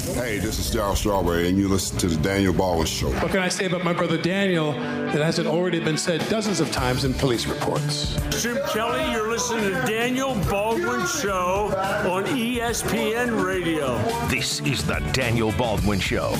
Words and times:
Hey, 0.00 0.38
this 0.38 0.58
is 0.58 0.74
Darryl 0.74 0.96
Strawberry, 0.96 1.48
and 1.48 1.58
you 1.58 1.68
listen 1.68 1.98
to 1.98 2.06
the 2.08 2.16
Daniel 2.16 2.54
Baldwin 2.54 2.86
Show. 2.86 3.10
What 3.20 3.30
can 3.30 3.40
I 3.40 3.48
say 3.48 3.66
about 3.66 3.84
my 3.84 3.92
brother 3.92 4.16
Daniel 4.16 4.72
that 4.72 5.20
hasn't 5.20 5.46
already 5.46 5.78
been 5.78 5.98
said 5.98 6.26
dozens 6.30 6.58
of 6.58 6.72
times 6.72 7.04
in 7.04 7.12
police 7.12 7.46
reports? 7.46 8.16
Jim 8.42 8.58
Kelly, 8.70 9.12
you're 9.12 9.28
listening 9.30 9.64
to 9.64 9.82
Daniel 9.86 10.34
Baldwin 10.48 11.06
Show 11.06 11.72
on 12.10 12.24
ESPN 12.24 13.44
Radio. 13.44 13.98
This 14.28 14.60
is 14.60 14.84
the 14.86 15.00
Daniel 15.12 15.52
Baldwin 15.52 16.00
Show. 16.00 16.34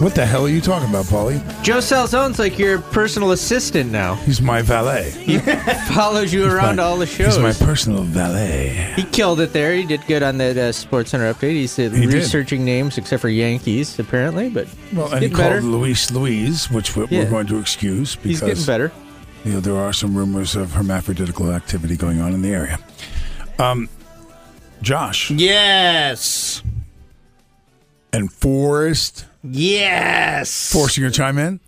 What 0.00 0.14
the 0.14 0.24
hell 0.24 0.46
are 0.46 0.48
you 0.48 0.60
talking 0.60 0.88
about, 0.88 1.06
Paulie? 1.06 1.40
Joe 1.64 1.78
Salzone's 1.78 2.38
like 2.38 2.56
your 2.56 2.78
personal 2.80 3.32
assistant 3.32 3.90
now. 3.90 4.14
He's 4.14 4.40
my 4.40 4.62
valet. 4.62 5.10
He 5.10 5.38
follows 5.92 6.32
you 6.32 6.44
around 6.46 6.76
my- 6.76 6.82
all 6.84 6.96
the 6.98 7.06
shows. 7.06 7.34
He's 7.34 7.38
my 7.42 7.52
personal 7.66 8.04
valet. 8.04 8.92
he 8.94 9.02
killed 9.02 9.40
it 9.40 9.52
there. 9.52 9.74
He 9.74 9.84
did 9.84 10.06
good 10.06 10.22
on 10.22 10.38
that 10.38 10.56
uh, 10.56 10.70
Sports 10.70 11.10
Center 11.10 11.32
update. 11.34 11.50
He's 11.54 11.76
uh, 11.80 11.90
He 11.90 12.02
did. 12.06 12.14
researching 12.14 12.64
names 12.64 12.96
except 12.96 13.20
for 13.20 13.28
Yankees, 13.28 13.98
apparently. 13.98 14.48
But 14.50 14.68
Well, 14.94 15.06
he's 15.06 15.14
and 15.14 15.22
he 15.24 15.28
getting 15.30 15.36
called 15.36 15.48
better. 15.54 15.62
Luis 15.62 16.10
Louise, 16.12 16.70
which 16.70 16.94
we're, 16.94 17.06
Yeah. 17.10 17.24
we're 17.24 17.30
going 17.30 17.46
to 17.48 17.58
excuse 17.58 18.14
because 18.14 18.30
He's 18.30 18.40
getting 18.40 18.64
better. 18.66 18.92
You 19.44 19.54
know, 19.54 19.60
there 19.60 19.76
are 19.76 19.92
some 19.92 20.16
rumors 20.16 20.54
of 20.54 20.72
hermaphroditical 20.74 21.52
activity 21.52 21.96
going 21.96 22.20
on 22.20 22.34
in 22.34 22.42
the 22.42 22.50
area. 22.50 22.78
Um, 23.58 23.88
Josh 24.80 25.32
Yes. 25.32 26.62
and 28.12 28.32
Forrest. 28.32 29.24
Yes. 29.42 30.72
Forrest, 30.72 30.96
you 30.96 31.04
gonna 31.04 31.12
chime 31.12 31.38
in? 31.38 31.60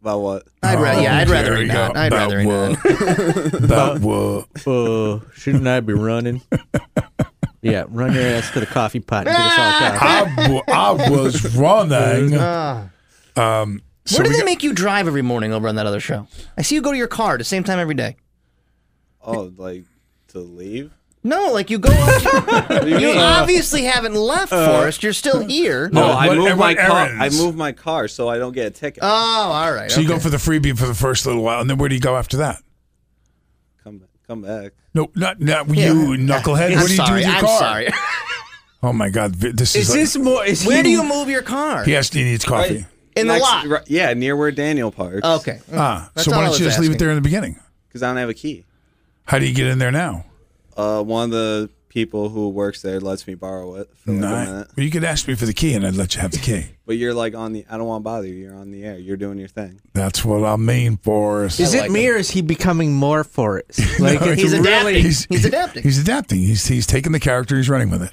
About 0.00 0.20
what? 0.20 0.46
I'd 0.62 0.78
rather. 0.80 1.02
Yeah, 1.02 1.16
I'd 1.18 1.28
rather 1.28 1.56
he 1.56 1.66
not. 1.66 1.96
I'd 1.96 2.12
rather 2.12 2.40
he 2.40 2.46
not. 2.46 2.76
what? 2.82 3.54
About 3.64 4.00
what? 4.00 4.66
Uh, 4.66 5.20
shouldn't 5.34 5.66
I 5.66 5.80
be 5.80 5.92
running? 5.92 6.40
yeah, 7.62 7.84
run 7.88 8.14
your 8.14 8.22
ass 8.24 8.50
to 8.52 8.60
the 8.60 8.66
coffee 8.66 9.00
pot 9.00 9.26
and 9.26 9.36
get 9.36 9.40
us 9.46 9.58
all 9.58 9.98
coffee. 9.98 10.40
I, 10.40 10.42
w- 10.42 10.62
I 10.68 10.90
was 11.10 11.54
running. 11.56 12.34
Ah. 12.38 12.88
Um, 13.36 13.82
so 14.06 14.16
Where 14.16 14.24
do 14.24 14.30
we 14.30 14.34
they 14.36 14.40
got- 14.40 14.44
make 14.46 14.62
you 14.62 14.72
drive 14.72 15.06
every 15.06 15.22
morning 15.22 15.52
over 15.52 15.68
on 15.68 15.74
that 15.74 15.86
other 15.86 16.00
show? 16.00 16.26
I 16.56 16.62
see 16.62 16.74
you 16.76 16.82
go 16.82 16.92
to 16.92 16.98
your 16.98 17.06
car 17.08 17.34
at 17.34 17.38
the 17.38 17.44
same 17.44 17.62
time 17.64 17.78
every 17.78 17.94
day. 17.94 18.16
Oh, 19.22 19.52
like 19.56 19.84
to 20.28 20.38
leave? 20.38 20.92
No, 21.22 21.52
like 21.52 21.68
you 21.68 21.78
go. 21.78 21.90
Up 21.92 22.84
you 22.86 22.96
mean? 22.96 23.18
obviously 23.18 23.82
haven't 23.84 24.14
left, 24.14 24.48
Forrest. 24.50 25.02
You're 25.02 25.12
still 25.12 25.40
here. 25.46 25.90
No, 25.90 26.06
No, 26.06 26.12
I 26.12 26.28
what- 26.28 26.36
moved 26.38 26.50
my 26.56 26.68
what 26.74 26.78
car. 26.78 26.96
I 26.96 27.08
errands? 27.10 27.38
moved 27.38 27.58
my 27.58 27.72
car 27.72 28.08
so 28.08 28.28
I 28.28 28.38
don't 28.38 28.52
get 28.52 28.66
a 28.66 28.70
ticket. 28.70 29.02
Oh, 29.02 29.06
all 29.06 29.72
right. 29.72 29.90
So 29.90 30.00
you 30.00 30.08
go 30.08 30.18
for 30.18 30.30
the 30.30 30.38
freebie 30.38 30.76
for 30.78 30.86
the 30.86 30.94
first 30.94 31.26
little 31.26 31.42
while, 31.42 31.60
and 31.60 31.68
then 31.68 31.76
where 31.76 31.88
do 31.90 31.94
you 31.94 32.00
go 32.00 32.16
after 32.16 32.38
that? 32.38 32.62
come, 33.84 34.02
come 34.26 34.42
back. 34.42 34.72
No, 34.94 35.10
not, 35.14 35.40
not 35.40 35.68
Yeah. 35.68 35.92
you, 35.92 36.16
knucklehead. 36.16 36.72
I'm 36.72 36.78
what 36.78 36.88
do 36.88 36.94
you 36.94 37.04
do 37.06 37.12
with 37.12 37.22
your 37.26 37.32
I'm 37.34 37.40
car? 37.44 37.58
sorry. 37.58 37.88
Oh 38.82 38.94
my 38.94 39.10
God, 39.10 39.34
this 39.34 39.76
is, 39.76 39.82
Is 39.82 39.90
like, 39.90 39.98
this 39.98 40.16
more? 40.16 40.42
Is 40.46 40.64
Where 40.66 40.78
he, 40.78 40.82
do 40.84 40.88
you 40.88 41.04
move 41.04 41.28
your 41.28 41.42
car? 41.42 41.84
he 41.84 41.92
has 41.92 42.08
he 42.08 42.24
needs 42.24 42.46
coffee. 42.46 42.76
Right. 42.76 42.84
In 43.14 43.26
the 43.26 43.34
Next- 43.34 43.42
lot. 43.42 43.66
right- 43.66 43.90
yeah, 43.90 44.14
near 44.14 44.34
where 44.34 44.50
Daniel 44.50 44.90
parks. 44.90 45.20
Okay. 45.22 45.60
Ah, 45.70 46.10
That's 46.14 46.24
so 46.24 46.30
why 46.30 46.38
don't 46.46 46.58
you 46.58 46.64
was 46.64 46.72
just 46.74 46.78
leave 46.80 46.92
it 46.92 46.98
there 46.98 47.10
in 47.10 47.16
the 47.16 47.20
beginning? 47.20 47.60
Because 47.88 48.02
I 48.02 48.06
don't 48.06 48.16
have 48.16 48.30
a 48.30 48.34
key. 48.34 48.64
How 49.26 49.38
do 49.38 49.44
you 49.46 49.54
get 49.54 49.66
in 49.66 49.78
there 49.78 49.90
now? 49.92 50.24
Uh, 50.80 51.02
one 51.02 51.24
of 51.24 51.30
the 51.30 51.70
people 51.88 52.28
who 52.28 52.48
works 52.48 52.82
there 52.82 53.00
lets 53.00 53.26
me 53.26 53.34
borrow 53.34 53.74
it 53.74 53.90
for 53.96 54.12
like 54.12 54.18
a 54.18 54.22
Nah. 54.22 54.44
minute. 54.44 54.68
Well, 54.76 54.84
you 54.84 54.90
could 54.92 55.02
ask 55.04 55.26
me 55.26 55.34
for 55.34 55.44
the 55.44 55.52
key, 55.52 55.74
and 55.74 55.84
I'd 55.86 55.94
let 55.96 56.14
you 56.14 56.20
have 56.20 56.30
the 56.30 56.38
key. 56.38 56.66
But 56.86 56.96
you're 56.96 57.14
like 57.14 57.34
on 57.34 57.52
the. 57.52 57.64
I 57.68 57.76
don't 57.76 57.86
want 57.86 58.00
to 58.02 58.04
bother 58.04 58.26
you. 58.28 58.34
You're 58.34 58.54
on 58.54 58.70
the 58.70 58.84
air. 58.84 58.98
You're 58.98 59.16
doing 59.16 59.38
your 59.38 59.48
thing. 59.48 59.80
That's 59.92 60.24
what 60.24 60.44
I 60.44 60.56
mean, 60.56 60.96
Forrest. 60.98 61.58
Is 61.60 61.74
I 61.74 61.86
it 61.86 61.90
me 61.90 62.04
him. 62.06 62.14
or 62.14 62.16
is 62.16 62.30
he 62.30 62.42
becoming 62.42 62.94
more 62.94 63.24
Forrest? 63.24 63.80
Like 64.00 64.20
No, 64.20 64.32
He's 64.34 64.52
it's 64.52 64.60
adapting. 64.66 64.94
He's 65.28 65.44
adapting. 65.44 65.82
He's 65.82 65.98
adapting. 65.98 66.38
He's 66.38 66.66
he's 66.66 66.86
taking 66.86 67.12
the 67.12 67.20
character. 67.20 67.56
He's 67.56 67.68
running 67.68 67.90
with 67.90 68.02
it. 68.02 68.12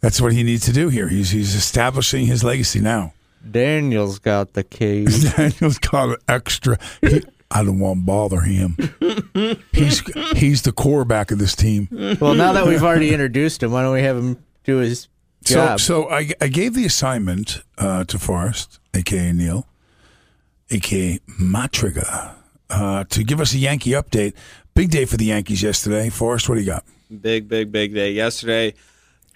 That's 0.00 0.20
what 0.20 0.32
he 0.32 0.42
needs 0.42 0.64
to 0.66 0.72
do 0.72 0.88
here. 0.88 1.08
He's 1.08 1.30
he's 1.30 1.54
establishing 1.54 2.26
his 2.26 2.42
legacy 2.44 2.80
now. 2.80 3.12
Daniel's 3.50 4.18
got 4.18 4.52
the 4.52 4.62
keys. 4.62 5.32
Daniel's 5.36 5.78
got 5.78 6.10
an 6.10 6.16
extra. 6.28 6.78
He, 7.00 7.22
I 7.50 7.64
don't 7.64 7.78
want 7.80 8.00
to 8.00 8.04
bother 8.06 8.40
him. 8.42 8.76
he's 9.72 10.00
he's 10.38 10.62
the 10.62 10.72
quarterback 10.72 11.30
of 11.30 11.38
this 11.38 11.54
team. 11.56 11.88
well, 12.20 12.34
now 12.34 12.52
that 12.52 12.66
we've 12.66 12.82
already 12.82 13.12
introduced 13.12 13.62
him, 13.62 13.72
why 13.72 13.82
don't 13.82 13.92
we 13.94 14.02
have 14.02 14.16
him 14.16 14.42
do 14.64 14.76
his 14.78 15.08
So, 15.44 15.54
job? 15.54 15.80
so 15.80 16.08
I, 16.10 16.30
I 16.40 16.48
gave 16.48 16.74
the 16.74 16.84
assignment 16.86 17.62
uh, 17.78 18.04
to 18.04 18.18
Forrest, 18.18 18.78
aka 18.94 19.32
Neil, 19.32 19.66
aka 20.70 21.18
Matriga, 21.40 22.34
uh, 22.70 23.04
to 23.04 23.24
give 23.24 23.40
us 23.40 23.52
a 23.54 23.58
Yankee 23.58 23.90
update. 23.90 24.34
Big 24.74 24.90
day 24.90 25.04
for 25.04 25.16
the 25.16 25.24
Yankees 25.26 25.62
yesterday. 25.62 26.08
Forrest, 26.08 26.48
what 26.48 26.54
do 26.54 26.60
you 26.60 26.66
got? 26.66 26.84
Big, 27.20 27.48
big, 27.48 27.72
big 27.72 27.92
day. 27.92 28.12
Yesterday, 28.12 28.74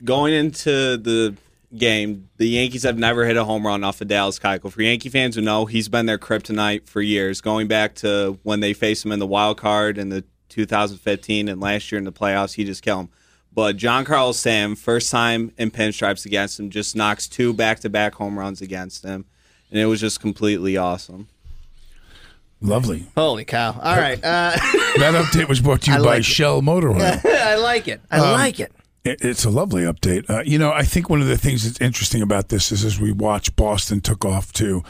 going 0.04 0.32
into 0.32 0.96
the 0.96 1.34
game, 1.76 2.28
the 2.36 2.46
Yankees 2.48 2.82
have 2.84 2.98
never 2.98 3.24
hit 3.26 3.36
a 3.36 3.44
home 3.44 3.66
run 3.66 3.84
off 3.84 4.00
of 4.00 4.08
Dallas 4.08 4.38
Keuchel. 4.38 4.70
For 4.72 4.82
Yankee 4.82 5.08
fans 5.08 5.34
who 5.36 5.40
know, 5.42 5.66
he's 5.66 5.88
been 5.88 6.06
their 6.06 6.18
kryptonite 6.18 6.88
for 6.88 7.00
years, 7.00 7.40
going 7.40 7.68
back 7.68 7.94
to 7.96 8.38
when 8.42 8.60
they 8.60 8.72
faced 8.72 9.04
him 9.04 9.12
in 9.12 9.18
the 9.18 9.26
wild 9.26 9.56
card 9.58 9.98
in 9.98 10.08
the 10.08 10.24
2015 10.48 11.48
and 11.48 11.60
last 11.60 11.90
year 11.90 11.98
in 11.98 12.04
the 12.04 12.12
playoffs. 12.12 12.54
He 12.54 12.64
just 12.64 12.82
killed 12.82 13.00
him. 13.02 13.08
But 13.52 13.76
Giancarlo 13.76 14.34
Stanton, 14.34 14.74
first 14.76 15.10
time 15.10 15.52
in 15.56 15.70
pinstripes 15.70 16.26
against 16.26 16.58
him, 16.58 16.70
just 16.70 16.96
knocks 16.96 17.28
two 17.28 17.52
back-to-back 17.52 18.14
home 18.14 18.38
runs 18.38 18.60
against 18.60 19.04
him, 19.04 19.26
and 19.70 19.78
it 19.78 19.86
was 19.86 20.00
just 20.00 20.20
completely 20.20 20.76
awesome. 20.76 21.28
Lovely. 22.60 23.06
Holy 23.16 23.44
cow! 23.44 23.72
All 23.80 23.96
right. 23.96 24.18
Uh, 24.24 24.52
That 24.98 25.14
update 25.14 25.48
was 25.48 25.60
brought 25.60 25.82
to 25.82 25.90
you 25.90 25.96
I 25.96 25.98
by 26.00 26.04
like 26.04 26.18
it. 26.20 26.24
Shell 26.24 26.62
Motor 26.62 26.90
Oil. 26.92 27.02
I 27.24 27.56
like 27.56 27.88
it. 27.88 28.00
I 28.10 28.20
like 28.32 28.60
it. 28.60 28.72
It- 29.04 29.20
It's 29.22 29.44
a 29.44 29.50
lovely 29.50 29.82
update. 29.82 30.28
Uh, 30.30 30.42
you 30.44 30.58
know, 30.58 30.72
I 30.72 30.82
think 30.82 31.10
one 31.10 31.20
of 31.20 31.26
the 31.28 31.36
things 31.36 31.64
that's 31.64 31.80
interesting 31.80 32.22
about 32.22 32.48
this 32.48 32.72
is 32.72 32.84
as 32.84 32.98
we 32.98 33.12
watch 33.12 33.54
Boston 33.56 34.00
took 34.00 34.24
off 34.24 34.52
to, 34.54 34.82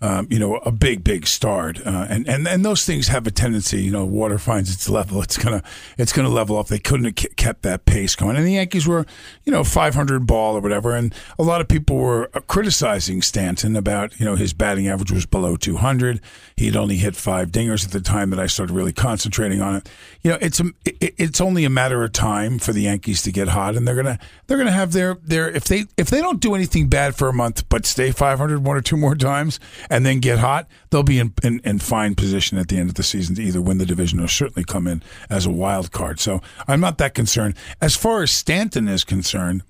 um, 0.00 0.28
you 0.30 0.38
know, 0.38 0.56
a 0.58 0.70
big, 0.70 1.02
big 1.02 1.26
start, 1.26 1.84
uh, 1.84 2.06
and 2.08 2.28
and 2.28 2.46
and 2.46 2.64
those 2.64 2.84
things 2.84 3.08
have 3.08 3.26
a 3.26 3.30
tendency. 3.30 3.82
You 3.82 3.90
know, 3.90 4.04
water 4.04 4.38
finds 4.38 4.72
its 4.72 4.88
level. 4.88 5.20
It's 5.22 5.36
gonna 5.36 5.62
it's 5.96 6.12
gonna 6.12 6.28
level 6.28 6.56
off. 6.56 6.68
They 6.68 6.78
couldn't 6.78 7.06
have 7.06 7.36
kept 7.36 7.62
that 7.62 7.84
pace 7.84 8.14
going, 8.14 8.36
and 8.36 8.46
the 8.46 8.52
Yankees 8.52 8.86
were, 8.86 9.06
you 9.44 9.52
know, 9.52 9.64
500 9.64 10.26
ball 10.26 10.56
or 10.56 10.60
whatever, 10.60 10.94
and 10.94 11.12
a 11.38 11.42
lot 11.42 11.60
of 11.60 11.66
people 11.66 11.96
were 11.96 12.30
uh, 12.34 12.40
criticizing 12.40 13.22
Stanton 13.22 13.74
about 13.74 14.18
you 14.20 14.24
know 14.24 14.36
his 14.36 14.52
batting 14.52 14.86
average 14.86 15.10
was 15.10 15.26
below 15.26 15.56
200. 15.56 16.20
He'd 16.56 16.76
only 16.76 16.96
hit 16.96 17.16
five 17.16 17.50
dingers 17.50 17.84
at 17.84 17.90
the 17.90 18.00
time 18.00 18.30
that 18.30 18.38
I 18.38 18.46
started 18.46 18.72
really 18.72 18.92
concentrating 18.92 19.60
on 19.60 19.76
it. 19.76 19.88
You 20.22 20.32
know, 20.32 20.38
it's 20.40 20.60
a, 20.60 20.66
it, 20.84 21.14
it's 21.18 21.40
only 21.40 21.64
a 21.64 21.70
matter 21.70 22.04
of 22.04 22.12
time 22.12 22.58
for 22.58 22.72
the 22.72 22.82
Yankees 22.82 23.22
to 23.22 23.32
get 23.32 23.48
hot, 23.48 23.74
and 23.74 23.86
they're 23.86 23.96
gonna 23.96 24.18
they're 24.46 24.58
gonna 24.58 24.70
have 24.70 24.92
their 24.92 25.16
their 25.24 25.50
if 25.50 25.64
they 25.64 25.86
if 25.96 26.08
they 26.08 26.20
don't 26.20 26.40
do 26.40 26.54
anything 26.54 26.86
bad 26.88 27.16
for 27.16 27.28
a 27.28 27.32
month, 27.32 27.68
but 27.68 27.84
stay 27.84 28.12
500 28.12 28.64
one 28.64 28.76
or 28.76 28.80
two 28.80 28.96
more 28.96 29.14
times, 29.16 29.58
and 29.90 30.04
then 30.04 30.20
get 30.20 30.38
hot, 30.38 30.68
they'll 30.90 31.02
be 31.02 31.18
in, 31.18 31.32
in, 31.42 31.60
in 31.64 31.78
fine 31.78 32.14
position 32.14 32.58
at 32.58 32.68
the 32.68 32.78
end 32.78 32.88
of 32.88 32.94
the 32.94 33.02
season 33.02 33.34
to 33.36 33.42
either 33.42 33.60
win 33.60 33.78
the 33.78 33.86
division 33.86 34.20
or 34.20 34.28
certainly 34.28 34.64
come 34.64 34.86
in 34.86 35.02
as 35.30 35.46
a 35.46 35.50
wild 35.50 35.92
card. 35.92 36.20
So 36.20 36.40
I'm 36.66 36.80
not 36.80 36.98
that 36.98 37.14
concerned. 37.14 37.56
As 37.80 37.96
far 37.96 38.22
as 38.22 38.30
Stanton 38.30 38.88
is 38.88 39.04
concerned. 39.04 39.62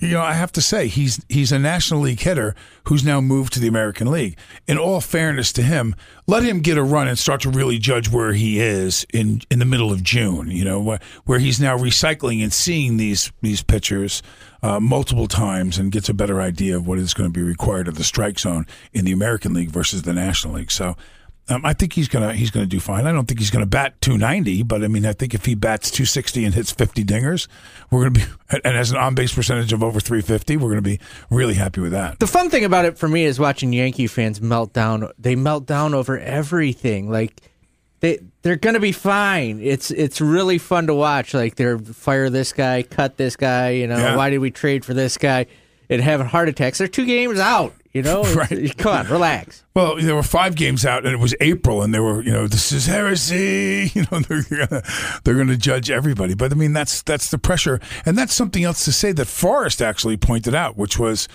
You 0.00 0.14
know, 0.14 0.22
I 0.22 0.32
have 0.32 0.50
to 0.52 0.62
say 0.62 0.88
he's 0.88 1.24
he's 1.28 1.52
a 1.52 1.58
National 1.58 2.00
League 2.00 2.20
hitter 2.20 2.56
who's 2.84 3.04
now 3.04 3.20
moved 3.20 3.52
to 3.52 3.60
the 3.60 3.68
American 3.68 4.10
League. 4.10 4.36
In 4.66 4.78
all 4.78 5.00
fairness 5.00 5.52
to 5.52 5.62
him, 5.62 5.94
let 6.26 6.42
him 6.42 6.60
get 6.60 6.76
a 6.76 6.82
run 6.82 7.06
and 7.06 7.16
start 7.16 7.42
to 7.42 7.50
really 7.50 7.78
judge 7.78 8.10
where 8.10 8.32
he 8.32 8.58
is 8.60 9.06
in 9.12 9.42
in 9.48 9.60
the 9.60 9.64
middle 9.64 9.92
of 9.92 10.02
June. 10.02 10.50
You 10.50 10.64
know, 10.64 10.80
where, 10.80 11.00
where 11.24 11.38
he's 11.38 11.60
now 11.60 11.78
recycling 11.78 12.42
and 12.42 12.52
seeing 12.52 12.96
these 12.96 13.30
these 13.42 13.62
pitchers 13.62 14.22
uh, 14.62 14.80
multiple 14.80 15.28
times 15.28 15.78
and 15.78 15.92
gets 15.92 16.08
a 16.08 16.14
better 16.14 16.40
idea 16.40 16.76
of 16.76 16.86
what 16.86 16.98
is 16.98 17.14
going 17.14 17.28
to 17.28 17.32
be 17.32 17.42
required 17.42 17.86
of 17.86 17.94
the 17.94 18.04
strike 18.04 18.40
zone 18.40 18.66
in 18.92 19.04
the 19.04 19.12
American 19.12 19.54
League 19.54 19.70
versus 19.70 20.02
the 20.02 20.12
National 20.12 20.54
League. 20.54 20.72
So. 20.72 20.96
Um, 21.48 21.64
I 21.64 21.74
think 21.74 21.92
he's 21.92 22.08
gonna 22.08 22.32
he's 22.32 22.50
gonna 22.50 22.66
do 22.66 22.80
fine. 22.80 23.06
I 23.06 23.12
don't 23.12 23.26
think 23.26 23.38
he's 23.38 23.50
gonna 23.50 23.66
bat 23.66 24.00
290, 24.00 24.64
but 24.64 24.82
I 24.82 24.88
mean 24.88 25.06
I 25.06 25.12
think 25.12 25.32
if 25.32 25.44
he 25.44 25.54
bats 25.54 25.90
260 25.92 26.44
and 26.44 26.52
hits 26.54 26.72
50 26.72 27.04
dingers, 27.04 27.46
we're 27.90 28.00
gonna 28.00 28.10
be 28.10 28.24
and 28.64 28.74
has 28.76 28.90
an 28.90 28.96
on 28.96 29.14
base 29.14 29.32
percentage 29.32 29.72
of 29.72 29.82
over 29.82 30.00
350. 30.00 30.56
We're 30.56 30.70
gonna 30.70 30.82
be 30.82 30.98
really 31.30 31.54
happy 31.54 31.80
with 31.80 31.92
that. 31.92 32.18
The 32.18 32.26
fun 32.26 32.50
thing 32.50 32.64
about 32.64 32.84
it 32.84 32.98
for 32.98 33.08
me 33.08 33.24
is 33.24 33.38
watching 33.38 33.72
Yankee 33.72 34.08
fans 34.08 34.40
melt 34.40 34.72
down. 34.72 35.08
They 35.20 35.36
melt 35.36 35.66
down 35.66 35.94
over 35.94 36.18
everything. 36.18 37.10
Like 37.10 37.40
they 38.00 38.18
they're 38.42 38.56
gonna 38.56 38.80
be 38.80 38.90
fine. 38.92 39.60
It's 39.62 39.92
it's 39.92 40.20
really 40.20 40.58
fun 40.58 40.88
to 40.88 40.94
watch. 40.94 41.32
Like 41.32 41.54
they're 41.54 41.78
fire 41.78 42.28
this 42.28 42.52
guy, 42.52 42.82
cut 42.82 43.16
this 43.18 43.36
guy. 43.36 43.70
You 43.70 43.86
know 43.86 43.98
Yeah. 43.98 44.16
why 44.16 44.30
did 44.30 44.38
we 44.38 44.50
trade 44.50 44.84
for 44.84 44.94
this 44.94 45.16
guy? 45.16 45.46
And 45.88 46.02
having 46.02 46.26
heart 46.26 46.48
attacks. 46.48 46.78
They're 46.78 46.88
two 46.88 47.06
games 47.06 47.38
out. 47.38 47.72
You 47.96 48.02
know, 48.02 48.22
Right. 48.34 48.76
Come 48.76 48.92
on, 48.92 49.06
relax. 49.06 49.64
Well, 49.72 49.96
there 49.96 50.14
were 50.14 50.22
five 50.22 50.54
games 50.54 50.84
out, 50.84 51.06
and 51.06 51.14
it 51.14 51.18
was 51.18 51.34
April, 51.40 51.80
and 51.80 51.94
they 51.94 51.98
were, 51.98 52.22
you 52.22 52.30
know, 52.30 52.46
this 52.46 52.70
is 52.72 52.84
heresy. 52.84 53.90
You 53.94 54.04
know, 54.12 54.20
they're 54.20 54.42
gonna, 54.42 54.82
they're 55.24 55.34
going 55.34 55.48
to 55.48 55.56
judge 55.56 55.90
everybody. 55.90 56.34
But 56.34 56.52
I 56.52 56.56
mean, 56.56 56.74
that's 56.74 57.00
that's 57.00 57.30
the 57.30 57.38
pressure, 57.38 57.80
and 58.04 58.18
that's 58.18 58.34
something 58.34 58.62
else 58.64 58.84
to 58.84 58.92
say 58.92 59.12
that 59.12 59.24
Forrest 59.24 59.80
actually 59.80 60.18
pointed 60.18 60.54
out, 60.54 60.76
which 60.76 60.98
was, 60.98 61.26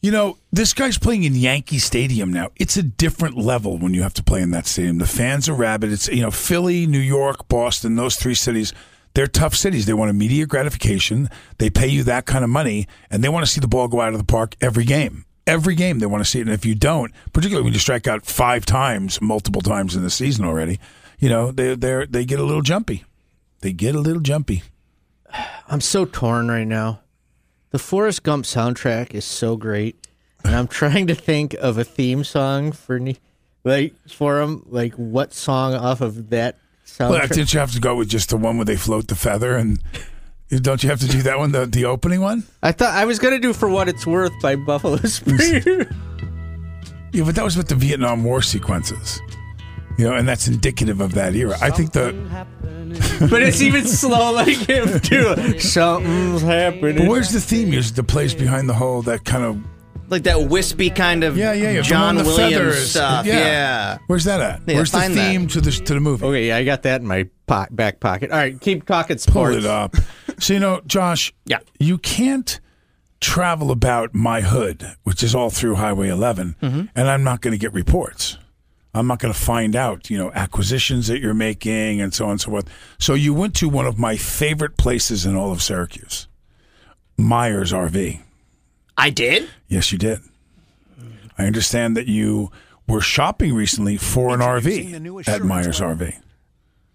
You 0.00 0.10
know, 0.10 0.38
this 0.50 0.72
guy's 0.72 0.96
playing 0.96 1.24
in 1.24 1.34
Yankee 1.34 1.78
Stadium 1.78 2.32
now. 2.32 2.48
It's 2.56 2.78
a 2.78 2.82
different 2.82 3.36
level 3.36 3.76
when 3.76 3.92
you 3.92 4.02
have 4.02 4.14
to 4.14 4.22
play 4.22 4.40
in 4.40 4.52
that 4.52 4.66
stadium. 4.66 4.96
The 4.96 5.06
fans 5.06 5.46
are 5.50 5.54
rabid. 5.54 5.92
It's 5.92 6.08
you 6.08 6.22
know 6.22 6.30
Philly, 6.30 6.86
New 6.86 6.98
York, 6.98 7.46
Boston. 7.48 7.96
Those 7.96 8.16
three 8.16 8.34
cities. 8.34 8.72
They're 9.14 9.28
tough 9.28 9.54
cities. 9.54 9.84
They 9.86 9.94
want 9.94 10.10
immediate 10.10 10.48
gratification. 10.48 11.28
They 11.58 11.70
pay 11.70 11.86
you 11.88 12.02
that 12.04 12.24
kind 12.24 12.42
of 12.42 12.50
money, 12.50 12.88
and 13.10 13.22
they 13.22 13.28
want 13.28 13.44
to 13.46 13.52
see 13.52 13.60
the 13.60 13.68
ball 13.68 13.88
go 13.88 14.00
out 14.00 14.12
of 14.12 14.18
the 14.18 14.24
park 14.24 14.56
every 14.60 14.84
game. 14.84 15.24
Every 15.46 15.74
game 15.74 15.98
they 15.98 16.06
want 16.06 16.24
to 16.24 16.30
see 16.30 16.38
it. 16.38 16.42
And 16.46 16.52
if 16.54 16.64
you 16.64 16.74
don't, 16.74 17.12
particularly 17.32 17.64
when 17.64 17.74
you 17.74 17.78
strike 17.78 18.06
out 18.08 18.24
five 18.24 18.64
times, 18.64 19.20
multiple 19.20 19.60
times 19.60 19.94
in 19.94 20.02
the 20.02 20.10
season 20.10 20.44
already, 20.44 20.80
you 21.18 21.28
know 21.28 21.50
they 21.50 21.74
they 21.74 22.06
they 22.08 22.24
get 22.24 22.40
a 22.40 22.44
little 22.44 22.62
jumpy. 22.62 23.04
They 23.60 23.72
get 23.72 23.94
a 23.94 24.00
little 24.00 24.22
jumpy. 24.22 24.62
I'm 25.68 25.80
so 25.80 26.04
torn 26.04 26.48
right 26.48 26.66
now. 26.66 27.00
The 27.70 27.78
Forrest 27.78 28.22
Gump 28.22 28.44
soundtrack 28.44 29.14
is 29.14 29.24
so 29.24 29.56
great, 29.56 30.06
and 30.44 30.54
I'm 30.54 30.68
trying 30.68 31.06
to 31.08 31.14
think 31.14 31.54
of 31.54 31.76
a 31.76 31.84
theme 31.84 32.24
song 32.24 32.72
for 32.72 32.98
like 33.64 33.94
for 34.08 34.40
him. 34.40 34.64
Like 34.66 34.94
what 34.94 35.34
song 35.34 35.74
off 35.74 36.00
of 36.00 36.30
that 36.30 36.56
Well, 36.98 37.12
soundtrack? 37.12 37.28
didn't 37.30 37.52
you 37.52 37.60
have 37.60 37.72
to 37.72 37.80
go 37.80 37.96
with 37.96 38.08
just 38.08 38.30
the 38.30 38.36
one 38.36 38.56
where 38.56 38.64
they 38.64 38.76
float 38.76 39.08
the 39.08 39.14
feather 39.16 39.56
and? 39.56 39.78
Don't 40.50 40.82
you 40.84 40.90
have 40.90 41.00
to 41.00 41.08
do 41.08 41.22
that 41.22 41.38
one, 41.38 41.52
the 41.52 41.66
the 41.66 41.84
opening 41.86 42.20
one? 42.20 42.44
I 42.62 42.72
thought 42.72 42.94
I 42.94 43.04
was 43.06 43.18
gonna 43.18 43.38
do 43.40 43.52
"For 43.52 43.68
What 43.68 43.88
It's 43.88 44.06
Worth" 44.06 44.32
by 44.42 44.56
Buffalo 44.56 44.96
Spring. 45.04 45.86
Yeah, 47.12 47.24
but 47.24 47.34
that 47.36 47.44
was 47.44 47.56
with 47.56 47.68
the 47.68 47.74
Vietnam 47.74 48.24
War 48.24 48.42
sequences. 48.42 49.20
You 49.96 50.08
know, 50.08 50.14
and 50.14 50.28
that's 50.28 50.48
indicative 50.48 51.00
of 51.00 51.14
that 51.14 51.34
era. 51.34 51.56
I 51.62 51.70
think 51.70 51.92
the 51.92 52.12
but 53.30 53.42
it's 53.42 53.62
even 53.62 53.84
slow 53.86 54.32
like 54.32 54.56
him 54.56 55.00
too. 55.00 55.58
Something's 55.60 56.42
happening. 56.42 56.98
but 56.98 57.08
where's 57.08 57.30
the 57.32 57.40
theme 57.40 57.70
music 57.70 57.96
that 57.96 58.04
plays 58.04 58.34
behind 58.34 58.68
the 58.68 58.74
whole 58.74 59.02
that 59.02 59.24
kind 59.24 59.44
of 59.44 59.58
Like 60.08 60.24
that 60.24 60.48
wispy 60.48 60.90
kind 60.90 61.24
of 61.24 61.36
yeah 61.36 61.52
yeah 61.52 61.70
yeah 61.72 61.80
John 61.82 62.16
one 62.16 62.24
the 62.24 62.30
Williams 62.30 62.52
feathers. 62.54 62.90
stuff. 62.90 63.26
Yeah. 63.26 63.98
Where's 64.06 64.24
that 64.24 64.40
at? 64.40 64.60
Yeah, 64.66 64.74
Where's 64.76 64.92
the 64.92 64.98
find 64.98 65.14
that. 65.14 65.30
theme 65.30 65.46
to 65.48 65.60
the 65.60 65.70
to 65.70 65.94
the 65.94 66.00
movie? 66.00 66.24
Okay, 66.26 66.46
yeah, 66.48 66.56
I 66.58 66.64
got 66.64 66.82
that 66.82 67.00
in 67.00 67.06
my 67.06 67.28
po- 67.46 67.66
back 67.70 68.00
pocket. 68.00 68.30
All 68.30 68.36
right, 68.38 68.60
keep 68.60 68.86
talking 68.86 69.16
Pull 69.16 69.32
sports. 69.32 69.56
it 69.56 69.64
up. 69.66 69.96
so 70.38 70.52
you 70.54 70.60
know, 70.60 70.80
Josh. 70.86 71.32
Yeah. 71.46 71.58
You 71.78 71.98
can't 71.98 72.60
travel 73.20 73.70
about 73.70 74.14
my 74.14 74.42
hood, 74.42 74.86
which 75.04 75.22
is 75.22 75.34
all 75.34 75.48
through 75.50 75.76
Highway 75.76 76.08
11, 76.08 76.56
Mm-hmm. 76.60 76.82
and 76.94 77.08
I'm 77.08 77.24
not 77.24 77.40
going 77.40 77.52
to 77.52 77.58
get 77.58 77.72
reports. 77.72 78.36
I'm 78.96 79.06
not 79.08 79.18
going 79.18 79.32
to 79.34 79.38
find 79.40 79.74
out, 79.74 80.08
you 80.10 80.16
know, 80.18 80.30
acquisitions 80.32 81.08
that 81.08 81.20
you're 81.20 81.34
making 81.34 82.00
and 82.00 82.14
so 82.14 82.26
on 82.26 82.32
and 82.32 82.40
so 82.40 82.50
forth. 82.50 82.68
So 82.98 83.14
you 83.14 83.34
went 83.34 83.54
to 83.56 83.68
one 83.68 83.86
of 83.86 83.98
my 83.98 84.16
favorite 84.16 84.76
places 84.76 85.26
in 85.26 85.34
all 85.34 85.50
of 85.50 85.62
Syracuse, 85.62 86.28
Myers 87.16 87.72
RV. 87.72 88.20
I 88.96 89.10
did. 89.10 89.48
Yes, 89.68 89.92
you 89.92 89.98
did. 89.98 90.20
I 91.36 91.46
understand 91.46 91.96
that 91.96 92.06
you 92.06 92.50
were 92.86 93.00
shopping 93.00 93.54
recently 93.54 93.96
for 93.96 94.34
an 94.34 94.40
RV 94.40 95.28
at 95.28 95.42
Myers 95.42 95.80
RV. 95.80 96.16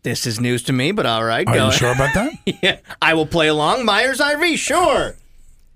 This 0.04 0.26
is 0.26 0.40
news 0.40 0.64
to 0.64 0.74
me, 0.74 0.94
but 0.94 1.06
all 1.06 1.26
right. 1.26 1.46
Are 1.48 1.54
go 1.54 1.66
you 1.66 1.72
sure 1.74 1.92
about 1.92 2.14
that? 2.14 2.32
yeah, 2.64 2.78
I 3.02 3.14
will 3.16 3.26
play 3.26 3.48
along. 3.48 3.84
Myers 3.84 4.20
RV, 4.20 4.58
sure. 4.58 5.16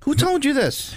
Who 0.05 0.15
told 0.15 0.45
you 0.45 0.53
this? 0.53 0.95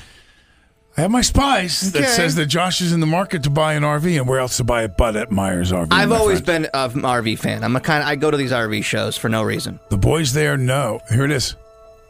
I 0.97 1.03
have 1.03 1.11
my 1.11 1.21
spies 1.21 1.93
that 1.93 2.09
says 2.09 2.37
that 2.37 2.47
Josh 2.47 2.81
is 2.81 2.93
in 2.93 3.01
the 3.01 3.07
market 3.07 3.43
to 3.43 3.51
buy 3.51 3.75
an 3.75 3.83
RV, 3.83 4.19
and 4.19 4.27
where 4.27 4.39
else 4.39 4.57
to 4.59 4.65
buy 4.65 4.85
it 4.85 4.97
but 4.97 5.15
at 5.17 5.31
Myers 5.31 5.71
RV? 5.71 5.89
I've 5.91 6.13
always 6.13 6.41
friend. 6.41 6.71
been 6.73 6.81
an 6.81 7.03
RV 7.03 7.39
fan. 7.39 7.65
I'm 7.65 7.77
a 7.77 7.81
kind 7.81 8.03
of 8.03 8.09
I 8.09 8.17
go 8.17 8.31
to 8.31 8.37
these 8.37 8.53
RV 8.53 8.83
shows 8.85 9.19
for 9.19 9.29
no 9.29 9.43
reason. 9.43 9.79
The 9.91 9.99
boys 9.99 10.33
there 10.33 10.57
know. 10.57 11.01
Here 11.11 11.25
it 11.25 11.31
is. 11.33 11.55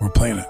We're 0.00 0.10
playing 0.10 0.38
it. 0.38 0.46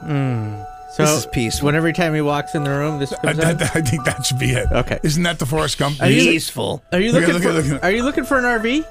Hmm. 0.00 0.62
So 0.96 1.04
This 1.04 1.18
is 1.18 1.26
peaceful. 1.26 1.66
When 1.66 1.74
every 1.76 1.92
time 1.92 2.14
he 2.14 2.20
walks 2.20 2.54
in 2.54 2.64
the 2.64 2.70
room, 2.70 2.98
this 2.98 3.12
I, 3.22 3.28
out. 3.30 3.44
I- 3.44 3.50
I 3.50 3.80
think 3.80 4.04
that 4.04 4.26
should 4.26 4.38
be 4.40 4.50
it. 4.50 4.66
Okay. 4.72 4.98
Isn't 5.04 5.22
that 5.22 5.38
the 5.38 5.46
Forrest 5.46 5.78
Gump? 5.78 6.00
Are 6.02 6.10
you- 6.10 6.32
Peaceful. 6.32 6.82
Are 6.92 6.98
you 7.00 7.12
Look 7.12 7.22
looking 7.28 7.34
look 7.34 7.42
for? 7.44 7.48
at- 7.60 7.66
look 7.66 7.82
Are 7.84 7.90
you 7.92 8.02
looking 8.02 8.24
for 8.24 8.38
an 8.38 8.44
RV? 8.44 8.84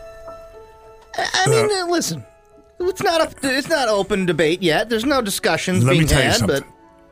I 1.18 1.50
mean, 1.50 1.66
uh, 1.72 1.88
listen. 1.92 2.24
It's 2.80 3.02
not 3.04 3.22
a, 3.22 3.58
it's 3.58 3.68
not 3.68 3.90
open 3.90 4.26
debate 4.26 4.62
yet. 4.62 4.90
There's 4.90 5.04
no 5.06 5.22
discussions 5.22 5.84
Let 5.84 5.92
being 5.92 6.04
me 6.04 6.08
tell 6.08 6.22
had, 6.22 6.36
something. 6.36 6.62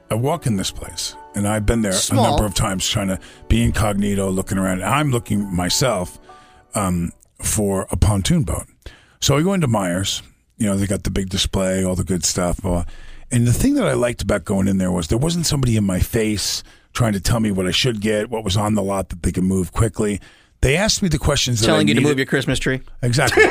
but 0.07 0.15
I 0.15 0.17
walk 0.17 0.45
in 0.47 0.55
this 0.55 0.71
place, 0.71 1.13
and 1.35 1.45
I've 1.45 1.65
been 1.65 1.81
there 1.81 1.91
Small. 1.91 2.25
a 2.25 2.29
number 2.29 2.45
of 2.45 2.53
times 2.53 2.87
trying 2.87 3.09
to 3.09 3.19
be 3.49 3.61
incognito, 3.63 4.29
looking 4.29 4.57
around. 4.57 4.81
I'm 4.83 5.11
looking 5.11 5.53
myself 5.53 6.17
um, 6.73 7.11
for 7.41 7.85
a 7.91 7.97
pontoon 7.97 8.43
boat. 8.43 8.65
So 9.19 9.35
I 9.37 9.41
go 9.41 9.51
into 9.53 9.67
Myers. 9.67 10.21
You 10.57 10.67
know, 10.67 10.77
they 10.77 10.87
got 10.87 11.03
the 11.03 11.11
big 11.11 11.27
display, 11.29 11.83
all 11.83 11.95
the 11.95 12.05
good 12.05 12.23
stuff. 12.23 12.65
Uh, 12.65 12.83
and 13.31 13.47
the 13.47 13.53
thing 13.53 13.75
that 13.75 13.87
I 13.87 13.93
liked 13.93 14.21
about 14.21 14.45
going 14.45 14.67
in 14.67 14.77
there 14.77 14.91
was 14.91 15.07
there 15.07 15.17
wasn't 15.17 15.45
somebody 15.45 15.75
in 15.77 15.83
my 15.83 15.99
face 15.99 16.63
trying 16.93 17.13
to 17.13 17.19
tell 17.19 17.39
me 17.39 17.51
what 17.51 17.67
I 17.67 17.71
should 17.71 18.01
get, 18.01 18.29
what 18.29 18.43
was 18.43 18.57
on 18.57 18.75
the 18.75 18.83
lot 18.83 19.09
that 19.09 19.23
they 19.23 19.31
could 19.31 19.43
move 19.43 19.71
quickly. 19.71 20.19
They 20.61 20.75
asked 20.75 21.03
me 21.03 21.09
the 21.09 21.19
questions 21.19 21.59
that 21.59 21.67
I 21.67 21.73
telling 21.73 21.87
you 21.87 21.93
to 21.93 22.01
move 22.01 22.17
your 22.17 22.25
Christmas 22.25 22.57
tree. 22.57 22.81
Exactly. 23.03 23.43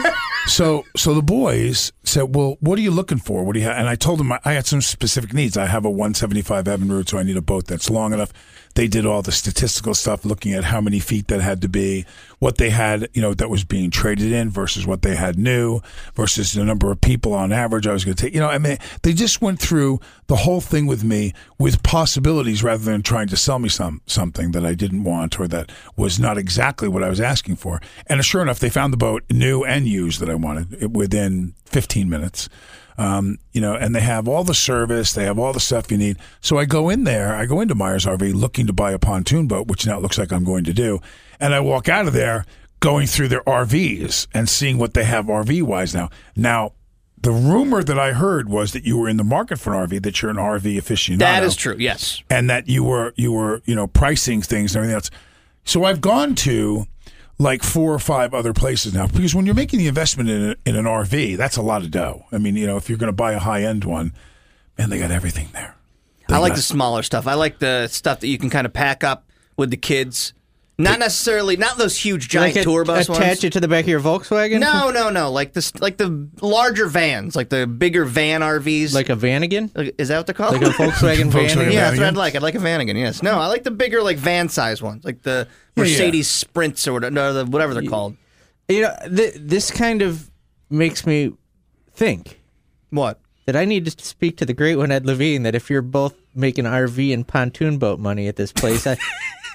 so, 0.46 0.84
so 0.96 1.12
the 1.12 1.22
boys 1.22 1.92
said, 2.04 2.36
"Well, 2.36 2.56
what 2.60 2.78
are 2.78 2.82
you 2.82 2.92
looking 2.92 3.18
for? 3.18 3.42
What 3.42 3.54
do 3.54 3.58
you 3.58 3.66
have?" 3.66 3.76
And 3.76 3.88
I 3.88 3.96
told 3.96 4.20
them 4.20 4.30
I, 4.30 4.38
I 4.44 4.52
had 4.52 4.66
some 4.66 4.80
specific 4.80 5.32
needs. 5.32 5.56
I 5.56 5.66
have 5.66 5.84
a 5.84 5.90
175 5.90 6.66
Evinrude, 6.66 7.08
so 7.08 7.18
I 7.18 7.24
need 7.24 7.36
a 7.36 7.42
boat 7.42 7.66
that's 7.66 7.90
long 7.90 8.12
enough. 8.12 8.32
They 8.74 8.88
did 8.88 9.06
all 9.06 9.22
the 9.22 9.32
statistical 9.32 9.94
stuff, 9.94 10.24
looking 10.24 10.52
at 10.52 10.64
how 10.64 10.80
many 10.80 10.98
feet 10.98 11.28
that 11.28 11.40
had 11.40 11.60
to 11.62 11.68
be, 11.68 12.06
what 12.38 12.58
they 12.58 12.70
had, 12.70 13.08
you 13.12 13.22
know, 13.22 13.34
that 13.34 13.50
was 13.50 13.64
being 13.64 13.90
traded 13.90 14.32
in 14.32 14.50
versus 14.50 14.86
what 14.86 15.02
they 15.02 15.14
had 15.14 15.38
new, 15.38 15.80
versus 16.14 16.52
the 16.52 16.64
number 16.64 16.90
of 16.90 17.00
people 17.00 17.34
on 17.34 17.52
average 17.52 17.86
I 17.86 17.92
was 17.92 18.04
going 18.04 18.16
to 18.16 18.22
take. 18.22 18.34
You 18.34 18.40
know, 18.40 18.48
I 18.48 18.58
mean, 18.58 18.78
they 19.02 19.12
just 19.12 19.42
went 19.42 19.60
through 19.60 20.00
the 20.26 20.36
whole 20.36 20.60
thing 20.60 20.86
with 20.86 21.04
me 21.04 21.34
with 21.58 21.82
possibilities 21.82 22.62
rather 22.62 22.84
than 22.84 23.02
trying 23.02 23.28
to 23.28 23.36
sell 23.36 23.58
me 23.58 23.68
some 23.68 24.00
something 24.06 24.52
that 24.52 24.64
I 24.64 24.74
didn't 24.74 25.04
want 25.04 25.38
or 25.38 25.46
that 25.48 25.70
was 25.96 26.18
not 26.18 26.38
exactly 26.38 26.88
what 26.88 27.02
I 27.02 27.08
was 27.08 27.20
asking 27.20 27.56
for. 27.56 27.80
And 28.06 28.24
sure 28.24 28.42
enough, 28.42 28.58
they 28.58 28.70
found 28.70 28.92
the 28.92 28.98
boat 28.98 29.24
new 29.30 29.64
and 29.64 29.86
used 29.86 30.20
that 30.20 30.30
I 30.30 30.34
wanted 30.34 30.94
within 30.94 31.54
15 31.66 32.08
minutes. 32.08 32.48
Um, 32.98 33.38
you 33.52 33.60
know, 33.60 33.74
and 33.74 33.94
they 33.94 34.00
have 34.00 34.28
all 34.28 34.44
the 34.44 34.54
service, 34.54 35.12
they 35.12 35.24
have 35.24 35.38
all 35.38 35.52
the 35.52 35.60
stuff 35.60 35.90
you 35.90 35.96
need. 35.98 36.18
So 36.40 36.58
I 36.58 36.64
go 36.64 36.90
in 36.90 37.04
there, 37.04 37.34
I 37.34 37.46
go 37.46 37.60
into 37.60 37.74
Myers 37.74 38.04
RV 38.06 38.34
looking 38.34 38.66
to 38.66 38.72
buy 38.72 38.92
a 38.92 38.98
pontoon 38.98 39.46
boat, 39.48 39.66
which 39.66 39.86
now 39.86 39.96
it 39.98 40.02
looks 40.02 40.18
like 40.18 40.32
I'm 40.32 40.44
going 40.44 40.64
to 40.64 40.72
do. 40.74 41.00
And 41.40 41.54
I 41.54 41.60
walk 41.60 41.88
out 41.88 42.06
of 42.06 42.12
there 42.12 42.44
going 42.80 43.06
through 43.06 43.28
their 43.28 43.42
RVs 43.42 44.26
and 44.34 44.48
seeing 44.48 44.76
what 44.78 44.92
they 44.94 45.04
have 45.04 45.26
RV 45.26 45.62
wise 45.62 45.94
now. 45.94 46.10
Now, 46.36 46.72
the 47.20 47.30
rumor 47.30 47.84
that 47.84 47.98
I 47.98 48.12
heard 48.12 48.48
was 48.48 48.72
that 48.72 48.84
you 48.84 48.98
were 48.98 49.08
in 49.08 49.16
the 49.16 49.22
market 49.24 49.58
for 49.60 49.72
an 49.72 49.88
RV, 49.88 50.02
that 50.02 50.20
you're 50.20 50.30
an 50.30 50.36
RV 50.38 50.76
aficionado 50.76 51.18
That 51.18 51.44
is 51.44 51.54
true. 51.54 51.76
Yes. 51.78 52.20
and 52.28 52.50
that 52.50 52.68
you 52.68 52.82
were 52.82 53.14
you 53.16 53.30
were 53.32 53.62
you 53.64 53.74
know 53.76 53.86
pricing 53.86 54.42
things 54.42 54.74
and 54.74 54.78
everything 54.80 54.96
else. 54.96 55.10
So 55.64 55.84
I've 55.84 56.00
gone 56.00 56.34
to 56.36 56.86
like 57.42 57.62
four 57.62 57.92
or 57.92 57.98
five 57.98 58.32
other 58.34 58.52
places 58.52 58.94
now 58.94 59.06
because 59.06 59.34
when 59.34 59.44
you're 59.46 59.54
making 59.54 59.78
the 59.80 59.88
investment 59.88 60.30
in, 60.30 60.50
a, 60.50 60.56
in 60.64 60.76
an 60.76 60.84
RV, 60.84 61.36
that's 61.36 61.56
a 61.56 61.62
lot 61.62 61.82
of 61.82 61.90
dough. 61.90 62.24
I 62.32 62.38
mean, 62.38 62.56
you 62.56 62.66
know, 62.66 62.76
if 62.76 62.88
you're 62.88 62.98
going 62.98 63.08
to 63.08 63.12
buy 63.16 63.32
a 63.32 63.38
high 63.38 63.62
end 63.64 63.84
one, 63.84 64.12
man, 64.78 64.90
they 64.90 64.98
got 64.98 65.10
everything 65.10 65.48
there. 65.52 65.74
They 66.28 66.34
I 66.34 66.38
like 66.38 66.52
got- 66.52 66.56
the 66.56 66.62
smaller 66.62 67.02
stuff. 67.02 67.26
I 67.26 67.34
like 67.34 67.58
the 67.58 67.88
stuff 67.88 68.20
that 68.20 68.28
you 68.28 68.38
can 68.38 68.48
kind 68.50 68.64
of 68.66 68.72
pack 68.72 69.02
up 69.04 69.28
with 69.56 69.70
the 69.70 69.76
kids. 69.76 70.32
Not 70.78 70.98
necessarily, 70.98 71.56
not 71.56 71.76
those 71.76 71.96
huge 71.96 72.28
giant 72.28 72.56
like 72.56 72.62
a- 72.62 72.64
tour 72.64 72.84
bus 72.84 73.08
attach 73.08 73.20
ones. 73.20 73.44
it 73.44 73.52
to 73.52 73.60
the 73.60 73.68
back 73.68 73.84
of 73.84 73.88
your 73.88 74.00
Volkswagen. 74.00 74.58
No, 74.58 74.90
no, 74.90 75.10
no. 75.10 75.30
Like 75.30 75.52
this, 75.52 75.72
like 75.80 75.96
the 75.98 76.28
larger 76.40 76.86
vans, 76.86 77.36
like 77.36 77.50
the 77.50 77.66
bigger 77.66 78.04
van 78.04 78.40
RVs. 78.40 78.94
like 78.94 79.08
a 79.10 79.14
Vanagon, 79.14 79.70
is 79.98 80.08
that 80.08 80.16
what 80.16 80.26
they're 80.26 80.34
called? 80.34 80.54
like 80.54 80.62
a 80.62 80.70
Volkswagen 80.70 81.30
Volkswagen 81.30 81.48
Vanagon. 81.66 81.72
yeah, 81.72 81.90
that's 81.90 81.98
what 81.98 82.06
I'd 82.08 82.16
like. 82.16 82.34
I'd 82.34 82.42
like 82.42 82.54
a 82.54 82.58
Vanagon. 82.58 82.96
Yes. 82.96 83.22
No, 83.22 83.38
I 83.38 83.46
like 83.46 83.64
the 83.64 83.70
bigger, 83.70 84.02
like 84.02 84.16
van 84.16 84.48
size 84.48 84.82
ones, 84.82 85.04
like 85.04 85.22
the 85.22 85.46
Yeah, 85.76 85.84
yeah. 85.84 85.90
Mercedes 85.90 86.28
Sprints 86.28 86.88
or 86.88 86.94
whatever, 86.94 87.10
no, 87.14 87.32
the, 87.32 87.44
whatever 87.46 87.74
they're 87.74 87.82
called. 87.88 88.16
You 88.68 88.82
know, 88.82 88.94
th- 89.14 89.34
this 89.38 89.70
kind 89.70 90.00
of 90.02 90.30
makes 90.70 91.06
me 91.06 91.32
think 91.92 92.40
What? 92.90 93.20
that 93.44 93.56
I 93.56 93.66
need 93.66 93.84
to 93.84 94.04
speak 94.04 94.38
to 94.38 94.46
the 94.46 94.54
great 94.54 94.76
one 94.76 94.90
Ed 94.90 95.04
Levine. 95.04 95.42
That 95.42 95.54
if 95.54 95.68
you're 95.68 95.82
both 95.82 96.14
making 96.34 96.64
RV 96.64 97.12
and 97.12 97.28
pontoon 97.28 97.76
boat 97.78 98.00
money 98.00 98.26
at 98.28 98.36
this 98.36 98.52
place, 98.52 98.86
I, 98.86 98.96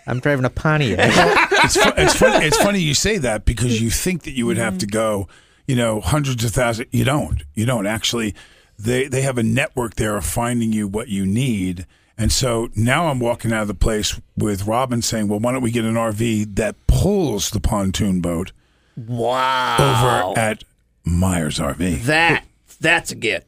I'm 0.07 0.19
driving 0.19 0.45
a 0.45 0.49
Pontiac. 0.49 0.97
it's, 1.63 1.75
fu- 1.75 1.93
it's 1.97 2.15
funny. 2.15 2.45
It's 2.45 2.57
funny 2.57 2.79
you 2.79 2.93
say 2.93 3.17
that 3.17 3.45
because 3.45 3.81
you 3.81 3.89
think 3.89 4.23
that 4.23 4.31
you 4.31 4.45
would 4.45 4.57
have 4.57 4.77
to 4.79 4.87
mm-hmm. 4.87 4.93
go, 4.93 5.27
you 5.67 5.75
know, 5.75 5.99
hundreds 5.99 6.43
of 6.43 6.51
thousands. 6.51 6.87
You 6.91 7.03
don't. 7.03 7.43
You 7.53 7.65
don't 7.65 7.85
actually. 7.85 8.33
They 8.79 9.07
they 9.07 9.21
have 9.21 9.37
a 9.37 9.43
network 9.43 9.95
there 9.95 10.15
of 10.15 10.25
finding 10.25 10.71
you 10.71 10.87
what 10.87 11.09
you 11.09 11.25
need. 11.25 11.85
And 12.17 12.31
so 12.31 12.69
now 12.75 13.07
I'm 13.07 13.19
walking 13.19 13.51
out 13.51 13.63
of 13.63 13.67
the 13.67 13.73
place 13.75 14.19
with 14.35 14.65
Robin 14.65 15.01
saying, 15.01 15.27
"Well, 15.27 15.39
why 15.39 15.51
don't 15.51 15.61
we 15.61 15.71
get 15.71 15.85
an 15.85 15.95
RV 15.95 16.55
that 16.55 16.75
pulls 16.87 17.49
the 17.49 17.59
pontoon 17.59 18.21
boat 18.21 18.53
Wow. 18.95 20.31
over 20.33 20.39
at 20.39 20.63
Myers 21.03 21.59
RV?" 21.59 22.03
that 22.03 22.45
that's 22.79 23.11
a 23.11 23.15
get. 23.15 23.45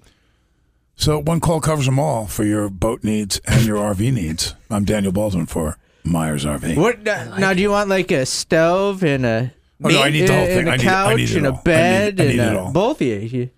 So 0.96 1.20
one 1.20 1.40
call 1.40 1.62
covers 1.62 1.86
them 1.86 1.98
all 1.98 2.28
for 2.28 2.44
your 2.44 2.70
boat 2.70 3.06
needs 3.06 3.40
and 3.46 3.66
your 3.66 3.78
RV 3.78 4.12
needs. 4.14 4.56
I'm 4.70 4.84
Daniel 4.84 5.14
Baldwin 5.14 5.46
for 5.46 5.78
Myers 6.04 6.46
RV. 6.46 6.76
what 6.78 7.08
uh, 7.08 7.26
now, 7.26 7.38
now? 7.38 7.54
Do 7.54 7.62
you 7.62 7.72
want 7.72 7.90
like 7.90 8.12
a 8.12 8.26
stove 8.26 9.04
and 9.04 9.26
a 9.26 9.54
Oh, 9.82 9.88
no, 9.88 10.02
I 10.02 10.10
need 10.10 10.28
the 10.28 10.34
whole 10.34 10.44
and 10.44 10.54
thing. 10.54 10.68
a 10.68 10.72
I 10.72 10.76
need- 10.78 10.84
couch 10.84 11.10
I 11.12 11.16
need 11.16 11.30
it 11.30 11.36
and 11.38 11.46
a 11.48 11.50
all. 11.52 11.56
I 11.56 11.60
need- 11.70 11.74
I 11.74 12.10
need 12.10 12.20
and 12.20 12.32
it 12.32 12.40
a, 12.56 12.60
all. 12.60 12.72
both 12.74 13.00
of 13.02 13.08
you? 13.08 13.16
you. 13.20 13.50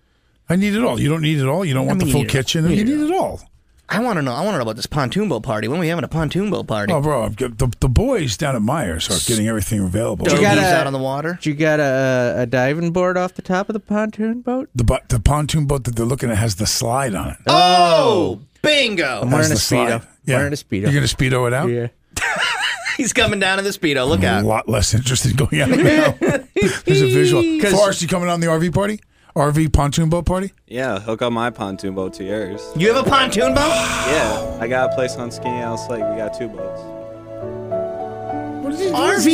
I 0.48 0.56
need 0.56 0.74
it 0.74 0.84
all. 0.84 1.00
You 1.00 1.08
don't 1.08 1.22
need 1.22 1.38
it 1.38 1.46
all. 1.46 1.64
You 1.64 1.74
don't 1.74 1.86
want 1.86 1.98
mean 1.98 2.06
the 2.08 2.12
full 2.12 2.20
you 2.20 2.26
need 2.26 2.34
it 2.34 2.38
kitchen. 2.38 2.70
You 2.70 2.84
need 2.84 3.10
it 3.10 3.12
all. 3.12 3.40
I 3.88 3.98
want 4.00 4.16
to 4.18 4.22
know. 4.22 4.32
I 4.32 4.42
want 4.44 4.54
to 4.54 4.58
know 4.58 4.62
about 4.62 4.76
this 4.76 4.86
pontoon 4.86 5.28
boat 5.28 5.42
party. 5.42 5.66
When 5.68 5.78
are 5.78 5.80
we 5.80 5.88
having 5.88 6.04
a 6.04 6.08
pontoon 6.08 6.48
boat 6.50 6.66
party? 6.68 6.92
Oh, 6.92 7.00
bro, 7.00 7.24
I've 7.24 7.34
got- 7.36 7.58
the, 7.58 7.66
the 7.80 7.88
boys 7.88 8.36
down 8.36 8.54
at 8.54 8.62
Myers 8.62 9.10
are 9.10 9.28
getting 9.28 9.48
everything 9.48 9.80
available. 9.80 10.24
Did 10.24 10.34
you 10.34 10.40
got 10.42 10.54
get 10.54 10.64
a- 10.64 10.76
out 10.80 10.86
on 10.86 10.92
the 10.92 10.98
water? 11.00 11.34
Did 11.42 11.46
you 11.46 11.54
got 11.54 11.80
a, 11.80 12.34
a 12.38 12.46
diving 12.46 12.92
board 12.92 13.16
off 13.16 13.34
the 13.34 13.42
top 13.42 13.68
of 13.68 13.72
the 13.72 13.80
pontoon 13.80 14.42
boat? 14.42 14.68
The, 14.76 14.84
bu- 14.84 14.98
the 15.08 15.18
pontoon 15.18 15.66
boat 15.66 15.84
that 15.84 15.96
they're 15.96 16.06
looking 16.06 16.30
at 16.30 16.38
has 16.38 16.54
the 16.54 16.66
slide 16.66 17.14
on 17.16 17.30
it. 17.30 17.36
Oh, 17.48 18.38
oh. 18.38 18.40
bingo! 18.62 19.22
I'm 19.22 19.28
Has 19.28 19.32
wearing 19.32 19.46
a 19.46 19.54
the 19.54 19.56
slide. 19.60 20.00
speedo. 20.02 20.06
Wearing 20.28 20.52
a 20.52 20.56
speedo. 20.56 20.82
You're 20.82 20.92
going 20.92 21.06
to 21.06 21.16
speedo 21.16 21.46
it 21.48 21.52
out? 21.52 21.68
Yeah. 21.68 21.88
He's 22.96 23.12
coming 23.12 23.40
down 23.40 23.58
in 23.58 23.64
the 23.64 23.70
speedo. 23.70 24.06
Look 24.08 24.24
I'm 24.24 24.44
a 24.44 24.48
lot 24.48 24.68
less 24.68 24.94
interested 24.94 25.36
going 25.36 25.60
out 25.60 25.70
now. 25.70 26.14
There's 26.84 27.02
a 27.02 27.12
visual. 27.12 27.42
Forrest, 27.70 28.02
you 28.02 28.08
coming 28.08 28.28
on 28.28 28.40
the 28.40 28.46
RV 28.46 28.72
party? 28.74 29.00
RV 29.34 29.72
pontoon 29.72 30.10
boat 30.10 30.26
party? 30.26 30.52
Yeah, 30.66 31.00
hook 31.00 31.22
up 31.22 31.32
my 31.32 31.48
pontoon 31.50 31.94
boat 31.94 32.12
to 32.14 32.24
yours. 32.24 32.60
You 32.76 32.92
have 32.92 33.06
a 33.06 33.08
pontoon 33.08 33.54
boat? 33.54 33.70
Yeah, 34.12 34.58
I 34.60 34.68
got 34.68 34.92
a 34.92 34.94
place 34.94 35.16
on 35.16 35.30
Skaneateles 35.30 35.88
Lake. 35.88 36.04
We 36.10 36.16
got 36.16 36.34
two 36.36 36.48
boats. 36.48 36.80
What 38.62 38.72
is 38.74 38.80
he, 38.80 38.90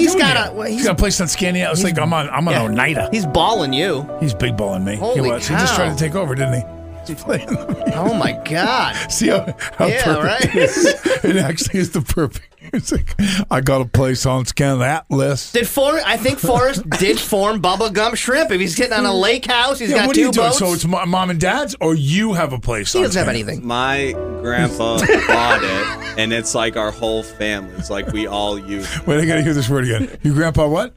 RV's 0.06 0.14
got 0.14 0.36
a. 0.50 0.54
well, 0.54 0.66
He's 0.68 0.76
he's, 0.76 0.86
got 0.86 0.92
a 0.92 0.98
place 0.98 1.20
on 1.20 1.26
Scania. 1.28 1.70
It's 1.70 1.82
like 1.82 1.98
I'm 1.98 2.12
on. 2.12 2.28
I'm 2.30 2.46
on 2.48 2.54
yeah, 2.54 2.62
Oneida. 2.62 3.08
He's 3.10 3.26
balling 3.26 3.72
you. 3.72 4.08
He's 4.20 4.34
big 4.34 4.56
balling 4.56 4.84
me. 4.84 4.92
he 4.92 4.98
Holy 4.98 5.30
was. 5.30 5.48
He 5.48 5.54
just 5.54 5.74
cow. 5.74 5.84
tried 5.86 5.98
to 5.98 5.98
take 5.98 6.14
over, 6.14 6.34
didn't 6.34 6.54
he? 6.54 7.12
He's 7.12 7.22
playing. 7.22 7.48
Oh 7.94 8.14
my 8.14 8.32
god! 8.44 8.94
See 9.10 9.28
how, 9.28 9.54
how 9.76 9.86
Yeah, 9.86 10.04
perfect 10.04 10.24
right? 10.24 10.54
it 10.54 10.56
is? 10.56 11.24
It 11.24 11.36
actually 11.36 11.80
is 11.80 11.90
the 11.90 12.02
perfect. 12.02 12.57
It's 12.72 12.92
like 12.92 13.14
I 13.50 13.60
got 13.60 13.80
a 13.80 13.84
place 13.86 14.26
on 14.26 14.44
Skaneateles. 14.44 15.52
Did 15.52 15.66
For 15.68 15.98
I 16.04 16.16
think 16.16 16.38
Forrest 16.38 16.88
did 16.98 17.18
form 17.18 17.60
Bubba 17.62 17.92
Gump 17.92 18.16
Shrimp. 18.16 18.50
If 18.50 18.60
he's 18.60 18.74
getting 18.74 18.92
on 18.92 19.04
a 19.06 19.14
lake 19.14 19.46
house, 19.46 19.78
he's 19.78 19.90
Yeah, 19.90 19.98
got 19.98 20.06
what 20.08 20.14
two 20.16 20.22
are 20.22 20.24
you 20.26 20.32
doing? 20.32 20.46
boats. 20.48 20.58
So 20.58 20.72
it's 20.74 20.84
mo- 20.84 21.04
mom 21.06 21.30
and 21.30 21.40
dad's, 21.40 21.74
or 21.80 21.94
you 21.94 22.34
have 22.34 22.52
a 22.52 22.58
place? 22.58 22.92
he 22.92 22.98
on 22.98 23.04
doesn't 23.04 23.18
have 23.18 23.28
anything. 23.28 23.66
My 23.66 24.12
grandpa 24.42 24.98
bought 25.26 25.60
it, 25.62 26.18
and 26.18 26.32
it's 26.32 26.54
like 26.54 26.76
our 26.76 26.90
whole 26.90 27.22
family. 27.22 27.74
It's 27.76 27.90
like 27.90 28.08
we 28.12 28.26
all 28.26 28.58
use 28.58 28.86
it. 28.96 29.06
Wait, 29.06 29.20
I 29.20 29.24
gotta 29.26 29.42
hear 29.42 29.54
this 29.54 29.68
word 29.68 29.84
again. 29.84 30.18
Your 30.22 30.34
grandpa 30.34 30.68
what? 30.68 30.94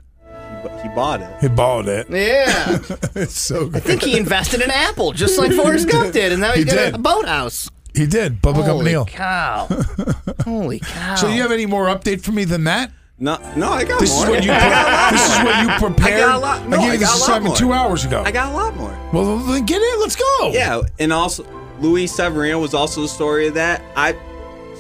He 0.84 0.90
bought 0.90 1.22
it. 1.22 1.30
He 1.42 1.48
bought 1.48 1.88
it. 1.88 2.08
Yeah, 2.10 2.80
It's 3.16 3.34
so 3.40 3.66
good. 3.68 3.78
I 3.78 3.80
think 3.80 4.04
he 4.04 4.18
invested 4.18 4.62
in 4.62 4.70
Apple, 4.70 5.12
just 5.12 5.38
like 5.40 5.52
Forrest 5.54 5.90
Gump 5.90 6.14
did, 6.14 6.32
and 6.32 6.42
now 6.42 6.52
he's 6.52 6.66
He 6.66 6.70
got 6.70 6.76
did. 6.76 6.96
a 6.96 6.98
boathouse. 7.00 7.70
He 7.94 8.06
did. 8.08 8.42
Bubba 8.42 8.56
Gump 8.56 8.68
Holy 8.68 8.86
Neil. 8.86 9.06
cow! 9.06 9.68
Holy 10.44 10.80
cow! 10.80 11.16
So 11.16 11.28
you 11.28 11.42
have 11.42 11.52
any 11.52 11.66
more 11.66 11.86
update 11.88 12.22
for 12.22 12.32
me 12.32 12.44
than 12.46 12.64
that? 12.66 12.92
No, 13.20 13.38
no, 13.56 13.70
I 13.70 13.84
got 13.84 14.00
This 14.00 14.12
more. 14.16 14.24
is 14.26 14.30
what 14.30 14.44
you. 14.46 14.52
Pre- 14.52 15.12
this 15.12 15.30
is 15.38 15.44
what 15.44 15.62
you 15.62 15.70
prepared. 15.88 16.14
I 16.14 16.20
got 16.20 16.36
a 16.36 16.40
lot- 16.40 16.68
no, 16.70 16.78
I 16.78 16.80
gave 16.80 16.90
I 16.90 16.94
you 16.94 17.00
this 17.00 17.10
got 17.10 17.16
a 17.16 17.20
lot 17.20 17.24
assignment 17.30 17.46
more. 17.52 17.56
two 17.58 17.74
hours 17.74 18.06
ago. 18.06 18.24
I 18.26 18.32
got 18.32 18.52
a 18.52 18.56
lot 18.56 18.76
more. 18.76 18.98
well, 19.14 19.38
then 19.38 19.66
get 19.66 19.82
in. 19.82 20.00
Let's 20.00 20.16
go. 20.16 20.50
Yeah, 20.54 20.82
and 21.00 21.14
also 21.14 21.46
Luis 21.80 22.12
Severino 22.14 22.60
was 22.60 22.74
also 22.74 23.02
the 23.02 23.08
story 23.08 23.48
of 23.48 23.54
that. 23.56 23.82
I 23.96 24.16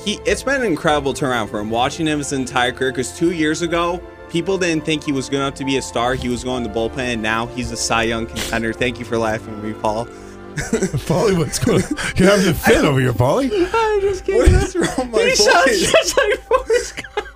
he 0.03 0.13
it's 0.25 0.41
been 0.41 0.61
an 0.61 0.67
incredible 0.67 1.13
turnaround 1.13 1.49
for 1.49 1.59
him. 1.59 1.69
Watching 1.69 2.07
him 2.07 2.17
his 2.19 2.31
entire 2.33 2.71
career, 2.71 2.91
because 2.91 3.15
two 3.15 3.31
years 3.33 3.61
ago, 3.61 4.01
people 4.29 4.57
didn't 4.57 4.85
think 4.85 5.03
he 5.03 5.11
was 5.11 5.29
good 5.29 5.35
enough 5.37 5.53
to 5.55 5.65
be 5.65 5.77
a 5.77 5.81
star. 5.81 6.15
He 6.15 6.27
was 6.29 6.43
going 6.43 6.63
to 6.63 6.69
bullpen, 6.69 6.97
and 6.97 7.21
now 7.21 7.45
he's 7.47 7.71
a 7.71 7.77
Cy 7.77 8.03
Young 8.03 8.25
contender. 8.25 8.73
Thank 8.73 8.97
you 8.97 9.05
for 9.05 9.19
laughing 9.19 9.53
at 9.55 9.63
me, 9.63 9.73
Paul. 9.73 10.07
Paulie, 11.07 11.37
what's 11.37 11.59
going? 11.59 11.83
on? 11.83 11.89
You're 12.15 12.29
having 12.29 12.47
a 12.47 12.53
fit 12.53 12.83
over 12.83 12.99
here, 12.99 13.13
Paulie. 13.13 13.49
What 14.01 14.47
is 14.49 14.75
wrong 14.75 15.11
with 15.11 15.11
my 15.11 15.65
voice? 15.65 15.91
just 15.91 16.17
like 16.17 16.39
Forrest 16.41 16.95
Gump. 16.97 17.27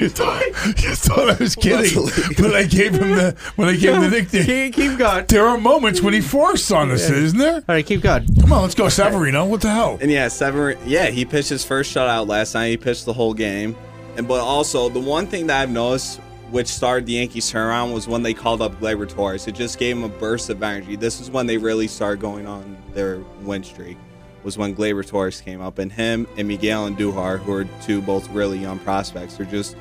You 0.00 0.08
thought, 0.08 0.42
you 0.82 0.94
thought 0.94 1.30
I 1.30 1.36
was 1.36 1.54
kidding 1.56 2.02
when 2.42 2.54
I 2.54 2.64
gave 2.64 2.94
him 2.94 3.10
the 3.10 3.36
when 3.56 3.68
I 3.68 3.76
gave 3.76 3.94
him 3.94 4.02
the 4.02 4.10
nickname. 4.10 4.44
Keep, 4.44 4.74
keep 4.74 4.98
going. 4.98 5.26
There 5.26 5.46
are 5.46 5.58
moments 5.58 6.00
when 6.00 6.14
he 6.14 6.20
forced 6.20 6.70
on 6.72 6.90
us, 6.90 7.10
isn't 7.10 7.38
there? 7.38 7.56
All 7.56 7.62
right, 7.68 7.84
keep 7.84 8.00
going. 8.00 8.26
Come 8.40 8.52
on, 8.52 8.62
let's 8.62 8.74
go, 8.74 8.88
Severino. 8.88 9.44
What 9.44 9.60
the 9.60 9.70
hell? 9.70 9.98
And 10.00 10.10
yeah, 10.10 10.28
Sever 10.28 10.76
yeah, 10.86 11.06
he 11.06 11.24
pitched 11.24 11.50
his 11.50 11.64
first 11.64 11.94
shutout 11.94 12.28
last 12.28 12.54
night. 12.54 12.68
He 12.68 12.76
pitched 12.76 13.04
the 13.04 13.12
whole 13.12 13.34
game. 13.34 13.76
And 14.16 14.26
but 14.26 14.40
also 14.40 14.88
the 14.88 15.00
one 15.00 15.26
thing 15.26 15.48
that 15.48 15.60
I've 15.62 15.70
noticed 15.70 16.20
which 16.50 16.68
started 16.68 17.06
the 17.06 17.14
Yankees 17.14 17.50
turnaround 17.50 17.92
was 17.92 18.06
when 18.06 18.22
they 18.22 18.34
called 18.34 18.62
up 18.62 18.78
Gleyber 18.80 19.08
Torres. 19.08 19.46
It 19.46 19.54
just 19.54 19.78
gave 19.78 19.96
him 19.96 20.04
a 20.04 20.08
burst 20.08 20.48
of 20.48 20.62
energy. 20.62 20.96
This 20.96 21.20
is 21.20 21.30
when 21.30 21.46
they 21.46 21.56
really 21.56 21.88
started 21.88 22.20
going 22.20 22.46
on 22.46 22.76
their 22.92 23.18
win 23.42 23.64
streak. 23.64 23.96
Was 24.44 24.56
when 24.56 24.76
Gleyber 24.76 25.04
Torres 25.04 25.40
came 25.40 25.60
up, 25.60 25.80
and 25.80 25.90
him 25.90 26.28
and 26.36 26.46
Miguel 26.46 26.88
Andujar, 26.88 27.40
who 27.40 27.52
are 27.52 27.64
two 27.82 28.00
both 28.00 28.28
really 28.30 28.58
young 28.58 28.78
prospects, 28.78 29.40
are 29.40 29.44
just 29.44 29.76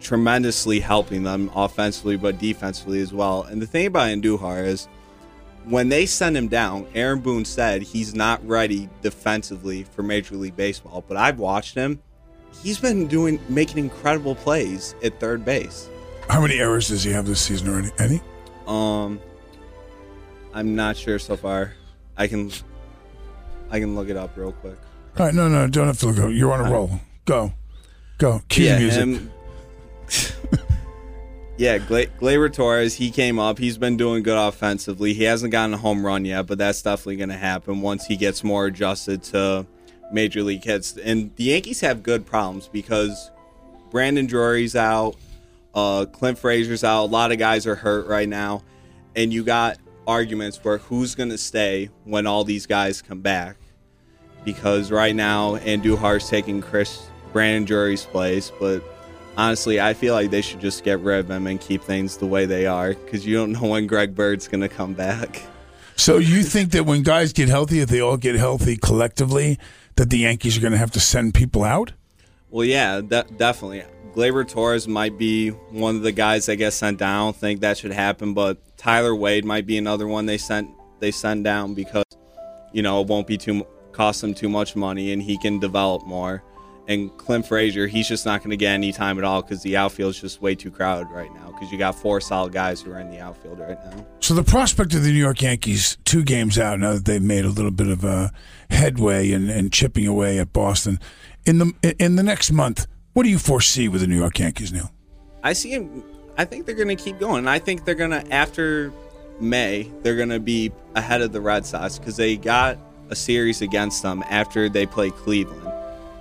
tremendously 0.00 0.80
helping 0.80 1.22
them 1.22 1.50
offensively 1.54 2.16
but 2.16 2.38
defensively 2.38 3.00
as 3.00 3.12
well. 3.12 3.44
And 3.44 3.62
the 3.62 3.66
thing 3.66 3.86
about 3.86 4.08
Andujar 4.08 4.64
is 4.64 4.88
when 5.66 5.88
they 5.88 6.06
send 6.06 6.36
him 6.36 6.48
down, 6.48 6.86
Aaron 6.94 7.20
Boone 7.20 7.44
said 7.44 7.82
he's 7.82 8.14
not 8.14 8.44
ready 8.46 8.88
defensively 9.02 9.84
for 9.84 10.02
Major 10.02 10.34
League 10.34 10.56
Baseball. 10.56 11.04
But 11.06 11.16
I've 11.16 11.38
watched 11.38 11.76
him; 11.76 12.02
he's 12.62 12.78
been 12.78 13.06
doing 13.06 13.40
making 13.48 13.78
incredible 13.78 14.34
plays 14.34 14.94
at 15.02 15.18
third 15.20 15.44
base. 15.44 15.88
How 16.28 16.40
many 16.40 16.58
errors 16.58 16.88
does 16.88 17.02
he 17.02 17.10
have 17.10 17.26
this 17.26 17.40
season 17.40 17.68
already? 17.68 17.90
Any? 17.98 18.20
Um, 18.66 19.20
I'm 20.54 20.74
not 20.76 20.96
sure 20.96 21.18
so 21.18 21.36
far. 21.36 21.74
I 22.16 22.26
can, 22.26 22.50
I 23.70 23.80
can 23.80 23.94
look 23.94 24.08
it 24.08 24.16
up 24.16 24.36
real 24.36 24.52
quick. 24.52 24.76
All 25.18 25.26
right, 25.26 25.34
no, 25.34 25.48
no, 25.48 25.66
don't 25.66 25.86
have 25.86 25.98
to 26.00 26.06
look. 26.06 26.18
Up. 26.18 26.30
You're 26.32 26.52
on 26.52 26.66
a 26.66 26.70
roll. 26.70 27.00
Go, 27.24 27.52
go. 28.18 28.42
Cue 28.48 28.66
yeah, 28.66 28.78
music. 28.78 29.00
him- 29.00 29.32
yeah, 31.56 31.78
Gla- 31.78 32.06
Gleyber 32.06 32.52
Torres, 32.52 32.94
he 32.94 33.10
came 33.10 33.38
up. 33.38 33.58
He's 33.58 33.76
been 33.76 33.96
doing 33.96 34.22
good 34.22 34.38
offensively. 34.38 35.14
He 35.14 35.24
hasn't 35.24 35.52
gotten 35.52 35.74
a 35.74 35.78
home 35.78 36.04
run 36.06 36.24
yet, 36.24 36.46
but 36.46 36.58
that's 36.58 36.80
definitely 36.82 37.16
going 37.16 37.28
to 37.30 37.36
happen 37.36 37.80
once 37.80 38.06
he 38.06 38.16
gets 38.16 38.44
more 38.44 38.66
adjusted 38.66 39.22
to 39.24 39.66
major 40.12 40.42
league 40.42 40.64
hits. 40.64 40.96
And 40.96 41.34
the 41.36 41.44
Yankees 41.44 41.80
have 41.80 42.02
good 42.02 42.26
problems 42.26 42.68
because 42.68 43.30
Brandon 43.90 44.26
Drury's 44.26 44.76
out, 44.76 45.16
uh, 45.74 46.06
Clint 46.06 46.38
Frazier's 46.38 46.84
out. 46.84 47.04
A 47.04 47.06
lot 47.06 47.32
of 47.32 47.38
guys 47.38 47.66
are 47.66 47.74
hurt 47.74 48.06
right 48.06 48.28
now, 48.28 48.62
and 49.16 49.32
you 49.32 49.44
got 49.44 49.78
arguments 50.06 50.56
for 50.56 50.78
who's 50.78 51.14
going 51.14 51.30
to 51.30 51.38
stay 51.38 51.90
when 52.04 52.26
all 52.26 52.44
these 52.44 52.66
guys 52.66 53.02
come 53.02 53.20
back. 53.20 53.56
Because 54.44 54.90
right 54.90 55.14
now, 55.14 55.56
Andujar's 55.56 56.28
taking 56.28 56.62
Chris 56.62 57.06
Brandon 57.32 57.64
Drury's 57.64 58.04
place, 58.06 58.50
but 58.58 58.82
honestly, 59.36 59.80
I 59.80 59.94
feel 59.94 60.14
like 60.14 60.30
they 60.30 60.40
should 60.40 60.60
just 60.60 60.82
get 60.84 61.00
rid 61.00 61.20
of 61.20 61.30
him 61.30 61.46
and 61.46 61.60
keep 61.60 61.82
things 61.82 62.16
the 62.16 62.26
way 62.26 62.46
they 62.46 62.66
are 62.66 62.94
because 62.94 63.26
you 63.26 63.36
don't 63.36 63.52
know 63.52 63.68
when 63.68 63.86
Greg 63.86 64.14
Bird's 64.14 64.48
going 64.48 64.62
to 64.62 64.68
come 64.68 64.94
back. 64.94 65.42
So 65.96 66.16
you 66.16 66.42
think 66.42 66.72
that 66.72 66.86
when 66.86 67.02
guys 67.02 67.34
get 67.34 67.48
healthy, 67.48 67.80
if 67.80 67.90
they 67.90 68.00
all 68.00 68.16
get 68.16 68.34
healthy 68.34 68.76
collectively, 68.76 69.58
that 70.00 70.08
the 70.08 70.16
Yankees 70.16 70.56
are 70.56 70.62
going 70.62 70.72
to 70.72 70.78
have 70.78 70.90
to 70.90 70.98
send 70.98 71.34
people 71.34 71.62
out? 71.62 71.92
Well, 72.48 72.64
yeah, 72.64 73.02
de- 73.02 73.26
definitely. 73.36 73.84
Gleyber 74.14 74.48
Torres 74.48 74.88
might 74.88 75.18
be 75.18 75.50
one 75.50 75.94
of 75.94 76.00
the 76.00 76.10
guys 76.10 76.46
that 76.46 76.56
get 76.56 76.72
sent 76.72 76.96
down. 76.96 77.20
I 77.20 77.24
don't 77.26 77.36
think 77.36 77.60
that 77.60 77.76
should 77.76 77.92
happen, 77.92 78.32
but 78.32 78.78
Tyler 78.78 79.14
Wade 79.14 79.44
might 79.44 79.66
be 79.66 79.76
another 79.76 80.08
one 80.08 80.24
they 80.24 80.38
sent 80.38 80.70
they 81.00 81.10
send 81.10 81.44
down 81.44 81.74
because 81.74 82.04
you 82.72 82.80
know 82.80 83.02
it 83.02 83.08
won't 83.08 83.26
be 83.26 83.36
too 83.36 83.66
cost 83.92 84.24
him 84.24 84.32
too 84.32 84.48
much 84.48 84.74
money 84.74 85.12
and 85.12 85.22
he 85.22 85.36
can 85.36 85.58
develop 85.58 86.06
more. 86.06 86.42
And 86.90 87.16
Clint 87.18 87.46
Frazier, 87.46 87.86
he's 87.86 88.08
just 88.08 88.26
not 88.26 88.40
going 88.40 88.50
to 88.50 88.56
get 88.56 88.72
any 88.72 88.90
time 88.90 89.16
at 89.16 89.22
all 89.22 89.42
because 89.42 89.62
the 89.62 89.76
outfield's 89.76 90.20
just 90.20 90.42
way 90.42 90.56
too 90.56 90.72
crowded 90.72 91.08
right 91.12 91.32
now. 91.34 91.52
Because 91.52 91.70
you 91.70 91.78
got 91.78 91.94
four 91.94 92.20
solid 92.20 92.52
guys 92.52 92.82
who 92.82 92.90
are 92.90 92.98
in 92.98 93.10
the 93.10 93.20
outfield 93.20 93.60
right 93.60 93.78
now. 93.84 94.04
So 94.18 94.34
the 94.34 94.42
prospect 94.42 94.92
of 94.94 95.04
the 95.04 95.12
New 95.12 95.18
York 95.18 95.40
Yankees, 95.40 95.98
two 96.04 96.24
games 96.24 96.58
out 96.58 96.80
now 96.80 96.94
that 96.94 97.04
they've 97.04 97.22
made 97.22 97.44
a 97.44 97.48
little 97.48 97.70
bit 97.70 97.86
of 97.86 98.02
a 98.02 98.32
headway 98.70 99.30
and, 99.30 99.48
and 99.48 99.72
chipping 99.72 100.08
away 100.08 100.40
at 100.40 100.52
Boston, 100.52 100.98
in 101.46 101.58
the 101.58 101.96
in 101.98 102.16
the 102.16 102.24
next 102.24 102.50
month, 102.50 102.88
what 103.12 103.22
do 103.22 103.28
you 103.28 103.38
foresee 103.38 103.86
with 103.86 104.00
the 104.00 104.08
New 104.08 104.18
York 104.18 104.38
Yankees, 104.40 104.72
Neil? 104.72 104.90
I 105.44 105.52
see 105.52 105.70
him. 105.70 106.02
I 106.36 106.44
think 106.44 106.66
they're 106.66 106.74
going 106.74 106.88
to 106.88 106.96
keep 106.96 107.20
going. 107.20 107.46
I 107.46 107.60
think 107.60 107.84
they're 107.84 107.94
going 107.94 108.10
to 108.10 108.32
after 108.32 108.92
May, 109.40 109.90
they're 110.02 110.16
going 110.16 110.30
to 110.30 110.40
be 110.40 110.72
ahead 110.96 111.22
of 111.22 111.32
the 111.32 111.40
Red 111.40 111.64
Sox 111.64 111.98
because 111.98 112.16
they 112.16 112.36
got 112.36 112.78
a 113.10 113.16
series 113.16 113.62
against 113.62 114.02
them 114.02 114.24
after 114.28 114.68
they 114.68 114.86
play 114.86 115.10
Cleveland, 115.10 115.62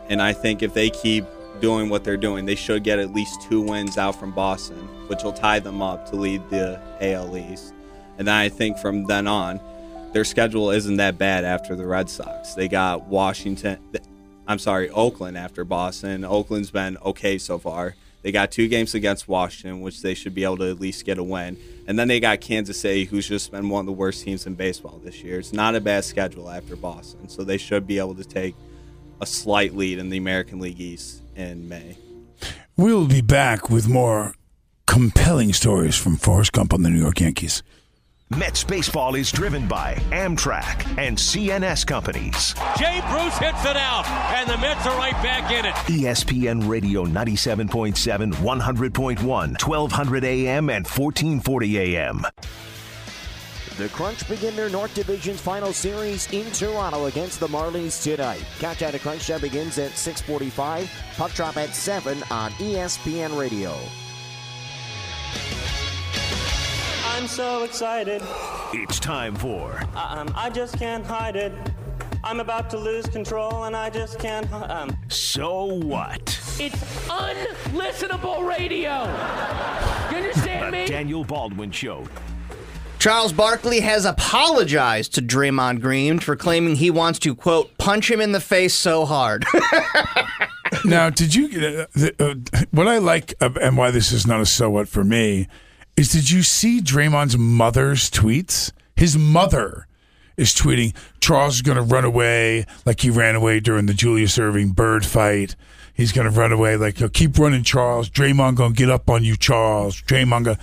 and 0.09 0.21
I 0.21 0.33
think 0.33 0.61
if 0.61 0.73
they 0.73 0.89
keep 0.89 1.25
doing 1.61 1.89
what 1.89 2.03
they're 2.03 2.17
doing, 2.17 2.45
they 2.45 2.55
should 2.55 2.83
get 2.83 2.99
at 2.99 3.13
least 3.13 3.41
two 3.43 3.61
wins 3.61 3.97
out 3.97 4.19
from 4.19 4.31
Boston, 4.31 4.77
which 5.07 5.23
will 5.23 5.33
tie 5.33 5.59
them 5.59 5.81
up 5.81 6.09
to 6.09 6.15
lead 6.15 6.49
the 6.49 6.79
AL 7.01 7.37
East. 7.37 7.73
And 8.17 8.27
then 8.27 8.35
I 8.35 8.49
think 8.49 8.77
from 8.77 9.05
then 9.05 9.27
on, 9.27 9.59
their 10.11 10.25
schedule 10.25 10.71
isn't 10.71 10.97
that 10.97 11.17
bad 11.17 11.45
after 11.45 11.75
the 11.75 11.85
Red 11.85 12.09
Sox. 12.09 12.55
They 12.55 12.67
got 12.67 13.05
Washington. 13.05 13.77
I'm 14.47 14.59
sorry, 14.59 14.89
Oakland 14.89 15.37
after 15.37 15.63
Boston. 15.63 16.25
Oakland's 16.25 16.71
been 16.71 16.97
okay 17.05 17.37
so 17.37 17.59
far. 17.59 17.95
They 18.21 18.31
got 18.31 18.51
two 18.51 18.67
games 18.67 18.95
against 18.95 19.27
Washington, 19.27 19.81
which 19.81 20.01
they 20.01 20.13
should 20.13 20.35
be 20.35 20.43
able 20.43 20.57
to 20.57 20.69
at 20.69 20.79
least 20.79 21.05
get 21.05 21.19
a 21.19 21.23
win. 21.23 21.57
And 21.87 21.97
then 21.97 22.07
they 22.07 22.19
got 22.19 22.41
Kansas 22.41 22.79
City, 22.79 23.05
who's 23.05 23.27
just 23.27 23.51
been 23.51 23.69
one 23.69 23.81
of 23.81 23.85
the 23.85 23.93
worst 23.93 24.23
teams 24.23 24.45
in 24.45 24.55
baseball 24.55 24.99
this 25.03 25.23
year. 25.23 25.39
It's 25.39 25.53
not 25.53 25.75
a 25.75 25.79
bad 25.79 26.03
schedule 26.03 26.49
after 26.49 26.75
Boston, 26.75 27.29
so 27.29 27.43
they 27.43 27.57
should 27.57 27.87
be 27.87 27.99
able 27.99 28.15
to 28.15 28.25
take 28.25 28.55
a 29.21 29.25
slight 29.25 29.75
lead 29.75 29.99
in 29.99 30.09
the 30.09 30.17
American 30.17 30.59
League 30.59 30.79
East 30.79 31.21
in 31.35 31.67
May. 31.67 31.97
We 32.77 32.93
will 32.93 33.07
be 33.07 33.21
back 33.21 33.69
with 33.69 33.87
more 33.87 34.33
compelling 34.87 35.53
stories 35.53 35.95
from 35.95 36.17
Forrest 36.17 36.53
Gump 36.53 36.73
on 36.73 36.83
the 36.83 36.89
New 36.89 36.99
York 36.99 37.19
Yankees. 37.19 37.61
Mets 38.37 38.63
baseball 38.63 39.15
is 39.15 39.31
driven 39.31 39.67
by 39.67 39.95
Amtrak 40.11 40.85
and 40.99 41.17
CNS 41.17 41.85
companies. 41.87 42.53
Jay 42.77 43.01
Bruce 43.09 43.37
hits 43.39 43.65
it 43.65 43.75
out, 43.75 44.07
and 44.07 44.47
the 44.47 44.57
Mets 44.59 44.85
are 44.85 44.95
right 44.97 45.13
back 45.23 45.51
in 45.51 45.65
it. 45.65 45.73
ESPN 46.03 46.69
Radio 46.69 47.05
97.7, 47.05 48.33
100.1, 48.35 49.23
1200 49.23 50.23
AM, 50.23 50.69
and 50.69 50.85
1440 50.85 51.79
AM. 51.79 52.21
The 53.79 53.87
Crunch 53.87 54.27
begin 54.27 54.57
their 54.57 54.67
North 54.69 54.93
Division's 54.93 55.39
final 55.39 55.71
series 55.71 56.29
in 56.33 56.51
Toronto 56.51 57.05
against 57.05 57.39
the 57.39 57.47
Marlies 57.47 58.03
tonight. 58.03 58.43
Countdown 58.59 58.91
to 58.91 58.99
Crunch 58.99 59.25
Time 59.25 59.39
begins 59.39 59.77
at 59.77 59.91
6:45. 59.97 60.89
Puck 61.15 61.33
drop 61.33 61.55
at 61.55 61.73
7 61.73 62.21
on 62.29 62.51
ESPN 62.59 63.39
Radio. 63.39 63.73
I'm 67.05 67.25
so 67.25 67.63
excited. 67.63 68.21
It's 68.73 68.99
time 68.99 69.33
for 69.33 69.81
Um, 69.95 70.29
I 70.35 70.49
just 70.49 70.77
can't 70.77 71.05
hide 71.05 71.37
it. 71.37 71.53
I'm 72.21 72.41
about 72.41 72.69
to 72.71 72.77
lose 72.77 73.05
control, 73.05 73.63
and 73.63 73.77
I 73.77 73.89
just 73.89 74.19
can't. 74.19 74.51
Um, 74.51 74.97
So 75.07 75.63
What? 75.63 76.37
It's 76.59 76.83
unlistenable 77.07 78.45
radio. 78.45 79.05
You 80.11 80.17
understand 80.17 80.67
The 80.67 80.71
me? 80.79 80.85
Daniel 80.85 81.23
Baldwin 81.23 81.71
Show. 81.71 82.03
Charles 82.99 83.31
Barkley 83.31 83.79
has 83.79 84.03
apologized 84.03 85.15
to 85.15 85.21
Draymond 85.21 85.79
Green 85.79 86.19
for 86.19 86.35
claiming 86.35 86.75
he 86.75 86.91
wants 86.91 87.17
to, 87.19 87.33
quote, 87.33 87.77
punch 87.77 88.11
him 88.11 88.19
in 88.19 88.33
the 88.33 88.41
face 88.41 88.73
so 88.73 89.05
hard. 89.05 89.45
now, 90.85 91.09
did 91.09 91.33
you 91.33 91.45
uh, 91.45 91.85
the, 91.93 92.13
uh, 92.19 92.65
what 92.71 92.89
I 92.89 92.97
like 92.97 93.35
uh, 93.39 93.51
and 93.61 93.77
why 93.77 93.91
this 93.91 94.11
is 94.11 94.27
not 94.27 94.41
a 94.41 94.45
so 94.45 94.69
what 94.69 94.89
for 94.89 95.05
me 95.05 95.47
is 95.95 96.11
did 96.11 96.29
you 96.29 96.43
see 96.43 96.81
Draymond's 96.81 97.37
mother's 97.37 98.09
tweets? 98.09 98.73
His 98.97 99.17
mother 99.17 99.87
is 100.35 100.53
tweeting 100.53 100.93
Charles 101.21 101.55
is 101.55 101.61
going 101.61 101.77
to 101.77 101.81
run 101.81 102.03
away 102.03 102.65
like 102.85 102.99
he 102.99 103.09
ran 103.09 103.35
away 103.35 103.61
during 103.61 103.85
the 103.85 103.93
Julius 103.93 104.37
Erving 104.37 104.75
bird 104.75 105.05
fight. 105.05 105.55
He's 105.93 106.11
going 106.11 106.29
to 106.29 106.37
run 106.37 106.51
away 106.51 106.75
like 106.75 106.99
"Yo, 106.99 107.07
keep 107.07 107.37
running, 107.39 107.63
Charles. 107.63 108.09
Draymond 108.09 108.55
going 108.55 108.73
to 108.73 108.77
get 108.77 108.89
up 108.89 109.09
on 109.09 109.23
you, 109.23 109.37
Charles. 109.37 110.01
Draymond. 110.01 110.43
Go. 110.43 110.55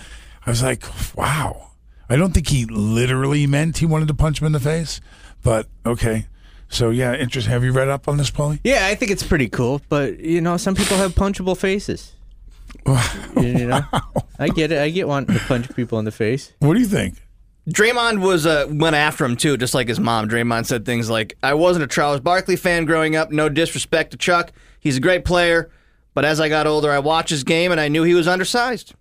I 0.45 0.49
was 0.49 0.63
like, 0.63 0.83
wow. 1.15 1.66
I 2.09 2.15
don't 2.15 2.33
think 2.33 2.47
he 2.47 2.65
literally 2.65 3.45
meant 3.47 3.77
he 3.77 3.85
wanted 3.85 4.07
to 4.07 4.13
punch 4.13 4.41
him 4.41 4.47
in 4.47 4.53
the 4.53 4.59
face, 4.59 5.01
but 5.43 5.67
okay. 5.85 6.27
So 6.69 6.89
yeah, 6.89 7.15
interesting. 7.15 7.51
Have 7.51 7.63
you 7.63 7.71
read 7.71 7.89
up 7.89 8.07
on 8.07 8.17
this, 8.17 8.31
Paulie? 8.31 8.59
Yeah, 8.63 8.87
I 8.87 8.95
think 8.95 9.11
it's 9.11 9.23
pretty 9.23 9.49
cool, 9.49 9.81
but 9.89 10.19
you 10.19 10.41
know, 10.41 10.57
some 10.57 10.75
people 10.75 10.97
have 10.97 11.15
punchable 11.15 11.57
faces. 11.57 12.13
you, 12.85 13.41
you 13.41 13.67
know, 13.67 13.81
I 14.39 14.49
get 14.49 14.71
it. 14.71 14.79
I 14.79 14.89
get 14.89 15.07
wanting 15.07 15.37
to 15.37 15.43
punch 15.45 15.73
people 15.75 15.99
in 15.99 16.05
the 16.05 16.11
face. 16.11 16.53
What 16.59 16.73
do 16.73 16.79
you 16.79 16.85
think? 16.87 17.15
Draymond 17.69 18.21
was 18.21 18.45
uh, 18.45 18.65
went 18.69 18.95
after 18.95 19.25
him 19.25 19.35
too, 19.35 19.57
just 19.57 19.73
like 19.73 19.89
his 19.89 19.99
mom. 19.99 20.29
Draymond 20.29 20.65
said 20.65 20.85
things 20.85 21.09
like, 21.09 21.37
"I 21.43 21.53
wasn't 21.53 21.83
a 21.83 21.87
Charles 21.87 22.21
Barkley 22.21 22.55
fan 22.55 22.85
growing 22.85 23.15
up. 23.15 23.31
No 23.31 23.49
disrespect 23.49 24.11
to 24.11 24.17
Chuck. 24.17 24.51
He's 24.79 24.97
a 24.97 25.01
great 25.01 25.25
player, 25.25 25.69
but 26.13 26.23
as 26.23 26.39
I 26.39 26.47
got 26.47 26.67
older, 26.67 26.91
I 26.91 26.99
watched 26.99 27.29
his 27.29 27.43
game 27.43 27.71
and 27.71 27.81
I 27.81 27.89
knew 27.89 28.03
he 28.03 28.13
was 28.13 28.27
undersized." 28.27 28.93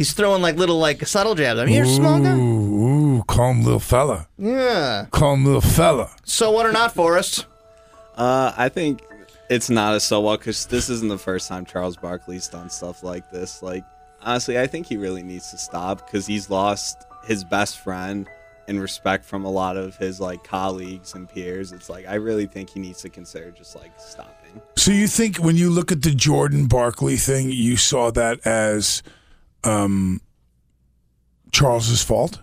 He's 0.00 0.14
throwing 0.14 0.40
like 0.40 0.56
little 0.56 0.78
like 0.78 1.06
subtle 1.06 1.34
jabs. 1.34 1.60
I 1.60 1.66
mean, 1.66 1.74
you're 1.74 1.84
a 1.84 1.86
small 1.86 2.18
guy. 2.18 2.34
Ooh, 2.34 3.18
ooh, 3.18 3.24
calm 3.24 3.62
little 3.62 3.78
fella. 3.78 4.28
Yeah. 4.38 5.04
Calm 5.10 5.44
little 5.44 5.60
fella. 5.60 6.10
So 6.24 6.50
what 6.52 6.64
or 6.64 6.72
not, 6.72 6.94
Forrest? 6.94 7.44
Uh, 8.16 8.50
I 8.56 8.70
think 8.70 9.02
it's 9.50 9.68
not 9.68 9.94
a 9.94 10.00
so 10.00 10.22
what 10.22 10.40
because 10.40 10.64
this 10.64 10.88
isn't 10.88 11.10
the 11.10 11.18
first 11.18 11.48
time 11.48 11.66
Charles 11.66 11.98
Barkley's 11.98 12.48
done 12.48 12.70
stuff 12.70 13.02
like 13.02 13.30
this. 13.30 13.62
Like, 13.62 13.84
honestly, 14.22 14.58
I 14.58 14.66
think 14.66 14.86
he 14.86 14.96
really 14.96 15.22
needs 15.22 15.50
to 15.50 15.58
stop 15.58 16.06
because 16.06 16.26
he's 16.26 16.48
lost 16.48 17.04
his 17.26 17.44
best 17.44 17.80
friend 17.80 18.26
and 18.68 18.80
respect 18.80 19.26
from 19.26 19.44
a 19.44 19.50
lot 19.50 19.76
of 19.76 19.98
his 19.98 20.18
like 20.18 20.42
colleagues 20.44 21.12
and 21.14 21.28
peers. 21.28 21.72
It's 21.72 21.90
like 21.90 22.08
I 22.08 22.14
really 22.14 22.46
think 22.46 22.70
he 22.70 22.80
needs 22.80 23.02
to 23.02 23.10
consider 23.10 23.50
just 23.50 23.76
like 23.76 23.92
stopping. 24.00 24.62
So 24.76 24.92
you 24.92 25.06
think 25.06 25.36
when 25.36 25.56
you 25.56 25.68
look 25.68 25.92
at 25.92 26.00
the 26.00 26.12
Jordan 26.12 26.68
Barkley 26.68 27.18
thing, 27.18 27.50
you 27.50 27.76
saw 27.76 28.10
that 28.12 28.40
as 28.46 29.02
um, 29.64 30.20
Charles's 31.52 32.02
fault? 32.02 32.40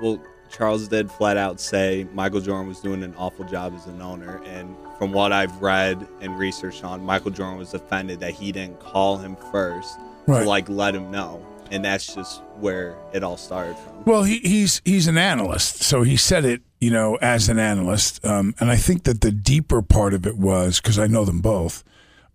Well, 0.00 0.22
Charles 0.50 0.88
did 0.88 1.10
flat 1.10 1.36
out 1.36 1.60
say 1.60 2.06
Michael 2.14 2.40
Jordan 2.40 2.68
was 2.68 2.80
doing 2.80 3.02
an 3.02 3.14
awful 3.16 3.44
job 3.44 3.74
as 3.74 3.86
an 3.86 4.00
owner, 4.00 4.40
and 4.44 4.74
from 4.98 5.12
what 5.12 5.32
I've 5.32 5.60
read 5.60 6.06
and 6.20 6.38
researched 6.38 6.84
on, 6.84 7.02
Michael 7.04 7.30
Jordan 7.30 7.58
was 7.58 7.74
offended 7.74 8.20
that 8.20 8.32
he 8.32 8.52
didn't 8.52 8.80
call 8.80 9.16
him 9.18 9.36
first 9.50 9.98
Right. 10.26 10.42
to 10.42 10.48
like 10.48 10.68
let 10.68 10.94
him 10.94 11.10
know, 11.10 11.44
and 11.70 11.84
that's 11.84 12.14
just 12.14 12.42
where 12.58 12.96
it 13.12 13.22
all 13.22 13.36
started 13.36 13.76
from. 13.76 14.04
Well, 14.04 14.22
he, 14.24 14.38
he's 14.38 14.80
he's 14.84 15.06
an 15.08 15.18
analyst, 15.18 15.82
so 15.82 16.02
he 16.02 16.16
said 16.16 16.44
it, 16.44 16.62
you 16.80 16.90
know, 16.90 17.16
as 17.16 17.48
an 17.48 17.58
analyst, 17.58 18.24
um, 18.24 18.54
and 18.58 18.70
I 18.70 18.76
think 18.76 19.04
that 19.04 19.20
the 19.20 19.30
deeper 19.32 19.82
part 19.82 20.14
of 20.14 20.26
it 20.26 20.36
was 20.36 20.80
because 20.80 20.98
I 20.98 21.06
know 21.06 21.24
them 21.24 21.40
both. 21.40 21.84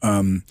Um, 0.02 0.44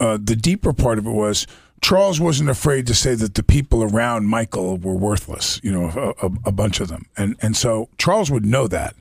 uh, 0.00 0.18
the 0.20 0.36
deeper 0.36 0.72
part 0.72 0.98
of 0.98 1.06
it 1.06 1.10
was 1.12 1.46
Charles 1.82 2.20
wasn't 2.20 2.48
afraid 2.48 2.86
to 2.86 2.94
say 2.94 3.14
that 3.16 3.34
the 3.34 3.42
people 3.42 3.82
around 3.82 4.26
Michael 4.26 4.78
were 4.78 4.94
worthless, 4.94 5.60
you 5.64 5.72
know, 5.72 6.14
a, 6.22 6.26
a, 6.26 6.30
a 6.46 6.52
bunch 6.52 6.80
of 6.80 6.88
them, 6.88 7.06
and 7.16 7.36
and 7.42 7.56
so 7.56 7.88
Charles 7.98 8.30
would 8.30 8.46
know 8.46 8.68
that. 8.68 8.94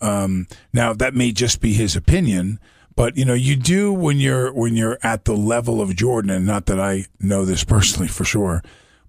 Um, 0.00 0.48
now 0.72 0.92
that 0.94 1.14
may 1.14 1.30
just 1.30 1.60
be 1.60 1.74
his 1.74 1.94
opinion, 1.94 2.58
but 2.96 3.16
you 3.16 3.24
know, 3.24 3.34
you 3.34 3.54
do 3.54 3.92
when 3.92 4.18
you're 4.18 4.52
when 4.52 4.74
you're 4.74 4.98
at 5.02 5.26
the 5.26 5.36
level 5.36 5.80
of 5.80 5.94
Jordan, 5.94 6.30
and 6.30 6.46
not 6.46 6.66
that 6.66 6.80
I 6.80 7.04
know 7.20 7.44
this 7.44 7.64
personally 7.76 8.08
for 8.08 8.24
sure, 8.24 8.62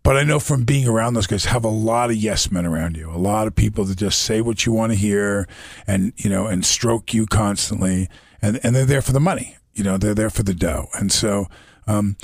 but 0.03 0.17
I 0.17 0.23
know 0.23 0.39
from 0.39 0.65
being 0.65 0.87
around 0.87 1.13
those 1.13 1.27
guys, 1.27 1.45
have 1.45 1.63
a 1.63 1.69
lot 1.69 2.09
of 2.09 2.17
yes 2.17 2.51
men 2.51 2.65
around 2.65 2.97
you, 2.97 3.09
a 3.09 3.17
lot 3.17 3.47
of 3.47 3.55
people 3.55 3.85
that 3.85 3.97
just 3.97 4.19
say 4.19 4.41
what 4.41 4.65
you 4.65 4.73
want 4.73 4.91
to 4.91 4.97
hear, 4.97 5.47
and 5.87 6.11
you 6.17 6.29
know, 6.29 6.45
and 6.47 6.65
stroke 6.65 7.13
you 7.13 7.25
constantly, 7.25 8.09
and 8.41 8.59
and 8.63 8.75
they're 8.75 8.85
there 8.85 9.01
for 9.01 9.13
the 9.13 9.21
money, 9.21 9.55
you 9.73 9.83
know, 9.85 9.97
they're 9.97 10.13
there 10.13 10.29
for 10.29 10.43
the 10.43 10.53
dough, 10.53 10.89
and 10.93 11.09
so. 11.09 11.47
Um, 11.85 12.15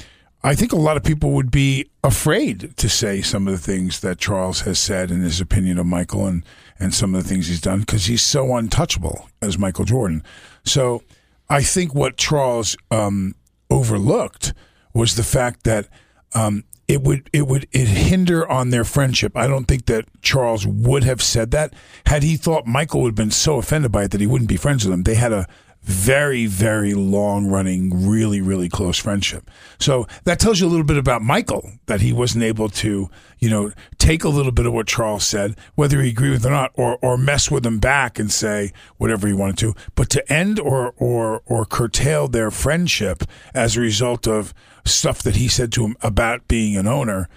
I 0.41 0.55
think 0.55 0.71
a 0.71 0.77
lot 0.77 0.95
of 0.95 1.03
people 1.03 1.31
would 1.31 1.51
be 1.51 1.89
afraid 2.03 2.75
to 2.77 2.87
say 2.87 3.21
some 3.21 3.47
of 3.47 3.53
the 3.53 3.59
things 3.59 3.99
that 3.99 4.19
Charles 4.19 4.61
has 4.61 4.79
said 4.79 5.11
in 5.11 5.21
his 5.21 5.41
opinion 5.41 5.77
of 5.77 5.85
Michael 5.85 6.25
and, 6.27 6.45
and 6.79 6.93
some 6.93 7.13
of 7.13 7.23
the 7.23 7.29
things 7.29 7.47
he's 7.47 7.59
done 7.59 7.81
because 7.81 8.05
he's 8.05 8.21
so 8.21 8.55
untouchable 8.55 9.29
as 9.41 9.57
Michael 9.57 9.83
Jordan. 9.83 10.23
So 10.63 11.03
I 11.49 11.61
think 11.61 11.93
what 11.93 12.15
Charles 12.15 12.77
um, 12.89 13.35
overlooked 13.69 14.53
was 14.93 15.15
the 15.15 15.23
fact 15.23 15.65
that 15.65 15.89
um, 16.33 16.63
it 16.87 17.03
would 17.03 17.29
it 17.33 17.47
would 17.47 17.67
it 17.71 17.87
hinder 17.87 18.49
on 18.49 18.69
their 18.69 18.83
friendship. 18.83 19.35
I 19.35 19.47
don't 19.47 19.65
think 19.65 19.87
that 19.87 20.05
Charles 20.21 20.65
would 20.65 21.03
have 21.03 21.21
said 21.21 21.51
that 21.51 21.73
had 22.05 22.23
he 22.23 22.37
thought 22.37 22.65
Michael 22.65 23.01
would 23.01 23.09
have 23.09 23.15
been 23.15 23.31
so 23.31 23.57
offended 23.57 23.91
by 23.91 24.03
it 24.03 24.11
that 24.11 24.21
he 24.21 24.27
wouldn't 24.27 24.49
be 24.49 24.57
friends 24.57 24.85
with 24.85 24.93
him. 24.93 25.03
They 25.03 25.15
had 25.15 25.33
a 25.33 25.47
very 25.81 26.45
very 26.45 26.93
long 26.93 27.47
running 27.47 28.07
really 28.07 28.41
really 28.41 28.69
close 28.69 28.97
friendship. 28.97 29.49
So 29.79 30.07
that 30.25 30.39
tells 30.39 30.59
you 30.59 30.67
a 30.67 30.69
little 30.69 30.85
bit 30.85 30.97
about 30.97 31.21
michael 31.21 31.71
that 31.87 32.01
he 32.01 32.13
wasn't 32.13 32.43
able 32.43 32.69
to 32.69 33.09
you 33.39 33.49
know 33.49 33.71
take 33.97 34.23
a 34.23 34.29
little 34.29 34.51
bit 34.51 34.65
of 34.65 34.73
what 34.73 34.87
charles 34.87 35.25
said 35.25 35.55
whether 35.75 36.01
he 36.01 36.09
agreed 36.09 36.31
with 36.31 36.45
it 36.45 36.49
or 36.49 36.51
not 36.51 36.71
or 36.75 36.97
or 37.01 37.17
mess 37.17 37.49
with 37.49 37.65
him 37.65 37.79
back 37.79 38.19
and 38.19 38.31
say 38.31 38.71
whatever 38.97 39.27
he 39.27 39.33
wanted 39.33 39.57
to. 39.57 39.73
But 39.95 40.09
to 40.11 40.31
end 40.31 40.59
or 40.59 40.93
or 40.97 41.41
or 41.45 41.65
curtail 41.65 42.27
their 42.27 42.51
friendship 42.51 43.23
as 43.53 43.75
a 43.75 43.81
result 43.81 44.27
of 44.27 44.53
stuff 44.85 45.21
that 45.23 45.35
he 45.35 45.47
said 45.47 45.71
to 45.73 45.85
him 45.85 45.95
about 46.01 46.47
being 46.47 46.75
an 46.77 46.87
owner 46.87 47.29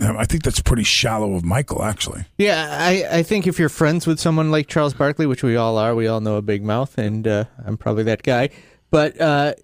I 0.00 0.24
think 0.26 0.42
that's 0.42 0.60
pretty 0.60 0.82
shallow 0.82 1.34
of 1.34 1.44
Michael, 1.44 1.82
actually. 1.82 2.24
Yeah, 2.36 2.68
I, 2.70 3.18
I 3.18 3.22
think 3.22 3.46
if 3.46 3.58
you're 3.58 3.68
friends 3.68 4.06
with 4.06 4.20
someone 4.20 4.50
like 4.50 4.66
Charles 4.66 4.92
Barkley, 4.94 5.26
which 5.26 5.42
we 5.42 5.56
all 5.56 5.78
are, 5.78 5.94
we 5.94 6.06
all 6.06 6.20
know 6.20 6.36
a 6.36 6.42
big 6.42 6.62
mouth, 6.62 6.98
and 6.98 7.26
uh, 7.26 7.44
I'm 7.64 7.76
probably 7.76 8.04
that 8.04 8.22
guy. 8.22 8.50
But 8.90 9.20
uh, 9.20 9.54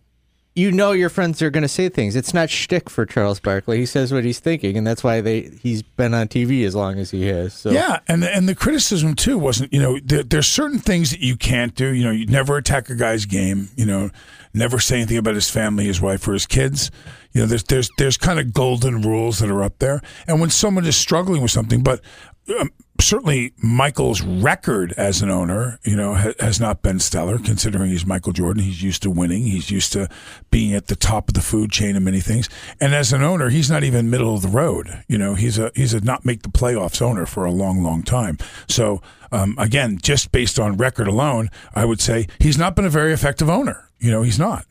you 0.54 0.70
know 0.70 0.92
your 0.92 1.08
friends 1.08 1.40
are 1.40 1.50
going 1.50 1.62
to 1.62 1.68
say 1.68 1.88
things. 1.88 2.14
It's 2.14 2.34
not 2.34 2.50
shtick 2.50 2.90
for 2.90 3.06
Charles 3.06 3.40
Barkley. 3.40 3.78
He 3.78 3.86
says 3.86 4.12
what 4.12 4.24
he's 4.24 4.38
thinking, 4.38 4.76
and 4.76 4.86
that's 4.86 5.02
why 5.02 5.20
they 5.20 5.50
he's 5.62 5.82
been 5.82 6.12
on 6.12 6.28
TV 6.28 6.66
as 6.66 6.74
long 6.74 6.98
as 6.98 7.10
he 7.10 7.26
has. 7.28 7.54
So. 7.54 7.70
Yeah, 7.70 8.00
and 8.06 8.22
and 8.22 8.48
the 8.48 8.54
criticism 8.54 9.14
too 9.14 9.38
wasn't 9.38 9.72
you 9.72 9.80
know 9.80 9.98
there, 10.04 10.22
there's 10.22 10.46
certain 10.46 10.78
things 10.78 11.10
that 11.10 11.20
you 11.20 11.36
can't 11.36 11.74
do. 11.74 11.94
You 11.94 12.04
know, 12.04 12.10
you 12.10 12.26
never 12.26 12.56
attack 12.58 12.90
a 12.90 12.94
guy's 12.94 13.24
game. 13.24 13.68
You 13.76 13.86
know, 13.86 14.10
never 14.52 14.78
say 14.78 14.96
anything 14.96 15.16
about 15.16 15.34
his 15.36 15.48
family, 15.48 15.86
his 15.86 16.00
wife, 16.00 16.26
or 16.28 16.34
his 16.34 16.46
kids. 16.46 16.90
You 17.32 17.40
know, 17.40 17.46
there's 17.46 17.64
there's 17.64 17.90
there's 17.96 18.18
kind 18.18 18.38
of 18.38 18.52
golden 18.52 19.00
rules 19.00 19.38
that 19.38 19.50
are 19.50 19.62
up 19.62 19.78
there. 19.78 20.02
And 20.26 20.38
when 20.38 20.50
someone 20.50 20.84
is 20.84 20.96
struggling 20.96 21.40
with 21.40 21.50
something, 21.50 21.82
but 21.82 22.02
um, 22.48 22.70
certainly 23.00 23.52
Michael's 23.58 24.22
record 24.22 24.92
as 24.96 25.22
an 25.22 25.30
owner, 25.30 25.78
you 25.84 25.96
know, 25.96 26.14
ha- 26.14 26.34
has 26.40 26.60
not 26.60 26.82
been 26.82 26.98
stellar. 26.98 27.38
Considering 27.38 27.90
he's 27.90 28.06
Michael 28.06 28.32
Jordan, 28.32 28.62
he's 28.62 28.82
used 28.82 29.02
to 29.02 29.10
winning. 29.10 29.42
He's 29.42 29.70
used 29.70 29.92
to 29.92 30.08
being 30.50 30.74
at 30.74 30.86
the 30.86 30.96
top 30.96 31.28
of 31.28 31.34
the 31.34 31.40
food 31.40 31.70
chain 31.70 31.96
and 31.96 32.04
many 32.04 32.20
things. 32.20 32.48
And 32.80 32.94
as 32.94 33.12
an 33.12 33.22
owner, 33.22 33.48
he's 33.48 33.70
not 33.70 33.84
even 33.84 34.10
middle 34.10 34.34
of 34.34 34.42
the 34.42 34.48
road. 34.48 35.04
You 35.08 35.18
know, 35.18 35.34
he's 35.34 35.58
a 35.58 35.70
he's 35.74 35.94
a 35.94 36.00
not 36.00 36.24
make 36.24 36.42
the 36.42 36.48
playoffs 36.48 37.02
owner 37.02 37.26
for 37.26 37.44
a 37.44 37.52
long, 37.52 37.82
long 37.82 38.02
time. 38.02 38.38
So 38.68 39.02
um, 39.30 39.56
again, 39.58 39.98
just 40.02 40.32
based 40.32 40.58
on 40.58 40.76
record 40.76 41.08
alone, 41.08 41.48
I 41.74 41.84
would 41.84 42.00
say 42.00 42.28
he's 42.38 42.58
not 42.58 42.76
been 42.76 42.84
a 42.84 42.90
very 42.90 43.12
effective 43.12 43.48
owner. 43.48 43.88
You 43.98 44.10
know, 44.10 44.22
he's 44.22 44.38
not. 44.38 44.66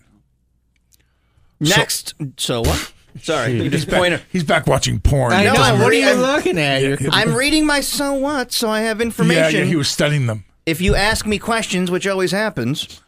Next, 1.59 2.15
so, 2.37 2.61
what? 2.61 2.91
Sorry, 3.21 3.53
you 3.53 3.63
He's 3.63 3.71
just 3.71 3.89
point 3.89 4.13
back, 4.13 4.23
he's 4.31 4.43
back 4.43 4.67
watching 4.67 4.99
porn. 4.99 5.33
I 5.33 5.43
know. 5.45 5.53
What 5.53 5.91
are 5.91 5.93
you 5.93 6.13
looking 6.13 6.57
at? 6.57 6.81
Yeah, 6.81 6.89
You're- 6.99 7.09
I'm 7.11 7.33
reading 7.33 7.65
my 7.65 7.81
so 7.81 8.13
what, 8.13 8.51
so 8.51 8.69
I 8.69 8.81
have 8.81 9.01
information. 9.01 9.43
Yeah, 9.53 9.59
yeah, 9.59 9.65
he 9.65 9.75
was 9.75 9.87
studying 9.89 10.25
them. 10.27 10.45
if 10.65 10.81
you 10.81 10.95
ask 10.95 11.25
me 11.25 11.37
questions, 11.39 11.89
which 11.91 12.07
always 12.07 12.31
happens. 12.31 13.01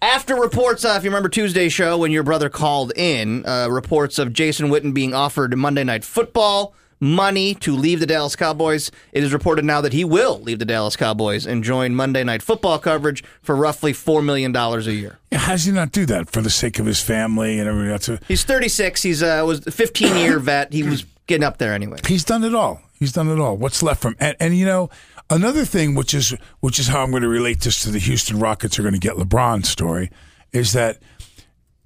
After 0.00 0.34
reports, 0.34 0.84
uh, 0.84 0.94
if 0.96 1.04
you 1.04 1.10
remember 1.10 1.28
Tuesday's 1.28 1.72
show 1.72 1.96
when 1.98 2.10
your 2.10 2.24
brother 2.24 2.48
called 2.48 2.92
in, 2.96 3.46
uh, 3.46 3.68
reports 3.70 4.18
of 4.18 4.32
Jason 4.32 4.68
Witten 4.68 4.92
being 4.92 5.14
offered 5.14 5.56
Monday 5.56 5.84
Night 5.84 6.02
Football 6.04 6.74
money 7.02 7.52
to 7.56 7.74
leave 7.74 7.98
the 7.98 8.06
Dallas 8.06 8.36
Cowboys, 8.36 8.90
it 9.12 9.24
is 9.24 9.32
reported 9.32 9.64
now 9.64 9.80
that 9.80 9.92
he 9.92 10.04
will 10.04 10.40
leave 10.40 10.60
the 10.60 10.64
Dallas 10.64 10.94
Cowboys 10.94 11.46
and 11.46 11.64
join 11.64 11.94
Monday 11.96 12.22
Night 12.22 12.42
Football 12.42 12.78
coverage 12.78 13.24
for 13.42 13.56
roughly 13.56 13.92
$4 13.92 14.24
million 14.24 14.54
a 14.54 14.78
year. 14.92 15.18
How 15.32 15.52
does 15.52 15.64
he 15.64 15.72
not 15.72 15.90
do 15.90 16.06
that 16.06 16.30
for 16.30 16.40
the 16.40 16.50
sake 16.50 16.78
of 16.78 16.86
his 16.86 17.00
family 17.00 17.58
and 17.58 17.68
everything 17.68 17.90
else? 17.90 18.08
He's 18.28 18.44
36. 18.44 19.02
He's 19.02 19.22
uh, 19.22 19.42
was 19.44 19.66
a 19.66 19.72
15 19.72 20.16
year 20.16 20.38
vet. 20.38 20.72
He 20.72 20.84
was 20.84 21.04
getting 21.26 21.44
up 21.44 21.58
there 21.58 21.74
anyway. 21.74 21.98
He's 22.06 22.24
done 22.24 22.44
it 22.44 22.54
all. 22.54 22.80
He's 22.98 23.12
done 23.12 23.28
it 23.28 23.40
all. 23.40 23.56
What's 23.56 23.82
left 23.82 24.00
from 24.00 24.14
and, 24.20 24.36
and 24.38 24.56
you 24.56 24.64
know 24.64 24.88
another 25.28 25.64
thing, 25.64 25.96
which 25.96 26.14
is 26.14 26.36
which 26.60 26.78
is 26.78 26.86
how 26.86 27.02
I'm 27.02 27.10
going 27.10 27.22
to 27.22 27.28
relate 27.28 27.60
this 27.60 27.82
to 27.82 27.90
the 27.90 27.98
Houston 27.98 28.38
Rockets 28.38 28.78
are 28.78 28.82
going 28.82 28.94
to 28.94 29.00
get 29.00 29.16
LeBron 29.16 29.66
story, 29.66 30.10
is 30.52 30.72
that 30.74 31.02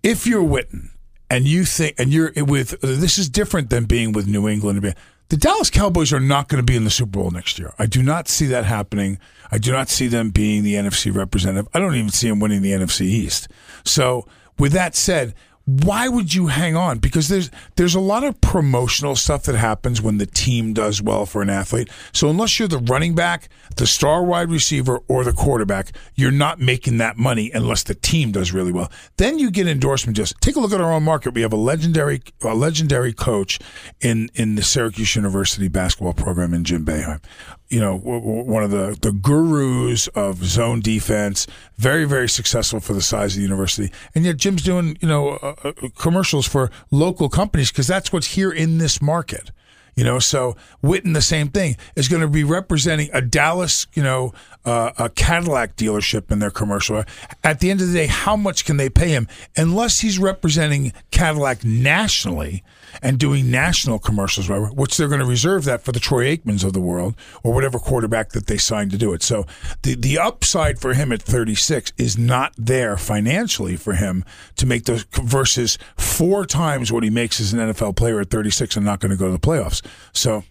if 0.02 0.26
you're 0.26 0.42
Witten 0.42 0.90
and 1.30 1.46
you 1.46 1.64
think 1.64 1.94
and 1.98 2.12
you're 2.12 2.32
with 2.36 2.80
this 2.80 3.18
is 3.18 3.28
different 3.28 3.70
than 3.70 3.84
being 3.84 4.12
with 4.12 4.26
New 4.26 4.48
England. 4.48 4.94
The 5.28 5.36
Dallas 5.36 5.70
Cowboys 5.70 6.12
are 6.12 6.20
not 6.20 6.48
going 6.48 6.62
to 6.62 6.64
be 6.64 6.76
in 6.76 6.84
the 6.84 6.90
Super 6.90 7.18
Bowl 7.18 7.32
next 7.32 7.58
year. 7.58 7.74
I 7.80 7.86
do 7.86 8.00
not 8.00 8.28
see 8.28 8.46
that 8.46 8.64
happening. 8.64 9.18
I 9.50 9.58
do 9.58 9.72
not 9.72 9.88
see 9.88 10.06
them 10.06 10.30
being 10.30 10.62
the 10.62 10.74
NFC 10.74 11.12
representative. 11.14 11.68
I 11.74 11.80
don't 11.80 11.96
even 11.96 12.10
see 12.10 12.28
them 12.28 12.38
winning 12.38 12.62
the 12.62 12.70
NFC 12.70 13.02
East. 13.02 13.48
So, 13.84 14.26
with 14.56 14.72
that 14.72 14.94
said, 14.94 15.34
why 15.66 16.07
would 16.07 16.33
you 16.33 16.46
hang 16.46 16.76
on? 16.76 16.98
Because 16.98 17.26
there's 17.29 17.50
there's 17.74 17.96
a 17.96 18.00
lot 18.00 18.22
of 18.22 18.40
promotional 18.40 19.16
stuff 19.16 19.42
that 19.44 19.57
happens 19.57 20.00
when 20.00 20.18
the 20.18 20.26
team 20.26 20.72
does 20.72 21.02
well 21.02 21.26
for 21.26 21.42
an 21.42 21.50
athlete. 21.50 21.90
So 22.12 22.31
unless 22.31 22.59
you're 22.59 22.68
the 22.68 22.79
running 22.79 23.16
back, 23.16 23.48
the 23.76 23.87
star 23.87 24.22
wide 24.22 24.48
receiver, 24.48 25.00
or 25.09 25.24
the 25.24 25.33
quarterback, 25.33 25.90
you're 26.14 26.31
not 26.31 26.61
making 26.61 26.98
that 26.98 27.16
money 27.16 27.50
unless 27.52 27.83
the 27.83 27.96
team 27.96 28.31
does 28.31 28.52
really 28.52 28.70
well. 28.70 28.92
Then 29.16 29.40
you 29.40 29.50
get 29.50 29.66
endorsement. 29.66 30.16
Just 30.16 30.40
take 30.40 30.55
a 30.55 30.61
look 30.61 30.72
at 30.72 30.81
our 30.81 30.92
own 30.92 31.02
market. 31.02 31.35
We 31.35 31.42
have 31.42 31.52
a 31.52 31.57
legendary 31.57 32.22
a 32.42 32.55
legendary 32.55 33.12
coach 33.12 33.59
in 34.00 34.31
in 34.35 34.55
the 34.55 34.62
Syracuse 34.62 35.16
University 35.16 35.66
basketball 35.66 36.14
program 36.14 36.55
in 36.55 36.62
Jim 36.62 36.85
Boeheim. 36.85 37.20
You 37.68 37.81
know, 37.81 37.96
one 37.96 38.62
of 38.62 38.70
the 38.70 38.96
the 39.00 39.11
gurus 39.11 40.07
of 40.09 40.44
zone 40.44 40.79
defense. 40.81 41.48
Very 41.76 42.05
very 42.05 42.29
successful 42.29 42.79
for 42.79 42.92
the 42.92 43.02
size 43.02 43.33
of 43.33 43.38
the 43.38 43.42
university. 43.42 43.92
And 44.14 44.24
yet 44.24 44.37
Jim's 44.37 44.62
doing 44.62 44.96
you 45.00 45.09
know 45.09 45.31
uh, 45.31 45.55
commercials 45.98 46.46
for 46.46 46.70
local 46.90 47.28
companies 47.28 47.70
because 47.70 47.86
that's 47.86 48.12
what's 48.12 48.28
here 48.28 48.50
in 48.50 48.78
this 48.78 49.00
market. 49.00 49.50
You 49.96 50.04
know, 50.04 50.18
so 50.18 50.56
Witten, 50.84 51.14
the 51.14 51.22
same 51.22 51.48
thing, 51.48 51.78
is 51.96 52.08
going 52.08 52.20
to 52.20 52.28
be 52.28 52.44
representing 52.44 53.08
a 53.14 53.22
Dallas, 53.22 53.86
you 53.94 54.02
know, 54.02 54.34
uh, 54.66 54.90
a 54.98 55.08
Cadillac 55.08 55.76
dealership 55.76 56.30
in 56.30 56.38
their 56.38 56.50
commercial. 56.50 57.02
At 57.42 57.60
the 57.60 57.70
end 57.70 57.80
of 57.80 57.88
the 57.88 57.94
day, 57.94 58.06
how 58.06 58.36
much 58.36 58.66
can 58.66 58.76
they 58.76 58.90
pay 58.90 59.08
him? 59.08 59.26
Unless 59.56 60.00
he's 60.00 60.18
representing 60.18 60.92
Cadillac 61.10 61.64
nationally 61.64 62.62
and 63.02 63.18
doing 63.18 63.50
national 63.50 63.98
commercials, 63.98 64.48
which 64.48 64.96
they're 64.96 65.09
going 65.09 65.20
to 65.20 65.26
reserve 65.26 65.64
that 65.64 65.82
for 65.82 65.92
the 65.92 66.00
Troy 66.00 66.37
Aikmans 66.37 66.64
of 66.64 66.72
the 66.72 66.80
world 66.80 67.14
or 67.42 67.52
whatever 67.52 67.78
quarterback 67.78 68.30
that 68.30 68.46
they 68.46 68.56
signed 68.56 68.90
to 68.92 68.98
do 68.98 69.12
it. 69.12 69.22
So 69.22 69.46
the 69.82 69.94
the 69.94 70.18
upside 70.18 70.78
for 70.78 70.94
him 70.94 71.12
at 71.12 71.22
36 71.22 71.92
is 71.98 72.16
not 72.18 72.52
there 72.56 72.96
financially 72.96 73.76
for 73.76 73.94
him 73.94 74.24
to 74.56 74.66
make 74.66 74.85
those 74.85 75.04
versus 75.12 75.78
four 75.96 76.46
times 76.46 76.92
what 76.92 77.02
he 77.02 77.11
makes 77.11 77.40
as 77.40 77.52
an 77.52 77.59
NFL 77.61 77.96
player 77.96 78.20
at 78.20 78.30
36 78.30 78.76
and 78.76 78.85
not 78.85 79.00
going 79.00 79.11
to 79.11 79.16
go 79.16 79.26
to 79.26 79.32
the 79.32 79.38
playoffs. 79.38 79.85
So 80.12 80.44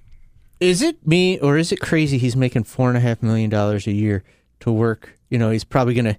Is 0.59 0.81
it 0.81 1.05
me 1.05 1.39
or 1.39 1.57
is 1.57 1.71
it 1.71 1.79
crazy? 1.79 2.17
He's 2.17 2.35
making 2.35 2.63
four 2.63 2.89
and 2.89 2.97
a 2.97 3.01
half 3.01 3.21
million 3.21 3.49
dollars 3.49 3.87
a 3.87 3.91
year 3.91 4.23
to 4.61 4.71
work. 4.71 5.17
You 5.29 5.37
know, 5.37 5.49
he's 5.49 5.63
probably 5.63 5.93
going 5.93 6.05
to 6.05 6.17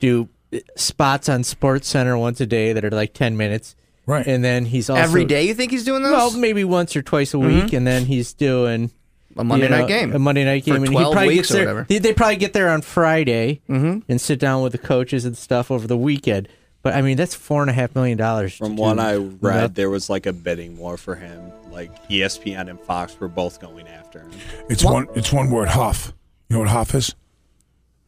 do 0.00 0.28
spots 0.76 1.28
on 1.28 1.44
Sports 1.44 1.88
Center 1.88 2.16
once 2.16 2.40
a 2.40 2.46
day 2.46 2.72
that 2.72 2.84
are 2.84 2.90
like 2.90 3.12
ten 3.14 3.36
minutes, 3.36 3.76
right? 4.08 4.26
And 4.26 4.42
then 4.42 4.64
he's 4.64 4.90
also 4.90 5.00
Every 5.00 5.24
day 5.24 5.46
you 5.46 5.54
think 5.54 5.70
he's 5.70 5.84
doing 5.84 6.02
those? 6.02 6.12
Well, 6.12 6.36
maybe 6.36 6.64
once 6.64 6.96
or 6.96 7.02
twice 7.02 7.32
a 7.34 7.38
week, 7.38 7.72
and 7.72 7.86
then 7.86 8.04
he's 8.06 8.32
doing 8.32 8.90
A 9.36 9.44
Monday 9.44 9.66
you 9.66 9.70
know, 9.70 9.78
night 9.80 9.88
game. 9.88 10.12
a 10.14 10.18
Monday 10.18 10.44
night 10.44 10.64
For 10.64 10.70
game, 10.70 10.82
and 10.82 10.88
he 10.88 10.92
12 10.94 11.12
probably 11.12 11.28
weeks 11.36 11.48
gets 11.48 11.50
or 11.52 11.54
there. 11.54 11.64
whatever. 11.66 11.86
They, 11.88 11.98
they 11.98 12.12
probably 12.12 12.36
get 12.36 12.52
there 12.54 12.70
on 12.70 12.82
Friday 12.82 13.60
and 13.68 14.20
sit 14.20 14.40
down 14.40 14.62
with 14.62 14.72
the 14.72 14.78
coaches 14.78 15.24
and 15.24 15.36
stuff 15.36 15.70
over 15.70 15.86
the 15.86 15.96
weekend. 15.96 16.48
But 16.82 16.94
I 16.94 17.02
mean, 17.02 17.16
that's 17.16 17.34
four 17.34 17.60
and 17.62 17.70
a 17.70 17.74
half 17.74 17.94
million 17.94 18.16
dollars. 18.18 18.56
From 18.56 18.76
to 18.76 18.82
what 18.82 18.94
do 18.94 19.00
I 19.00 19.12
nothing. 19.12 19.38
read, 19.40 19.74
there 19.74 19.90
was 19.90 20.08
like 20.08 20.26
a 20.26 20.32
bidding 20.32 20.78
war 20.78 20.96
for 20.96 21.14
him. 21.16 21.52
Like 21.70 22.08
ESPN 22.08 22.70
and 22.70 22.80
Fox 22.80 23.18
were 23.20 23.28
both 23.28 23.60
going 23.60 23.86
after 23.88 24.20
him. 24.20 24.30
it's 24.68 24.84
one 24.84 25.06
it's 25.14 25.32
one 25.32 25.50
word 25.50 25.68
Hoff. 25.68 26.12
You 26.48 26.54
know 26.54 26.60
what 26.60 26.68
Hoff 26.70 26.94
is? 26.94 27.14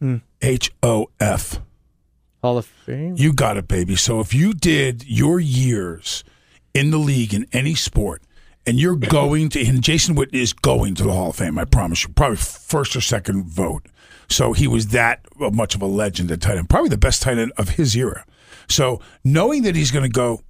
Hmm. 0.00 0.16
H 0.40 0.72
O 0.82 1.08
F. 1.20 1.60
Hall 2.42 2.58
of 2.58 2.66
Fame. 2.66 3.14
You 3.16 3.32
got 3.32 3.56
it, 3.56 3.68
baby. 3.68 3.96
So 3.96 4.20
if 4.20 4.32
you 4.34 4.52
did 4.52 5.06
your 5.06 5.40
years 5.40 6.24
in 6.74 6.90
the 6.90 6.98
league 6.98 7.34
in 7.34 7.46
any 7.52 7.74
sport, 7.74 8.22
and 8.66 8.78
you're 8.78 8.96
going 9.18 9.48
to, 9.50 9.66
and 9.66 9.82
Jason 9.82 10.14
Witten 10.16 10.34
is 10.34 10.52
going 10.52 10.94
to 10.96 11.04
the 11.04 11.12
Hall 11.12 11.30
of 11.30 11.36
Fame, 11.36 11.58
I 11.58 11.64
promise 11.64 12.04
you, 12.04 12.10
probably 12.10 12.36
first 12.36 12.96
or 12.96 13.00
second 13.00 13.44
vote. 13.44 13.86
So 14.28 14.52
he 14.52 14.66
was 14.68 14.88
that 14.88 15.26
much 15.38 15.74
of 15.74 15.82
a 15.82 15.86
legend 15.86 16.30
at 16.30 16.40
tight 16.40 16.56
end, 16.56 16.68
probably 16.70 16.88
the 16.88 16.96
best 16.96 17.22
tight 17.22 17.38
end 17.38 17.52
of 17.58 17.70
his 17.70 17.96
era. 17.96 18.24
So 18.68 19.00
knowing 19.24 19.62
that 19.64 19.74
he's 19.74 19.90
going 19.90 20.04
to 20.04 20.08
go, 20.10 20.42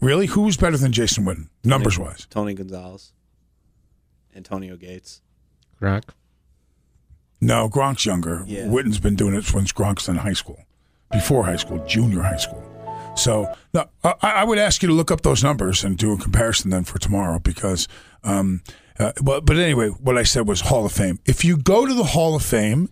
really, 0.00 0.26
who's 0.26 0.56
better 0.56 0.78
than 0.78 0.92
Jason 0.92 1.24
Witten, 1.24 1.48
numbers 1.62 1.98
wise? 1.98 2.26
Tony 2.30 2.54
Gonzalez, 2.54 3.12
Antonio 4.34 4.76
Gates. 4.76 5.20
Gronk. 5.80 6.04
No, 7.40 7.68
Gronk's 7.68 8.06
younger. 8.06 8.42
Yeah. 8.46 8.68
Witten's 8.68 8.98
been 8.98 9.14
doing 9.16 9.34
it 9.34 9.44
since 9.44 9.70
Gronk's 9.72 10.08
in 10.08 10.16
high 10.16 10.32
school, 10.32 10.64
before 11.16 11.44
high 11.44 11.56
school, 11.56 11.82
junior 11.86 12.22
high 12.22 12.36
school. 12.36 12.62
So 13.16 13.50
no, 13.72 13.88
I, 14.04 14.14
I 14.22 14.44
would 14.44 14.58
ask 14.58 14.82
you 14.82 14.88
to 14.88 14.94
look 14.94 15.10
up 15.10 15.22
those 15.22 15.42
numbers 15.42 15.82
and 15.82 15.96
do 15.96 16.12
a 16.12 16.18
comparison 16.18 16.70
then 16.70 16.84
for 16.84 16.98
tomorrow 16.98 17.38
because, 17.38 17.88
um, 18.22 18.62
uh, 18.98 19.12
but 19.22 19.56
anyway, 19.56 19.88
what 19.88 20.18
I 20.18 20.22
said 20.22 20.46
was 20.46 20.60
Hall 20.60 20.84
of 20.84 20.92
Fame. 20.92 21.18
If 21.24 21.44
you 21.44 21.56
go 21.56 21.86
to 21.86 21.94
the 21.94 22.04
Hall 22.04 22.36
of 22.36 22.42
Fame, 22.42 22.90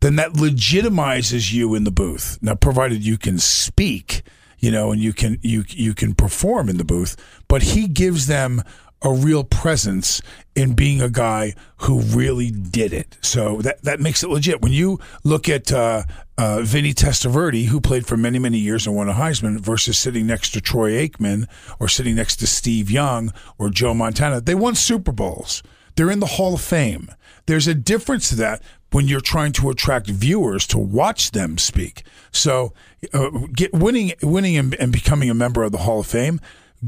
then 0.00 0.16
that 0.16 0.34
legitimizes 0.34 1.52
you 1.52 1.74
in 1.74 1.84
the 1.84 1.90
booth. 1.90 2.38
Now, 2.40 2.54
provided 2.54 3.04
you 3.04 3.18
can 3.18 3.38
speak, 3.38 4.22
you 4.58 4.70
know, 4.70 4.92
and 4.92 5.00
you 5.00 5.12
can 5.12 5.38
you 5.42 5.64
you 5.68 5.94
can 5.94 6.14
perform 6.14 6.68
in 6.68 6.76
the 6.76 6.84
booth, 6.84 7.16
but 7.48 7.62
he 7.62 7.88
gives 7.88 8.26
them 8.26 8.62
a 9.04 9.12
real 9.12 9.44
presence 9.44 10.22
in 10.56 10.72
being 10.72 11.02
a 11.02 11.10
guy 11.10 11.54
who 11.78 12.00
really 12.00 12.50
did 12.50 12.92
it. 12.92 13.18
So 13.20 13.60
that 13.62 13.82
that 13.82 14.00
makes 14.00 14.22
it 14.22 14.30
legit. 14.30 14.62
When 14.62 14.72
you 14.72 14.98
look 15.22 15.48
at 15.48 15.70
uh, 15.70 16.04
uh, 16.38 16.62
Vinny 16.62 16.94
Testaverde, 16.94 17.66
who 17.66 17.80
played 17.80 18.06
for 18.06 18.16
many 18.16 18.38
many 18.38 18.58
years 18.58 18.86
and 18.86 18.96
won 18.96 19.08
a 19.08 19.12
Heisman, 19.12 19.60
versus 19.60 19.98
sitting 19.98 20.26
next 20.26 20.50
to 20.50 20.60
Troy 20.60 20.92
Aikman 21.06 21.46
or 21.78 21.86
sitting 21.86 22.16
next 22.16 22.36
to 22.36 22.46
Steve 22.46 22.90
Young 22.90 23.32
or 23.58 23.68
Joe 23.68 23.94
Montana, 23.94 24.40
they 24.40 24.54
won 24.54 24.74
Super 24.74 25.12
Bowls. 25.12 25.62
They're 25.96 26.10
in 26.10 26.20
the 26.20 26.26
Hall 26.26 26.54
of 26.54 26.60
Fame. 26.60 27.10
There's 27.46 27.68
a 27.68 27.74
difference 27.74 28.30
to 28.30 28.36
that 28.36 28.62
when 28.90 29.06
you're 29.06 29.20
trying 29.20 29.52
to 29.52 29.70
attract 29.70 30.08
viewers 30.08 30.66
to 30.68 30.78
watch 30.78 31.32
them 31.32 31.58
speak. 31.58 32.04
So, 32.32 32.72
uh, 33.12 33.30
get 33.52 33.72
winning, 33.72 34.12
winning, 34.22 34.56
and, 34.56 34.74
and 34.76 34.90
becoming 34.90 35.30
a 35.30 35.34
member 35.34 35.62
of 35.62 35.72
the 35.72 35.78
Hall 35.78 36.00
of 36.00 36.06
Fame 36.06 36.40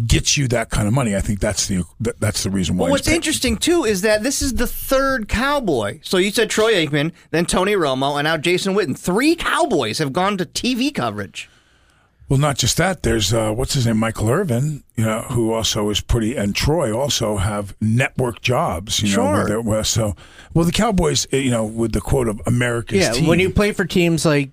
gets 0.07 0.37
you 0.37 0.49
that 0.49 0.71
kind 0.71 0.87
of 0.89 0.95
money. 0.95 1.15
I 1.17 1.21
think 1.21 1.41
that's 1.41 1.67
the 1.67 1.85
that, 2.01 2.19
that's 2.21 2.43
the 2.43 2.51
reason 2.51 2.77
why. 2.77 2.85
Well, 2.85 2.93
what's 2.93 3.09
paid. 3.09 3.17
interesting 3.17 3.57
too 3.57 3.85
is 3.85 4.03
that 4.03 4.23
this 4.23 4.43
is 4.43 4.55
the 4.55 4.67
third 4.67 5.29
Cowboy. 5.29 6.01
So 6.03 6.17
you 6.19 6.31
said 6.31 6.51
Troy 6.51 6.75
Aikman, 6.75 7.13
then 7.31 7.47
Tony 7.47 7.75
Romo, 7.75 8.17
and 8.19 8.25
now 8.25 8.37
Jason 8.37 8.75
Witten. 8.75 8.99
Three 8.99 9.37
Cowboys 9.37 9.99
have 9.99 10.13
gone 10.13 10.37
to 10.39 10.45
TV 10.47 10.95
coverage. 10.95 11.49
Well, 12.29 12.41
not 12.41 12.59
just 12.59 12.77
that. 12.79 13.05
There's 13.05 13.33
uh, 13.33 13.53
what's 13.53 13.75
his 13.75 13.87
name, 13.87 13.99
Michael 13.99 14.29
Irvin, 14.29 14.83
you 14.97 15.05
know, 15.05 15.21
who 15.31 15.53
also 15.53 15.89
is 15.91 16.01
pretty, 16.01 16.35
and 16.35 16.57
Troy 16.57 16.93
also 16.93 17.37
have 17.37 17.77
network 17.81 18.41
jobs. 18.43 19.01
You 19.01 19.17
know, 19.17 19.45
Sure. 19.47 19.61
where 19.61 19.85
so 19.85 20.17
well, 20.53 20.65
the 20.65 20.73
Cowboys, 20.73 21.29
uh, 21.33 21.37
you 21.37 21.53
know, 21.53 21.65
with 21.65 21.93
the 21.93 22.01
quote 22.01 22.27
of 22.27 22.43
America's 22.45 22.99
Yeah, 22.99 23.13
team. 23.13 23.29
when 23.29 23.39
you 23.39 23.51
play 23.51 23.71
for 23.71 23.85
teams 23.85 24.27
like 24.27 24.51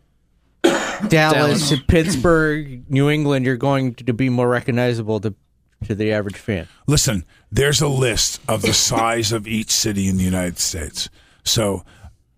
Dallas, 1.09 1.69
Dallas. 1.69 1.83
Pittsburgh, 1.87 2.89
New 2.89 3.09
England, 3.09 3.45
you're 3.45 3.57
going 3.57 3.95
to 3.95 4.13
be 4.13 4.29
more 4.29 4.47
recognizable 4.47 5.19
to 5.21 5.33
to 5.85 5.95
the 5.95 6.13
average 6.13 6.37
fan. 6.37 6.67
Listen, 6.87 7.25
there's 7.51 7.81
a 7.81 7.87
list 7.87 8.39
of 8.47 8.61
the 8.61 8.73
size 8.73 9.31
of 9.31 9.47
each 9.47 9.69
city 9.69 10.07
in 10.07 10.17
the 10.17 10.23
United 10.23 10.57
States. 10.57 11.09
So, 11.43 11.83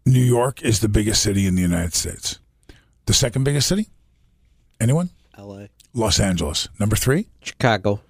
New 0.06 0.24
York 0.24 0.64
is 0.64 0.80
the 0.80 0.90
biggest 0.90 1.22
city 1.22 1.46
in 1.46 1.56
the 1.56 1.62
United 1.62 1.94
States. 1.94 2.40
The 3.06 3.14
second 3.14 3.44
biggest 3.44 3.68
city? 3.68 3.88
Anyone? 4.80 5.12
L.A. 5.38 5.70
Los 5.94 6.20
Angeles. 6.20 6.68
Number 6.80 6.96
three? 6.96 7.28
Chicago. 7.42 8.02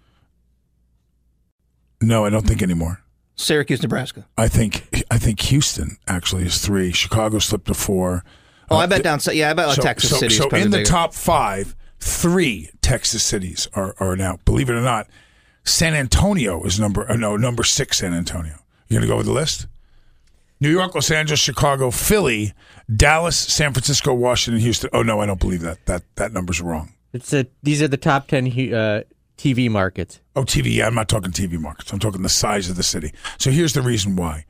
No, 2.02 2.26
I 2.26 2.30
don't 2.30 2.48
think 2.48 2.62
anymore. 2.62 3.02
Syracuse, 3.36 3.82
Nebraska. 3.82 4.26
I 4.38 4.48
think 4.48 5.04
I 5.12 5.18
think 5.18 5.42
Houston 5.42 5.98
actually 6.08 6.46
is 6.46 6.60
three. 6.60 6.92
Chicago 6.92 7.40
slipped 7.40 7.68
to 7.68 7.74
four. 7.74 8.24
Oh, 8.70 8.78
I 8.78 8.86
bet 8.86 9.04
down. 9.04 9.20
Yeah, 9.32 9.52
I 9.52 9.54
bet 9.54 9.68
like 9.68 9.76
so, 9.76 9.82
Texas 9.82 10.10
so, 10.10 10.18
City. 10.18 10.34
is 10.34 10.38
So 10.38 10.50
in 10.50 10.72
the 10.72 10.78
bigger. 10.78 10.90
top 10.90 11.14
five, 11.14 11.76
three 12.00 12.70
Texas 12.82 13.24
cities 13.24 13.68
are, 13.74 13.96
are 14.00 14.16
now. 14.16 14.40
Believe 14.46 14.70
it 14.70 14.74
or 14.74 14.82
not, 14.82 15.08
San 15.64 15.94
Antonio 15.94 16.64
is 16.64 16.80
number 16.80 17.10
uh, 17.10 17.16
no 17.16 17.38
number 17.38 17.64
six. 17.64 17.98
San 18.00 18.14
Antonio. 18.14 18.56
You 18.88 18.98
gonna 18.98 19.08
go 19.08 19.18
with 19.18 19.26
the 19.26 19.32
list? 19.32 19.68
New 20.62 20.70
York, 20.70 20.96
Los 20.96 21.12
Angeles, 21.12 21.40
Chicago, 21.40 21.92
Philly, 21.92 22.54
Dallas, 22.94 23.36
San 23.38 23.74
Francisco, 23.74 24.14
Washington, 24.14 24.62
Houston. 24.62 24.90
Oh 24.94 25.04
no, 25.04 25.20
I 25.20 25.26
don't 25.26 25.40
believe 25.40 25.62
that. 25.62 25.86
That 25.86 26.04
that 26.16 26.32
number's 26.34 26.62
wrong. 26.62 26.94
It's 27.14 27.34
a, 27.34 27.46
these 27.64 27.82
are 27.82 27.88
the 27.88 27.98
top 27.98 28.28
ten 28.28 28.46
uh, 28.48 29.04
TV 29.38 29.70
markets. 29.70 30.22
Oh, 30.36 30.44
TV. 30.44 30.74
Yeah, 30.76 30.88
I'm 30.88 30.96
not 30.96 31.08
talking 31.10 31.32
TV 31.32 31.60
markets. 31.60 31.92
I'm 31.92 32.00
talking 32.00 32.22
the 32.22 32.30
size 32.30 32.70
of 32.70 32.76
the 32.76 32.84
city. 32.84 33.12
So 33.38 33.52
here's 33.52 33.74
the 33.74 33.82
reason 33.82 34.16
why. 34.16 34.46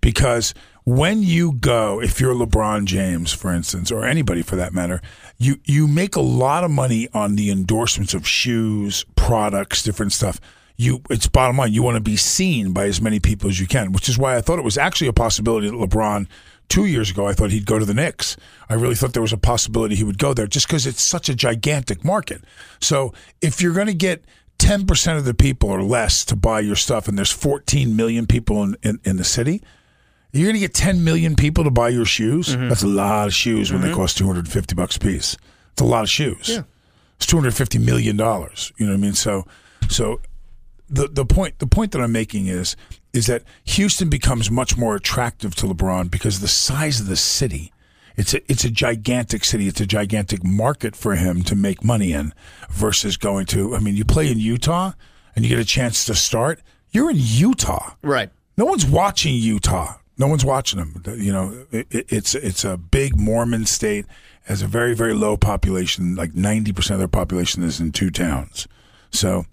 Because 0.00 0.54
when 0.84 1.22
you 1.22 1.52
go, 1.52 2.00
if 2.00 2.20
you're 2.20 2.34
LeBron 2.34 2.84
James, 2.86 3.32
for 3.32 3.52
instance, 3.52 3.90
or 3.90 4.04
anybody 4.04 4.42
for 4.42 4.56
that 4.56 4.72
matter, 4.72 5.00
you, 5.38 5.56
you 5.64 5.86
make 5.86 6.16
a 6.16 6.20
lot 6.20 6.64
of 6.64 6.70
money 6.70 7.08
on 7.12 7.36
the 7.36 7.50
endorsements 7.50 8.14
of 8.14 8.26
shoes, 8.26 9.04
products, 9.16 9.82
different 9.82 10.12
stuff. 10.12 10.40
You, 10.76 11.02
it's 11.10 11.28
bottom 11.28 11.58
line. 11.58 11.72
You 11.72 11.82
want 11.82 11.96
to 11.96 12.02
be 12.02 12.16
seen 12.16 12.72
by 12.72 12.86
as 12.86 13.02
many 13.02 13.20
people 13.20 13.50
as 13.50 13.60
you 13.60 13.66
can, 13.66 13.92
which 13.92 14.08
is 14.08 14.16
why 14.16 14.36
I 14.36 14.40
thought 14.40 14.58
it 14.58 14.64
was 14.64 14.78
actually 14.78 15.08
a 15.08 15.12
possibility 15.12 15.68
that 15.68 15.76
LeBron 15.76 16.26
two 16.70 16.86
years 16.86 17.10
ago, 17.10 17.26
I 17.26 17.34
thought 17.34 17.50
he'd 17.50 17.66
go 17.66 17.78
to 17.78 17.84
the 17.84 17.92
Knicks. 17.92 18.36
I 18.68 18.74
really 18.74 18.94
thought 18.94 19.12
there 19.12 19.20
was 19.20 19.32
a 19.32 19.38
possibility 19.38 19.96
he 19.96 20.04
would 20.04 20.18
go 20.18 20.32
there 20.32 20.46
just 20.46 20.68
because 20.68 20.86
it's 20.86 21.02
such 21.02 21.28
a 21.28 21.34
gigantic 21.34 22.04
market. 22.04 22.42
So 22.80 23.12
if 23.42 23.60
you're 23.60 23.74
going 23.74 23.88
to 23.88 23.94
get 23.94 24.24
10% 24.58 25.18
of 25.18 25.24
the 25.24 25.34
people 25.34 25.68
or 25.68 25.82
less 25.82 26.24
to 26.26 26.36
buy 26.36 26.60
your 26.60 26.76
stuff 26.76 27.08
and 27.08 27.18
there's 27.18 27.32
14 27.32 27.94
million 27.94 28.26
people 28.26 28.62
in, 28.62 28.76
in, 28.82 29.00
in 29.04 29.16
the 29.16 29.24
city, 29.24 29.62
you're 30.32 30.46
going 30.46 30.54
to 30.54 30.60
get 30.60 30.74
10 30.74 31.02
million 31.02 31.34
people 31.34 31.64
to 31.64 31.70
buy 31.70 31.88
your 31.88 32.04
shoes. 32.04 32.48
Mm-hmm. 32.48 32.68
That's 32.68 32.82
a 32.82 32.88
lot 32.88 33.26
of 33.26 33.34
shoes 33.34 33.72
when 33.72 33.80
they 33.80 33.88
mm-hmm. 33.88 33.96
cost 33.96 34.18
250 34.18 34.74
bucks 34.74 34.96
a 34.96 35.00
piece. 35.00 35.36
It's 35.72 35.82
a 35.82 35.84
lot 35.84 36.02
of 36.02 36.10
shoes. 36.10 36.48
Yeah. 36.48 36.62
It's 37.16 37.26
250 37.26 37.78
million 37.78 38.16
dollars. 38.16 38.72
You 38.76 38.86
know 38.86 38.92
what 38.92 38.98
I 38.98 39.00
mean? 39.00 39.14
So, 39.14 39.46
so 39.88 40.20
the 40.88 41.06
the 41.06 41.24
point 41.24 41.58
the 41.58 41.66
point 41.66 41.92
that 41.92 42.00
I'm 42.00 42.12
making 42.12 42.46
is 42.46 42.76
is 43.12 43.26
that 43.26 43.42
Houston 43.64 44.08
becomes 44.08 44.50
much 44.50 44.76
more 44.76 44.96
attractive 44.96 45.54
to 45.56 45.66
LeBron 45.66 46.10
because 46.10 46.36
of 46.36 46.42
the 46.42 46.48
size 46.48 47.00
of 47.00 47.06
the 47.06 47.16
city. 47.16 47.72
It's 48.16 48.34
a 48.34 48.50
it's 48.50 48.64
a 48.64 48.70
gigantic 48.70 49.44
city. 49.44 49.68
It's 49.68 49.80
a 49.80 49.86
gigantic 49.86 50.44
market 50.44 50.96
for 50.96 51.14
him 51.14 51.42
to 51.44 51.54
make 51.54 51.84
money 51.84 52.12
in 52.12 52.32
versus 52.70 53.16
going 53.16 53.46
to. 53.46 53.74
I 53.74 53.80
mean, 53.80 53.96
you 53.96 54.04
play 54.04 54.30
in 54.30 54.38
Utah 54.38 54.92
and 55.34 55.44
you 55.44 55.48
get 55.48 55.58
a 55.58 55.64
chance 55.64 56.04
to 56.06 56.14
start. 56.14 56.60
You're 56.90 57.10
in 57.10 57.16
Utah. 57.18 57.94
Right. 58.02 58.30
No 58.56 58.64
one's 58.64 58.84
watching 58.84 59.34
Utah. 59.34 59.94
No 60.20 60.26
one's 60.26 60.44
watching 60.44 60.78
them. 60.78 61.02
You 61.18 61.32
know, 61.32 61.66
it, 61.72 61.86
it- 61.90 62.06
it's 62.10 62.34
it's 62.34 62.62
a 62.62 62.76
big 62.76 63.18
Mormon 63.18 63.64
state. 63.66 64.04
Has 64.44 64.60
a 64.62 64.66
very 64.66 64.94
very 64.94 65.14
low 65.14 65.36
population. 65.36 66.14
Like 66.14 66.34
ninety 66.34 66.72
percent 66.72 66.94
of 66.94 66.98
their 66.98 67.08
population 67.08 67.62
is 67.62 67.80
in 67.80 67.90
two 67.90 68.10
towns. 68.10 68.68
So, 69.10 69.46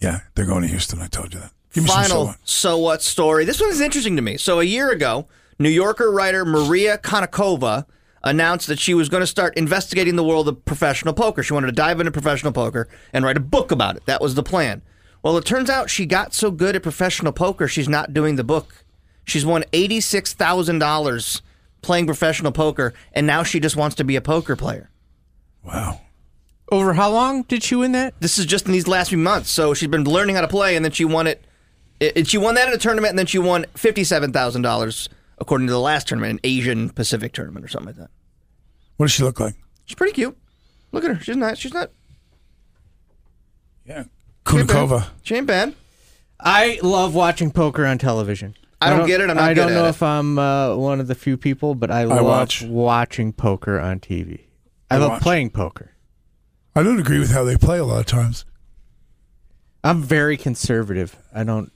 yeah, 0.00 0.20
they're 0.34 0.44
going 0.46 0.62
to 0.62 0.68
Houston. 0.68 1.00
I 1.00 1.06
told 1.06 1.32
you 1.34 1.40
that. 1.40 1.52
Give 1.72 1.84
me 1.84 1.90
some 1.90 2.02
so 2.04 2.08
Final 2.08 2.26
what. 2.26 2.36
so 2.42 2.78
what 2.78 3.00
story. 3.02 3.44
This 3.44 3.60
one 3.60 3.70
is 3.70 3.80
interesting 3.80 4.16
to 4.16 4.22
me. 4.22 4.36
So 4.36 4.58
a 4.60 4.64
year 4.64 4.90
ago, 4.90 5.28
New 5.60 5.70
Yorker 5.70 6.10
writer 6.10 6.44
Maria 6.44 6.98
Konnikova 6.98 7.86
announced 8.24 8.66
that 8.66 8.78
she 8.80 8.94
was 8.94 9.08
going 9.08 9.20
to 9.22 9.26
start 9.26 9.56
investigating 9.56 10.16
the 10.16 10.24
world 10.24 10.48
of 10.48 10.64
professional 10.64 11.14
poker. 11.14 11.42
She 11.42 11.54
wanted 11.54 11.68
to 11.68 11.72
dive 11.72 12.00
into 12.00 12.10
professional 12.12 12.52
poker 12.52 12.88
and 13.12 13.24
write 13.24 13.36
a 13.36 13.40
book 13.40 13.70
about 13.70 13.96
it. 13.96 14.04
That 14.06 14.20
was 14.20 14.34
the 14.34 14.42
plan. 14.42 14.82
Well, 15.22 15.36
it 15.36 15.44
turns 15.44 15.70
out 15.70 15.90
she 15.90 16.06
got 16.06 16.34
so 16.34 16.50
good 16.50 16.74
at 16.76 16.82
professional 16.82 17.32
poker, 17.32 17.68
she's 17.68 17.88
not 17.88 18.12
doing 18.12 18.34
the 18.36 18.44
book. 18.44 18.84
She's 19.24 19.46
won 19.46 19.64
eighty-six 19.72 20.34
thousand 20.34 20.78
dollars 20.78 21.42
playing 21.80 22.06
professional 22.06 22.52
poker, 22.52 22.94
and 23.12 23.26
now 23.26 23.42
she 23.42 23.60
just 23.60 23.76
wants 23.76 23.96
to 23.96 24.04
be 24.04 24.16
a 24.16 24.20
poker 24.20 24.56
player. 24.56 24.90
Wow. 25.64 26.00
Over 26.70 26.94
how 26.94 27.10
long 27.10 27.42
did 27.42 27.62
she 27.62 27.74
win 27.74 27.92
that? 27.92 28.14
This 28.20 28.38
is 28.38 28.46
just 28.46 28.66
in 28.66 28.72
these 28.72 28.88
last 28.88 29.08
few 29.10 29.18
months. 29.18 29.50
So 29.50 29.74
she's 29.74 29.88
been 29.88 30.04
learning 30.04 30.36
how 30.36 30.40
to 30.40 30.48
play, 30.48 30.74
and 30.76 30.84
then 30.84 30.92
she 30.92 31.04
won 31.04 31.26
it. 31.26 31.44
it 32.00 32.26
she 32.26 32.38
won 32.38 32.54
that 32.54 32.68
in 32.68 32.74
a 32.74 32.78
tournament, 32.78 33.10
and 33.10 33.18
then 33.18 33.26
she 33.26 33.38
won 33.38 33.66
fifty-seven 33.74 34.32
thousand 34.32 34.62
dollars 34.62 35.08
according 35.38 35.66
to 35.66 35.72
the 35.72 35.80
last 35.80 36.08
tournament, 36.08 36.34
an 36.34 36.40
Asian 36.44 36.88
Pacific 36.90 37.32
tournament 37.32 37.64
or 37.64 37.68
something 37.68 37.88
like 37.88 37.96
that. 37.96 38.10
What 38.96 39.06
does 39.06 39.12
she 39.12 39.24
look 39.24 39.40
like? 39.40 39.54
She's 39.84 39.96
pretty 39.96 40.12
cute. 40.12 40.36
Look 40.92 41.04
at 41.04 41.16
her. 41.16 41.22
She's 41.22 41.36
not. 41.36 41.58
She's 41.58 41.74
not. 41.74 41.90
Yeah. 43.84 44.04
Konnikova. 44.44 45.08
She 45.22 45.34
ain't 45.34 45.46
bad. 45.46 45.74
I 46.38 46.78
love 46.82 47.14
watching 47.14 47.50
poker 47.50 47.84
on 47.86 47.98
television. 47.98 48.56
I 48.86 48.90
don't 48.96 49.06
get 49.06 49.20
it. 49.20 49.30
I'm 49.30 49.36
not 49.36 49.44
I 49.44 49.54
good 49.54 49.60
don't 49.62 49.72
at 49.72 49.74
know 49.74 49.86
it. 49.86 49.90
if 49.90 50.02
I'm 50.02 50.38
uh, 50.38 50.76
one 50.76 51.00
of 51.00 51.06
the 51.08 51.14
few 51.14 51.36
people, 51.36 51.74
but 51.74 51.90
I 51.90 52.04
love 52.04 52.24
watch. 52.24 52.62
watching 52.62 53.32
poker 53.32 53.78
on 53.80 54.00
TV. 54.00 54.40
I, 54.90 54.96
I 54.96 54.98
love 54.98 55.10
watch. 55.12 55.22
playing 55.22 55.50
poker. 55.50 55.92
I 56.74 56.82
don't 56.82 56.98
agree 56.98 57.18
with 57.18 57.30
how 57.32 57.44
they 57.44 57.56
play 57.56 57.78
a 57.78 57.84
lot 57.84 58.00
of 58.00 58.06
times. 58.06 58.44
I'm 59.84 60.02
very 60.02 60.36
conservative. 60.36 61.16
I 61.34 61.44
don't. 61.44 61.72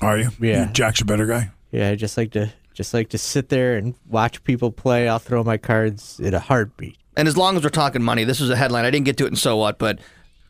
Are 0.00 0.16
you? 0.18 0.30
Yeah. 0.40 0.66
You 0.66 0.72
Jack's 0.72 1.00
a 1.00 1.04
better 1.04 1.26
guy. 1.26 1.50
Yeah, 1.70 1.90
I 1.90 1.94
just 1.94 2.16
like 2.16 2.32
to 2.32 2.52
just 2.74 2.94
like 2.94 3.10
to 3.10 3.18
sit 3.18 3.48
there 3.50 3.76
and 3.76 3.94
watch 4.08 4.42
people 4.44 4.70
play. 4.72 5.08
I'll 5.08 5.18
throw 5.18 5.44
my 5.44 5.58
cards 5.58 6.18
in 6.20 6.34
a 6.34 6.38
heartbeat. 6.38 6.96
And 7.16 7.28
as 7.28 7.36
long 7.36 7.56
as 7.56 7.62
we're 7.62 7.70
talking 7.70 8.02
money, 8.02 8.24
this 8.24 8.40
was 8.40 8.50
a 8.50 8.56
headline. 8.56 8.84
I 8.84 8.90
didn't 8.90 9.04
get 9.04 9.16
to 9.18 9.24
it 9.26 9.28
in 9.28 9.36
so 9.36 9.56
what, 9.56 9.78
but 9.78 9.98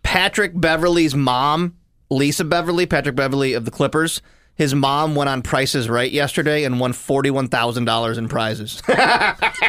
Patrick 0.02 0.52
Beverley's 0.54 1.14
mom, 1.14 1.76
Lisa 2.10 2.44
Beverley, 2.44 2.86
Patrick 2.86 3.16
Beverley 3.16 3.54
of 3.54 3.64
the 3.64 3.70
Clippers, 3.70 4.22
his 4.54 4.74
mom 4.74 5.14
went 5.14 5.30
on 5.30 5.40
Prices 5.42 5.88
Right 5.88 6.10
yesterday 6.10 6.64
and 6.64 6.78
won 6.78 6.92
forty-one 6.92 7.48
thousand 7.48 7.84
dollars 7.86 8.18
in 8.18 8.28
prizes. 8.28 8.82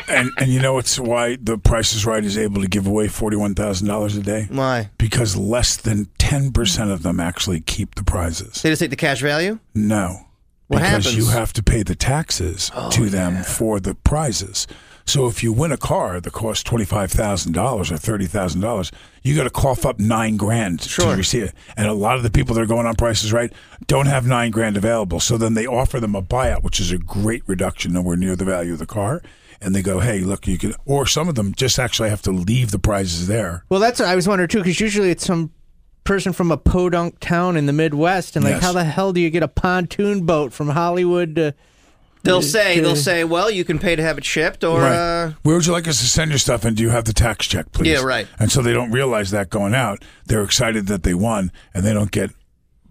And 0.08 0.30
and 0.38 0.52
you 0.52 0.60
know 0.62 0.78
it's 0.78 1.00
why 1.00 1.38
the 1.42 1.58
Price 1.58 1.94
is 1.94 2.06
Right 2.06 2.24
is 2.26 2.38
able 2.38 2.62
to 2.62 2.68
give 2.68 2.86
away 2.86 3.08
forty 3.08 3.38
one 3.38 3.56
thousand 3.56 3.88
dollars 3.88 4.18
a 4.18 4.22
day 4.22 4.48
Why? 4.52 4.90
because 4.98 5.38
less 5.38 5.78
than 5.78 6.08
ten 6.18 6.52
percent 6.52 6.92
of 6.92 7.02
them 7.04 7.20
actually 7.22 7.62
keep 7.62 7.96
the 7.96 8.04
prizes. 8.04 8.62
They 8.62 8.70
just 8.70 8.82
take 8.82 8.90
the 8.90 8.98
cash 8.98 9.22
value. 9.22 9.60
No, 9.74 10.26
What 10.68 10.80
because 10.80 11.06
happens? 11.06 11.16
you 11.16 11.28
have 11.28 11.54
to 11.54 11.64
pay 11.64 11.84
the 11.84 11.96
taxes 11.96 12.72
Oh, 12.76 12.90
to 12.92 13.10
them 13.10 13.42
for 13.44 13.80
the 13.80 13.96
prizes. 13.96 14.68
So 15.06 15.28
if 15.28 15.44
you 15.44 15.52
win 15.52 15.72
a 15.72 15.78
car 15.78 16.20
that 16.22 16.32
costs 16.34 16.64
twenty 16.64 16.86
five 16.86 17.12
thousand 17.12 17.54
dollars 17.54 17.92
or 17.92 17.98
thirty 17.98 18.28
thousand 18.28 18.62
dollars, 18.62 18.92
you 19.24 19.36
got 19.36 19.44
to 19.44 19.50
cough 19.50 19.86
up 19.86 20.00
nine 20.00 20.38
grand 20.38 20.82
Sure. 20.82 21.12
to 21.12 21.18
receive 21.18 21.44
it. 21.44 21.54
And 21.76 21.88
a 21.88 21.94
lot 21.94 22.18
of 22.18 22.24
the 22.24 22.30
people 22.30 22.56
that 22.56 22.62
are 22.62 22.66
going 22.68 22.86
on 22.86 22.96
prices 22.96 23.34
right 23.34 23.52
don't 23.88 24.06
have 24.08 24.26
nine 24.28 24.52
grand 24.52 24.78
available. 24.78 25.20
So 25.20 25.38
then 25.38 25.54
they 25.54 25.66
offer 25.68 26.00
them 26.00 26.16
a 26.16 26.22
buyout, 26.22 26.64
which 26.64 26.80
is 26.80 26.92
a 26.92 26.98
great 26.98 27.44
reduction, 27.48 27.94
nowhere 27.94 28.16
near 28.16 28.36
the 28.36 28.46
value 28.46 28.74
of 28.74 28.80
the 28.80 28.86
car. 28.86 29.22
And 29.64 29.76
they 29.76 29.84
go, 29.84 30.00
hey, 30.00 30.22
look, 30.22 30.48
you 30.48 30.58
could, 30.58 30.76
or 30.86 31.06
some 31.06 31.30
of 31.30 31.36
them 31.36 31.54
just 31.54 31.78
actually 31.78 32.10
have 32.10 32.24
to 32.24 32.32
leave 32.32 32.72
the 32.72 32.80
prizes 32.80 33.28
there. 33.28 33.64
Well, 33.70 33.80
that's 33.80 34.00
what 34.00 34.10
I 34.10 34.16
was 34.16 34.28
wondering 34.28 34.48
too, 34.50 34.58
because 34.60 34.80
usually 34.80 35.12
it's 35.12 35.26
some 35.26 35.52
person 36.04 36.34
from 36.34 36.50
a 36.52 36.58
podunk 36.58 37.20
town 37.20 37.56
in 37.58 37.68
the 37.68 37.74
Midwest, 37.74 38.36
and 38.36 38.44
like, 38.44 38.56
Yes. 38.56 38.64
how 38.64 38.72
the 38.74 38.84
hell 38.84 39.14
do 39.14 39.22
you 39.22 39.30
get 39.30 39.44
a 39.44 39.48
pontoon 39.48 40.26
boat 40.26 40.52
from 40.52 40.70
Hollywood 40.70 41.36
to? 41.36 41.54
They'll 42.24 42.42
say 42.42 42.80
they'll 42.80 42.96
say, 42.96 43.24
well, 43.24 43.50
you 43.50 43.64
can 43.64 43.80
pay 43.80 43.96
to 43.96 44.02
have 44.04 44.18
it 44.18 44.26
shipped, 44.26 44.64
or 44.64 44.82
Right. 44.82 44.92
uh, 44.96 45.32
Where 45.44 45.56
would 45.56 45.66
you 45.66 45.72
like 45.72 45.88
us 45.88 46.00
to 46.02 46.06
send 46.08 46.30
your 46.32 46.38
stuff? 46.38 46.64
And 46.66 46.78
do 46.78 46.84
you 46.84 46.90
have 46.90 47.06
the 47.06 47.14
tax 47.14 47.48
check, 47.48 47.72
please? 47.72 47.90
Yeah, 47.90 48.04
right. 48.04 48.28
And 48.40 48.52
so 48.52 48.62
they 48.62 48.74
don't 48.74 48.92
realize 48.92 49.32
that 49.32 49.50
going 49.50 49.74
out. 49.74 50.04
They're 50.28 50.44
excited 50.44 50.88
that 50.88 51.04
they 51.04 51.14
won, 51.16 51.52
and 51.74 51.84
they 51.84 51.94
don't 51.94 52.12
get 52.12 52.30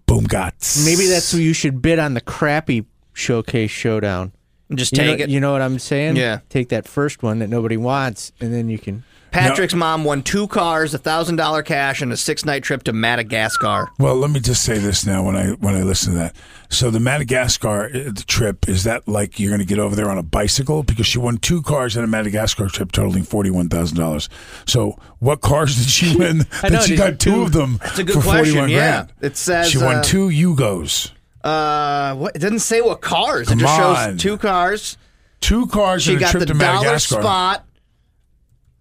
boom 0.05 0.25
gots. 0.27 0.83
Maybe 0.85 1.05
that's 1.07 1.31
where 1.33 1.41
you 1.41 1.53
should 1.53 1.81
bid 1.81 1.97
on 1.99 2.13
the 2.13 2.21
crappy 2.21 2.85
showcase 3.13 3.71
showdown. 3.71 4.33
just 4.75 4.91
You 4.91 4.97
take 4.97 5.19
know, 5.19 5.23
it. 5.25 5.29
You 5.29 5.39
know 5.39 5.51
what 5.53 5.61
I'm 5.61 5.79
saying? 5.79 6.17
Yeah. 6.17 6.39
Take 6.49 6.69
that 6.69 6.87
first 6.87 7.23
one 7.23 7.39
that 7.39 7.47
nobody 7.49 7.77
wants, 7.77 8.31
and 8.41 8.53
then 8.53 8.67
you 8.69 8.79
can. 8.79 9.03
Patrick's 9.31 9.73
mom 9.73 10.03
won 10.03 10.23
two 10.23 10.47
cars, 10.47 10.93
a 10.93 10.97
thousand 10.97 11.37
dollar 11.37 11.63
cash, 11.63 12.01
and 12.01 12.11
a 12.11 12.17
six 12.17 12.45
night 12.45 12.63
trip 12.63 12.83
to 12.83 12.93
Madagascar. 12.93 13.89
Well, 13.97 14.15
let 14.15 14.29
me 14.29 14.39
just 14.39 14.63
say 14.63 14.77
this 14.77 15.05
now 15.05 15.23
when 15.23 15.35
I 15.35 15.51
when 15.51 15.75
I 15.75 15.83
listen 15.83 16.13
to 16.13 16.19
that. 16.19 16.35
So 16.69 16.89
the 16.89 16.99
Madagascar 16.99 17.85
uh, 17.85 18.11
the 18.11 18.23
trip 18.27 18.67
is 18.69 18.83
that 18.83 19.07
like 19.07 19.39
you're 19.39 19.49
going 19.49 19.59
to 19.59 19.65
get 19.65 19.79
over 19.79 19.95
there 19.95 20.09
on 20.09 20.17
a 20.17 20.23
bicycle 20.23 20.83
because 20.83 21.07
she 21.07 21.17
won 21.17 21.37
two 21.37 21.61
cars 21.61 21.95
and 21.95 22.03
a 22.03 22.07
Madagascar 22.07 22.67
trip 22.67 22.91
totaling 22.91 23.23
forty 23.23 23.49
one 23.49 23.69
thousand 23.69 23.97
dollars. 23.97 24.29
So 24.65 24.99
what 25.19 25.41
cars 25.41 25.75
did 25.79 25.87
she 25.89 26.15
win? 26.17 26.45
That 26.61 26.71
know, 26.73 26.81
she 26.81 26.95
got 26.95 27.19
two 27.19 27.41
of 27.41 27.53
them 27.53 27.77
That's 27.81 27.99
a 27.99 28.03
good 28.03 28.15
for 28.15 28.21
question, 28.21 28.45
forty 28.45 28.59
one 28.59 28.69
yeah. 28.69 28.91
grand. 29.05 29.13
It 29.21 29.37
says, 29.37 29.69
she 29.69 29.77
won 29.77 29.97
uh, 29.97 30.03
two 30.03 30.27
Yugos. 30.29 31.11
Uh, 31.43 32.15
what? 32.15 32.35
It 32.35 32.39
doesn't 32.39 32.59
say 32.59 32.81
what 32.81 33.01
cars. 33.01 33.47
Come 33.49 33.59
it 33.59 33.61
just 33.63 33.79
on. 33.81 34.11
shows 34.11 34.21
two 34.21 34.37
cars. 34.37 34.97
Two 35.39 35.65
cars 35.67 36.03
She 36.03 36.11
and 36.13 36.21
a 36.21 36.25
got 36.25 36.31
trip 36.31 36.41
the 36.41 36.53
to 36.53 36.59
dollar 36.59 36.73
Madagascar. 36.83 37.21
spot. 37.21 37.65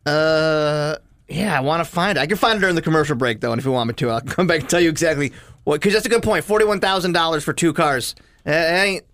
Uh, 0.06 0.96
yeah, 1.28 1.56
I 1.56 1.60
want 1.60 1.84
to 1.84 1.90
find 1.90 2.18
it. 2.18 2.20
I 2.20 2.26
can 2.26 2.36
find 2.36 2.56
it 2.56 2.60
during 2.60 2.74
the 2.74 2.82
commercial 2.82 3.16
break 3.16 3.40
though, 3.40 3.52
and 3.52 3.58
if 3.58 3.64
you 3.64 3.72
want 3.72 3.88
me 3.88 3.94
to, 3.94 4.10
I'll 4.10 4.20
come 4.22 4.46
back 4.46 4.60
and 4.60 4.68
tell 4.70 4.80
you 4.80 4.88
exactly 4.88 5.32
what. 5.64 5.80
Because 5.80 5.92
that's 5.92 6.06
a 6.06 6.08
good 6.08 6.22
point. 6.22 6.44
Forty-one 6.44 6.80
thousand 6.80 7.12
dollars 7.12 7.44
for 7.44 7.52
two 7.52 7.72
cars. 7.72 8.14
Uh, 8.46 8.50
ain't. 8.50 9.04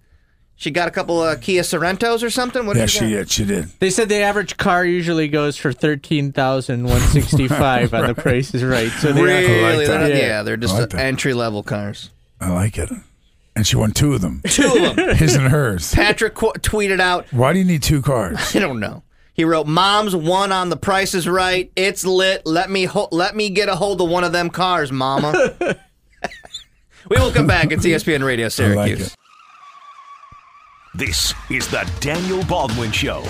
She 0.58 0.70
got 0.70 0.88
a 0.88 0.90
couple 0.90 1.22
of 1.22 1.42
Kia 1.42 1.60
Sorentos 1.60 2.22
or 2.22 2.30
something. 2.30 2.64
What 2.64 2.76
Yeah, 2.76 2.84
did 2.84 2.90
she 2.90 3.08
did. 3.08 3.30
She 3.30 3.44
did. 3.44 3.64
They 3.78 3.90
said 3.90 4.08
the 4.08 4.16
average 4.22 4.56
car 4.56 4.86
usually 4.86 5.28
goes 5.28 5.58
for 5.58 5.70
thirteen 5.70 6.32
thousand 6.32 6.84
one 6.84 7.00
sixty 7.02 7.46
five 7.46 7.92
on 7.94 8.06
the 8.06 8.14
Price 8.14 8.54
is 8.54 8.64
Right. 8.64 8.90
So 8.90 9.12
they're 9.12 9.22
Really? 9.22 9.86
They're 9.86 9.98
not- 10.00 10.08
yeah. 10.10 10.16
yeah. 10.16 10.42
they're 10.44 10.56
just 10.56 10.74
like 10.74 10.94
entry 10.94 11.34
level 11.34 11.62
cars. 11.62 12.08
I 12.40 12.50
like 12.52 12.78
it. 12.78 12.90
And 13.54 13.66
she 13.66 13.76
won 13.76 13.90
two 13.90 14.14
of 14.14 14.22
them. 14.22 14.40
Two 14.48 14.66
of 14.86 14.96
them. 14.96 15.16
His 15.16 15.34
and 15.34 15.48
hers. 15.48 15.94
Patrick 15.94 16.34
qu- 16.34 16.52
tweeted 16.60 17.00
out, 17.00 17.26
Why 17.32 17.52
do 17.54 17.58
you 17.58 17.64
need 17.64 17.82
two 17.82 18.00
cars? 18.02 18.54
I 18.56 18.58
don't 18.58 18.80
know. 18.80 19.02
He 19.36 19.44
wrote, 19.44 19.66
"Mom's 19.66 20.16
one 20.16 20.50
on 20.50 20.70
the 20.70 20.76
Price 20.78 21.12
is 21.14 21.28
Right. 21.28 21.70
It's 21.76 22.06
lit. 22.06 22.42
Let 22.46 22.70
me 22.70 22.86
ho- 22.86 23.08
let 23.12 23.36
me 23.36 23.50
get 23.50 23.68
a 23.68 23.76
hold 23.76 24.00
of 24.00 24.08
one 24.08 24.24
of 24.24 24.32
them 24.32 24.50
cars, 24.50 24.90
Mama." 24.90 25.76
We 27.08 27.18
will 27.18 27.30
come 27.30 27.46
back. 27.46 27.70
It's 27.70 27.86
ESPN 27.86 28.24
Radio 28.24 28.48
Syracuse. 28.48 29.12
it. 29.12 29.16
This 30.96 31.32
is 31.48 31.68
the 31.68 31.88
Daniel 32.00 32.42
Baldwin 32.46 32.90
Show. 32.90 33.22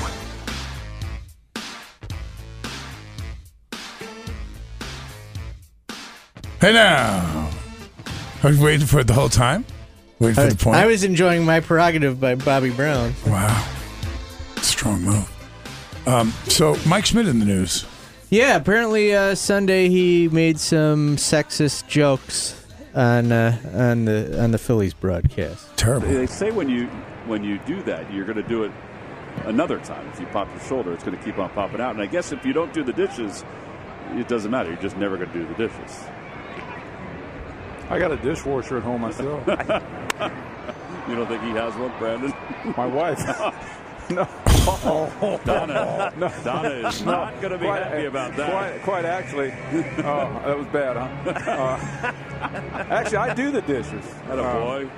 Hey 6.61 6.73
now, 6.73 7.51
I 8.43 8.47
was 8.49 8.59
waiting 8.59 8.87
for 8.87 9.01
it 9.01 9.07
the 9.07 9.13
whole 9.13 9.29
time. 9.29 9.65
Waiting 10.19 10.35
for 10.35 10.49
the 10.51 10.57
point. 10.57 10.77
I 10.77 10.87
was 10.87 11.05
enjoying 11.05 11.45
my 11.45 11.61
prerogative 11.61 12.19
by 12.19 12.35
Bobby 12.35 12.71
Brown. 12.71 13.15
wow, 13.27 13.67
strong 14.63 15.03
move. 15.03 15.31
Um, 16.07 16.31
so 16.47 16.77
Mike 16.87 17.07
Schmidt 17.07 17.27
in 17.27 17.39
the 17.39 17.45
news. 17.45 17.85
Yeah, 18.31 18.57
apparently 18.57 19.15
uh, 19.15 19.35
Sunday 19.35 19.89
he 19.89 20.29
made 20.29 20.59
some 20.59 21.17
sexist 21.17 21.87
jokes 21.89 22.65
on 22.95 23.33
uh, 23.33 23.59
on 23.75 24.05
the 24.05 24.43
on 24.43 24.51
the 24.51 24.59
Phillies 24.59 24.95
broadcast. 24.95 25.77
Terrible. 25.77 26.09
They 26.09 26.27
say 26.27 26.51
when 26.51 26.69
you 26.69 26.87
when 27.27 27.45
you 27.45 27.59
do 27.61 27.83
that, 27.83 28.13
you're 28.13 28.25
going 28.25 28.37
to 28.37 28.49
do 28.49 28.65
it 28.65 28.73
another 29.45 29.79
time. 29.79 30.09
If 30.09 30.21
you 30.21 30.27
pop 30.27 30.49
your 30.51 30.61
shoulder, 30.61 30.93
it's 30.93 31.05
going 31.05 31.17
to 31.17 31.25
keep 31.25 31.39
on 31.39 31.51
popping 31.51 31.81
out. 31.81 31.93
And 31.95 32.03
I 32.03 32.07
guess 32.07 32.33
if 32.33 32.45
you 32.45 32.53
don't 32.53 32.73
do 32.73 32.83
the 32.83 32.93
dishes, 32.93 33.45
it 34.13 34.29
doesn't 34.29 34.51
matter. 34.51 34.71
You're 34.71 34.83
just 34.83 34.97
never 34.97 35.17
going 35.17 35.31
to 35.31 35.39
do 35.39 35.47
the 35.47 35.55
dishes. 35.55 36.05
I 37.89 37.99
got 37.99 38.11
a 38.11 38.17
dishwasher 38.17 38.79
at 38.79 38.83
home 38.83 39.03
myself. 39.03 39.47
You 41.09 41.15
don't 41.15 41.29
think 41.29 41.43
he 41.45 41.51
has 41.51 41.73
one, 41.77 41.93
Brandon? 42.01 42.35
My 42.77 42.87
wife. 42.87 43.21
no. 44.11 44.29
Donna, 44.67 46.13
No. 46.17 46.29
Donna 46.45 46.69
is 46.89 47.05
No. 47.05 47.13
not 47.13 47.41
going 47.41 47.53
to 47.53 47.59
be 47.59 47.67
Quite- 47.67 47.83
happy 47.85 48.05
about 48.07 48.37
that. 48.37 48.51
Quite, 48.51 48.83
quite 48.83 49.05
actually. 49.05 49.53
Oh, 49.99 50.43
that 50.45 50.59
was 50.59 50.67
bad, 50.69 50.97
huh? 50.97 51.31
Uh, 51.31 52.85
actually, 52.91 53.17
I 53.19 53.35
do 53.35 53.51
the 53.53 53.63
dishes. 53.63 54.05
Had 54.27 54.39
a 54.39 54.43
Uh, 54.43 54.55
boy. 54.61 54.89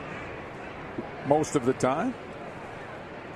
most 1.27 1.55
of 1.57 1.67
the 1.67 1.75
time. 1.75 2.15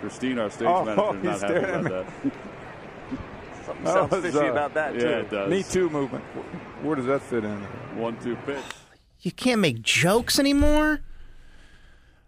Christine, 0.01 0.38
our 0.38 0.51
stage 0.51 0.66
Oh, 0.68 0.85
manager, 0.85 1.31
is 1.31 1.42
not 1.42 1.51
happy 1.51 1.64
about 1.64 1.85
at 1.87 2.07
that. 2.07 2.07
Something 3.66 3.87
sounds 3.87 4.14
fishy 4.25 4.47
about 4.47 4.75
that, 4.75 4.95
yeah, 4.95 5.01
too. 5.01 5.09
it 5.09 5.31
does. 5.31 5.51
Me 5.51 5.62
too 5.62 5.88
movement. 5.90 6.25
Where 6.83 6.97
does 6.97 7.07
that 7.07 7.23
fit 7.23 7.45
in? 7.45 7.59
One 7.97 8.16
two 8.23 8.37
pitch. 8.47 8.64
You 9.21 9.31
can't 9.31 9.61
make 9.61 9.83
jokes 9.83 10.38
anymore. 10.40 11.01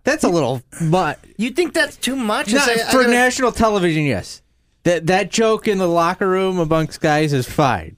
That's 0.05 0.23
a 0.25 0.29
little 0.29 0.63
but 0.91 1.19
You 1.39 1.51
think 1.51 1.73
that's 1.75 1.97
too 1.97 2.15
much? 2.15 2.53
No, 2.53 2.59
I 2.61 2.67
say, 2.67 2.75
I 2.83 2.91
for 2.91 3.01
gotta- 3.01 3.13
national 3.13 3.53
television, 3.53 4.05
yes. 4.05 4.43
That 4.85 5.07
that 5.07 5.31
joke 5.31 5.67
in 5.67 5.79
the 5.79 5.89
locker 5.89 6.29
room 6.29 6.59
amongst 6.59 7.01
guys 7.01 7.33
is 7.33 7.49
fine. 7.49 7.97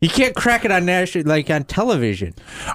You 0.00 0.08
can't 0.08 0.34
crack 0.34 0.64
it 0.64 0.72
on 0.72 0.84
national 0.84 1.26
like 1.26 1.48
on 1.50 1.62
television. 1.64 2.34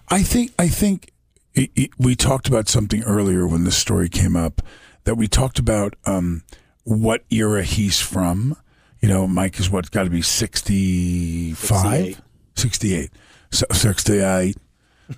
I 0.10 0.24
think 0.24 0.54
I 0.58 0.70
think 0.70 1.12
it, 1.54 1.70
it- 1.76 1.92
we 1.98 2.16
talked 2.16 2.48
about 2.48 2.70
something 2.70 3.04
earlier 3.04 3.46
when 3.46 3.66
this 3.66 3.78
story 3.78 4.08
came 4.10 4.36
up 4.38 4.62
that 5.04 5.16
we 5.16 5.28
talked 5.28 5.60
about 5.60 5.96
um, 6.06 6.44
what 6.86 7.24
era 7.30 7.64
he's 7.64 8.00
from. 8.00 8.56
You 9.02 9.10
know, 9.10 9.28
Mike 9.28 9.60
is 9.60 9.70
what 9.70 9.92
got 9.92 10.06
to 10.06 10.10
be 10.10 10.22
65? 10.22 12.22
68. 12.56 13.10
So 13.52 13.66
68. 13.72 14.58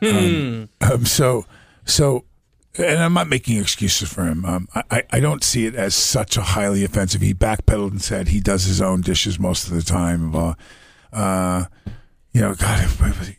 um, 0.01 0.69
um, 0.81 1.05
so 1.05 1.45
so 1.85 2.25
and 2.77 2.99
I'm 2.99 3.13
not 3.13 3.27
making 3.27 3.57
excuses 3.59 4.11
for 4.11 4.23
him. 4.25 4.45
Um, 4.45 4.67
I, 4.75 4.83
I- 4.91 5.03
I 5.13 5.19
don't 5.19 5.43
see 5.43 5.65
it 5.65 5.75
as 5.75 5.95
such 5.95 6.37
a 6.37 6.41
highly 6.41 6.83
offensive. 6.83 7.21
He 7.21 7.33
backpedaled 7.33 7.91
and 7.91 8.01
said 8.01 8.29
he 8.29 8.39
does 8.39 8.65
his 8.65 8.81
own 8.81 9.01
dishes 9.01 9.39
most 9.39 9.67
of 9.67 9.73
the 9.73 9.81
time. 9.81 10.35
Uh, 10.35 10.53
uh, 11.13 11.65
you 12.33 12.41
know, 12.41 12.53
God, 12.55 12.85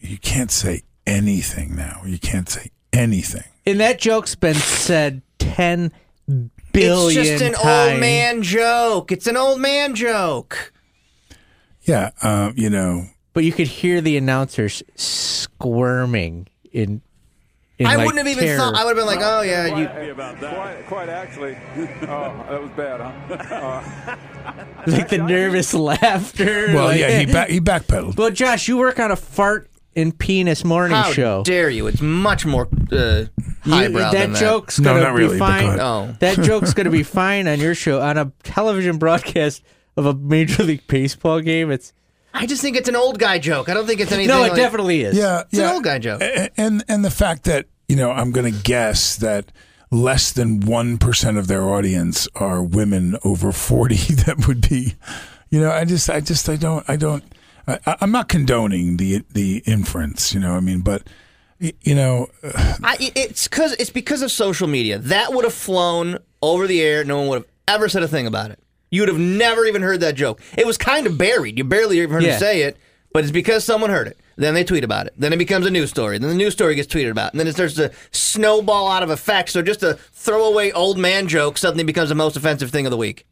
you 0.01 0.19
can't 0.19 0.51
say 0.51 0.83
anything 1.07 1.77
now. 1.77 2.01
You 2.07 2.19
can't 2.19 2.49
say 2.49 2.71
anything. 2.93 3.45
And 3.67 3.81
that 3.81 3.99
joke's 3.99 4.35
been 4.35 4.55
said 4.55 5.23
ten 5.39 5.93
billion 6.73 7.21
It's 7.21 7.31
just 7.31 7.43
an 7.43 7.53
times. 7.53 7.93
old 7.93 8.01
man 8.01 8.43
joke. 8.43 9.13
It's 9.13 9.27
an 9.27 9.37
old 9.37 9.61
man 9.61 9.95
joke. 9.95 10.73
Yeah, 11.83 12.11
um, 12.23 12.55
you 12.57 12.71
know, 12.71 13.07
But 13.33 13.45
you 13.45 13.53
could 13.53 13.69
hear 13.69 14.01
the 14.01 14.17
announcers 14.17 14.83
squirming 14.97 16.49
in. 16.73 17.03
In 17.79 17.87
I 17.87 17.97
like, 17.97 18.07
wouldn't 18.07 18.19
have 18.27 18.29
even 18.29 18.45
terror. 18.45 18.59
thought. 18.59 18.75
I 18.75 18.85
would 18.85 18.97
have 18.97 19.07
been 19.07 19.15
like, 19.17 19.25
oh 19.27 19.43
yeah, 19.43 19.67
you. 19.77 19.87
Happy 19.87 20.09
about 20.09 20.41
that. 20.41 20.55
Quite, 20.55 20.87
quite 20.87 21.09
actually. 21.09 21.57
Oh, 22.09 22.47
that 22.49 22.63
was 22.63 22.71
bad, 22.71 23.01
huh? 23.01 23.55
Uh, 23.55 24.17
like 24.87 25.09
the 25.09 25.19
nervous 25.19 25.75
laughter. 25.75 26.67
well, 26.73 26.87
like- 26.87 27.01
yeah, 27.01 27.19
he 27.21 27.27
back, 27.27 27.49
he 27.51 27.61
backpedaled. 27.61 28.17
Well, 28.17 28.31
Josh, 28.31 28.69
you 28.69 28.77
work 28.79 28.99
on 29.01 29.11
a 29.11 29.17
fart 29.17 29.69
and 29.95 30.17
penis 30.19 30.65
morning 30.65 30.97
How 30.97 31.11
show. 31.13 31.43
dare 31.43 31.69
you? 31.71 31.87
It's 31.87 32.01
much 32.01 32.47
more 32.47 32.69
uh, 32.93 32.97
You- 32.97 33.29
highbrow 33.65 34.11
that 34.11 34.13
than 34.13 34.33
that. 34.33 34.41
joke's 34.41 34.79
gonna 34.79 35.01
not 35.01 35.15
be 35.17 35.23
really, 35.25 35.39
fine. 35.39 35.77
go 35.77 35.83
Oh. 36.11 36.17
That 36.21 36.39
joke's 36.41 36.73
gonna 36.75 36.91
be 36.91 37.03
fine 37.03 37.49
on 37.49 37.61
your 37.61 37.75
show 37.75 38.01
on 38.01 38.17
a 38.19 38.33
television 38.43 38.99
broadcast 38.99 39.63
of 39.97 40.05
a 40.07 40.15
major 40.15 40.63
league 40.63 40.87
baseball 40.87 41.41
game. 41.41 41.71
It's 41.71 41.93
I 42.37 42.47
just 42.47 42.63
think 42.63 42.77
it's 42.77 42.89
an 42.89 42.97
old 42.97 43.19
guy 43.19 43.39
joke. 43.39 43.69
I 43.69 43.75
don't 43.75 43.87
think 43.87 44.01
it's 44.01 44.13
anything. 44.13 44.29
no, 44.37 44.45
it 44.45 44.49
like- 44.49 44.57
definitely 44.57 45.03
is. 45.03 45.17
Yeah, 45.17 45.41
It's 45.43 45.59
yeah. 45.59 45.69
an 45.71 45.75
old 45.75 45.85
guy 45.85 45.99
joke. 45.99 46.23
And 46.57 46.85
and 46.89 47.05
the 47.05 47.11
fact 47.11 47.45
that 47.45 47.67
you 47.89 47.97
know, 47.97 48.11
I'm 48.11 48.33
going 48.33 48.53
to 48.53 48.63
guess 48.63 49.17
that 49.17 49.53
less 49.91 50.33
than 50.33 50.61
one 50.61 50.99
percent 50.99 51.39
of 51.39 51.47
their 51.47 51.63
audience 51.69 52.29
are 52.35 52.63
women 52.63 53.17
over 53.25 53.53
forty. 53.53 53.97
That 54.27 54.47
would 54.49 54.69
be, 54.69 54.95
you 55.51 55.61
know, 55.61 55.71
I 55.71 55.85
just, 55.85 56.11
I 56.11 56.21
just, 56.21 56.49
I 56.49 56.57
don't, 56.57 56.85
I 56.89 56.97
don't. 56.97 57.23
I, 57.69 57.97
I'm 58.01 58.11
not 58.13 58.29
condoning 58.29 58.97
the 58.97 59.25
the 59.33 59.63
inference, 59.67 60.35
you 60.35 60.41
know. 60.41 60.55
I 60.57 60.61
mean, 60.61 60.81
but 60.81 61.07
you 61.61 61.95
know, 61.95 62.27
I, 62.83 62.97
it's 63.15 63.49
because 63.49 63.73
it's 63.75 63.91
because 63.91 64.23
of 64.23 64.31
social 64.31 64.67
media. 64.69 64.99
That 64.99 65.33
would 65.33 65.45
have 65.45 65.55
flown 65.55 66.19
over 66.43 66.67
the 66.67 66.83
air. 66.83 67.05
No 67.05 67.19
one 67.21 67.29
would 67.29 67.37
have 67.39 67.47
ever 67.69 67.89
said 67.89 68.03
a 68.03 68.09
thing 68.09 68.27
about 68.27 68.51
it. 68.51 68.59
You 68.97 69.03
would 69.03 69.11
have 69.11 69.19
never 69.19 69.67
even 69.67 69.83
heard 69.83 70.01
that 70.01 70.15
joke. 70.15 70.41
It 70.57 70.67
was 70.67 70.79
kind 70.79 71.07
of 71.07 71.19
buried. 71.19 71.59
You 71.59 71.65
barely 71.65 71.99
even 71.99 72.11
heard 72.11 72.23
Yeah. 72.23 72.33
him 72.33 72.41
say 72.41 72.63
it, 72.63 72.79
but 73.13 73.25
it's 73.25 73.31
because 73.31 73.63
someone 73.63 73.91
heard 73.91 74.07
it. 74.07 74.19
Then 74.37 74.55
they 74.55 74.65
tweet 74.65 74.85
about 74.85 75.07
it. 75.07 75.13
Then 75.19 75.35
it 75.35 75.37
becomes 75.37 75.67
a 75.67 75.71
news 75.71 75.91
story. 75.91 76.17
Then 76.17 76.31
the 76.31 76.35
news 76.35 76.55
story 76.55 76.75
gets 76.75 76.93
tweeted 76.93 77.11
about. 77.11 77.35
And 77.35 77.39
then 77.41 77.47
it 77.47 77.53
starts 77.53 77.75
to 77.75 77.91
snowball 78.11 78.89
out 78.91 79.03
of 79.03 79.11
effect. 79.11 79.51
So 79.51 79.61
just 79.61 79.83
a 79.83 79.99
throwaway 80.15 80.73
old 80.73 80.97
man 80.97 81.29
joke 81.29 81.59
suddenly 81.59 81.85
becomes 81.85 82.09
the 82.09 82.15
most 82.15 82.39
offensive 82.39 82.71
thing 82.71 82.87
of 82.87 82.91
the 82.91 82.97
week. 82.97 83.27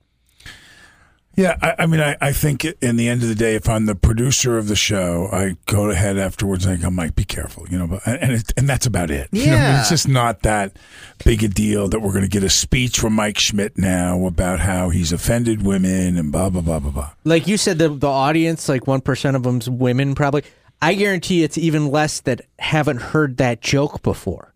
Yeah, 1.36 1.56
I, 1.60 1.74
I 1.82 1.86
mean, 1.86 2.00
I, 2.00 2.16
I 2.20 2.32
think 2.32 2.64
in 2.64 2.96
the 2.96 3.08
end 3.08 3.22
of 3.22 3.28
the 3.28 3.34
day, 3.34 3.54
if 3.56 3.68
I'm 3.68 3.86
the 3.86 3.94
producer 3.94 4.56
of 4.56 4.68
the 4.68 4.76
show, 4.76 5.28
I 5.32 5.56
go 5.66 5.90
ahead 5.90 6.16
afterwards 6.16 6.64
and 6.64 6.78
I 6.78 6.82
go, 6.82 6.90
Mike, 6.90 7.16
be 7.16 7.24
careful, 7.24 7.66
you 7.68 7.76
know, 7.78 7.86
but, 7.88 8.02
and 8.06 8.32
it, 8.32 8.52
and 8.56 8.68
that's 8.68 8.86
about 8.86 9.10
it. 9.10 9.28
You 9.32 9.46
know, 9.46 9.52
I 9.52 9.54
mean, 9.56 9.62
Yeah. 9.62 9.80
it's 9.80 9.88
just 9.90 10.06
not 10.08 10.42
that 10.42 10.76
big 11.24 11.42
a 11.42 11.48
deal 11.48 11.88
that 11.88 12.00
we're 12.00 12.12
going 12.12 12.24
to 12.24 12.30
get 12.30 12.44
a 12.44 12.48
speech 12.50 12.98
from 13.00 13.14
Mike 13.14 13.38
Schmidt 13.38 13.76
now 13.76 14.26
about 14.26 14.60
how 14.60 14.90
he's 14.90 15.10
offended 15.12 15.64
women 15.64 16.16
and 16.16 16.30
blah, 16.30 16.50
blah, 16.50 16.60
blah, 16.60 16.78
blah, 16.78 16.90
blah. 16.92 17.10
Like 17.24 17.46
you 17.48 17.56
said, 17.56 17.78
the 17.78 17.88
the 17.88 18.06
audience, 18.08 18.68
like 18.68 18.86
one 18.86 19.00
percent 19.00 19.36
of 19.36 19.42
them's 19.42 19.68
women, 19.68 20.14
probably. 20.14 20.44
I 20.82 20.94
guarantee 20.94 21.42
it's 21.42 21.56
even 21.58 21.88
less 21.90 22.20
that 22.22 22.42
haven't 22.58 22.98
heard 22.98 23.38
that 23.38 23.60
joke 23.62 24.02
before. 24.02 24.52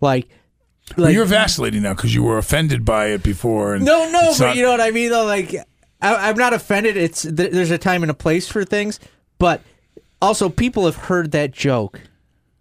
Like, 0.00 0.28
Well, 0.96 1.10
you're 1.10 1.24
vacillating 1.24 1.82
now 1.82 1.94
because 1.94 2.14
you 2.14 2.22
were 2.22 2.38
offended 2.38 2.84
by 2.84 3.06
it 3.08 3.22
before. 3.22 3.74
And 3.74 3.84
No, 3.84 4.08
no, 4.10 4.32
but 4.38 4.40
not- 4.46 4.56
you 4.56 4.62
know 4.62 4.70
what 4.70 4.80
I 4.80 4.90
mean. 4.92 5.10
Though, 5.10 5.24
like, 5.24 5.54
I, 6.02 6.28
I'm 6.28 6.36
not 6.36 6.52
offended. 6.52 6.96
It's 6.96 7.22
th- 7.22 7.52
there's 7.52 7.70
a 7.70 7.78
time 7.78 8.02
and 8.02 8.10
a 8.10 8.14
place 8.14 8.48
for 8.48 8.64
things, 8.64 9.00
but 9.38 9.62
also 10.20 10.48
people 10.48 10.84
have 10.84 10.96
heard 10.96 11.30
that 11.32 11.52
joke 11.52 12.00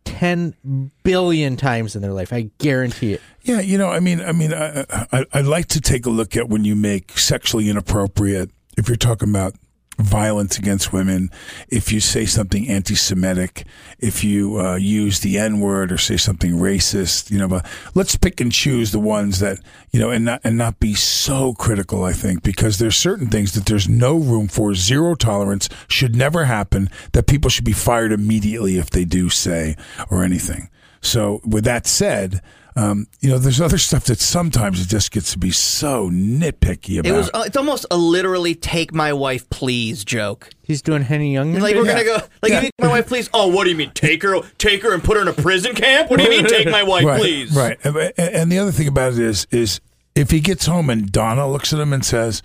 ten 0.05 0.55
billion 1.03 1.57
times 1.57 1.95
in 1.95 2.01
their 2.01 2.13
life. 2.13 2.31
I 2.31 2.51
guarantee 2.59 3.13
it. 3.13 3.21
Yeah, 3.43 3.59
you 3.59 3.77
know, 3.77 3.89
I 3.89 3.99
mean, 3.99 4.21
I 4.21 4.31
mean, 4.31 4.53
I, 4.53 4.85
I, 5.11 5.25
I'd 5.33 5.45
like 5.45 5.67
to 5.69 5.81
take 5.81 6.05
a 6.05 6.09
look 6.09 6.37
at 6.37 6.47
when 6.47 6.63
you 6.63 6.75
make 6.75 7.17
sexually 7.17 7.69
inappropriate. 7.69 8.51
If 8.77 8.87
you're 8.87 8.97
talking 8.97 9.29
about 9.29 9.55
violence 9.97 10.57
against 10.57 10.93
women, 10.93 11.29
if 11.69 11.91
you 11.91 11.99
say 11.99 12.25
something 12.25 12.67
anti-Semitic, 12.67 13.65
if 13.99 14.23
you 14.23 14.59
uh, 14.59 14.75
use 14.75 15.19
the 15.19 15.37
N-word 15.37 15.91
or 15.91 15.97
say 15.97 16.17
something 16.17 16.53
racist, 16.53 17.29
you 17.29 17.37
know, 17.37 17.47
but 17.47 17.65
let's 17.93 18.15
pick 18.15 18.41
and 18.41 18.51
choose 18.51 18.91
the 18.91 18.99
ones 18.99 19.39
that 19.39 19.59
you 19.91 19.99
know, 19.99 20.09
and 20.09 20.25
not 20.25 20.41
and 20.43 20.57
not 20.57 20.79
be 20.79 20.93
so 20.93 21.53
critical. 21.53 22.03
I 22.03 22.13
think 22.13 22.43
because 22.43 22.77
there's 22.77 22.95
certain 22.95 23.27
things 23.27 23.51
that 23.53 23.65
there's 23.65 23.89
no 23.89 24.17
room 24.17 24.47
for, 24.47 24.73
zero 24.73 25.15
tolerance, 25.15 25.67
should 25.87 26.15
never 26.15 26.45
happen. 26.45 26.89
That 27.11 27.27
people 27.27 27.49
should 27.49 27.65
be 27.65 27.73
fired 27.73 28.11
immediately 28.11 28.77
if 28.77 28.89
they 28.89 29.05
do 29.05 29.29
say 29.29 29.75
or 30.09 30.23
anything. 30.23 30.69
So, 31.01 31.41
with 31.43 31.65
that 31.65 31.87
said, 31.87 32.41
um, 32.75 33.07
you 33.19 33.29
know, 33.29 33.37
there's 33.37 33.59
other 33.59 33.77
stuff 33.77 34.05
that 34.05 34.19
sometimes 34.19 34.81
it 34.81 34.87
just 34.87 35.11
gets 35.11 35.31
to 35.33 35.37
be 35.37 35.51
so 35.51 36.09
nitpicky 36.09 36.99
about. 36.99 37.09
It 37.09 37.13
was. 37.15 37.29
uh, 37.33 37.43
It's 37.45 37.57
almost 37.57 37.85
a 37.91 37.97
literally 37.97 38.55
"take 38.55 38.93
my 38.93 39.11
wife, 39.13 39.49
please" 39.49 40.03
joke. 40.05 40.49
He's 40.63 40.81
doing 40.81 41.01
Henny 41.01 41.33
Youngman. 41.33 41.61
Like 41.61 41.75
we're 41.75 41.83
bit? 41.83 42.05
gonna 42.05 42.19
go. 42.19 42.25
Like 42.41 42.53
you 42.53 42.61
take 42.61 42.71
my 42.79 42.87
wife, 42.87 43.07
please. 43.07 43.29
Oh, 43.33 43.47
what 43.47 43.65
do 43.65 43.71
you 43.71 43.75
mean? 43.75 43.91
Take 43.93 44.23
her, 44.23 44.39
take 44.57 44.83
her, 44.83 44.93
and 44.93 45.03
put 45.03 45.17
her 45.17 45.21
in 45.21 45.27
a 45.27 45.33
prison 45.33 45.75
camp? 45.75 46.09
What 46.09 46.17
do 46.17 46.23
you 46.23 46.29
mean? 46.29 46.45
Take 46.45 46.69
my 46.69 46.83
wife, 46.83 47.03
right, 47.05 47.19
please? 47.19 47.53
Right. 47.55 47.77
And, 47.83 47.95
and 48.17 48.51
the 48.51 48.59
other 48.59 48.71
thing 48.71 48.87
about 48.87 49.13
it 49.13 49.19
is, 49.19 49.47
is 49.51 49.81
if 50.15 50.31
he 50.31 50.39
gets 50.39 50.65
home 50.65 50.89
and 50.89 51.11
Donna 51.11 51.49
looks 51.49 51.73
at 51.73 51.79
him 51.79 51.91
and 51.93 52.05
says, 52.05 52.41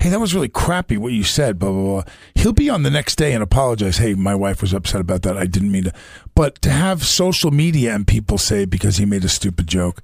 hey, 0.00 0.10
that 0.10 0.20
was 0.20 0.34
really 0.34 0.48
crappy 0.48 0.96
what 0.96 1.12
you 1.12 1.24
said, 1.24 1.58
blah, 1.58 1.70
blah, 1.70 1.82
blah. 1.82 2.12
He'll 2.34 2.52
be 2.52 2.70
on 2.70 2.82
the 2.82 2.90
next 2.90 3.16
day 3.16 3.32
and 3.32 3.42
apologize. 3.42 3.98
Hey, 3.98 4.14
my 4.14 4.34
wife 4.34 4.60
was 4.60 4.72
upset 4.72 5.00
about 5.00 5.22
that. 5.22 5.36
I 5.36 5.46
didn't 5.46 5.72
mean 5.72 5.84
to. 5.84 5.92
But 6.34 6.60
to 6.62 6.70
have 6.70 7.04
social 7.04 7.50
media 7.50 7.94
and 7.94 8.06
people 8.06 8.38
say 8.38 8.64
because 8.64 8.98
he 8.98 9.06
made 9.06 9.24
a 9.24 9.28
stupid 9.28 9.66
joke, 9.66 10.02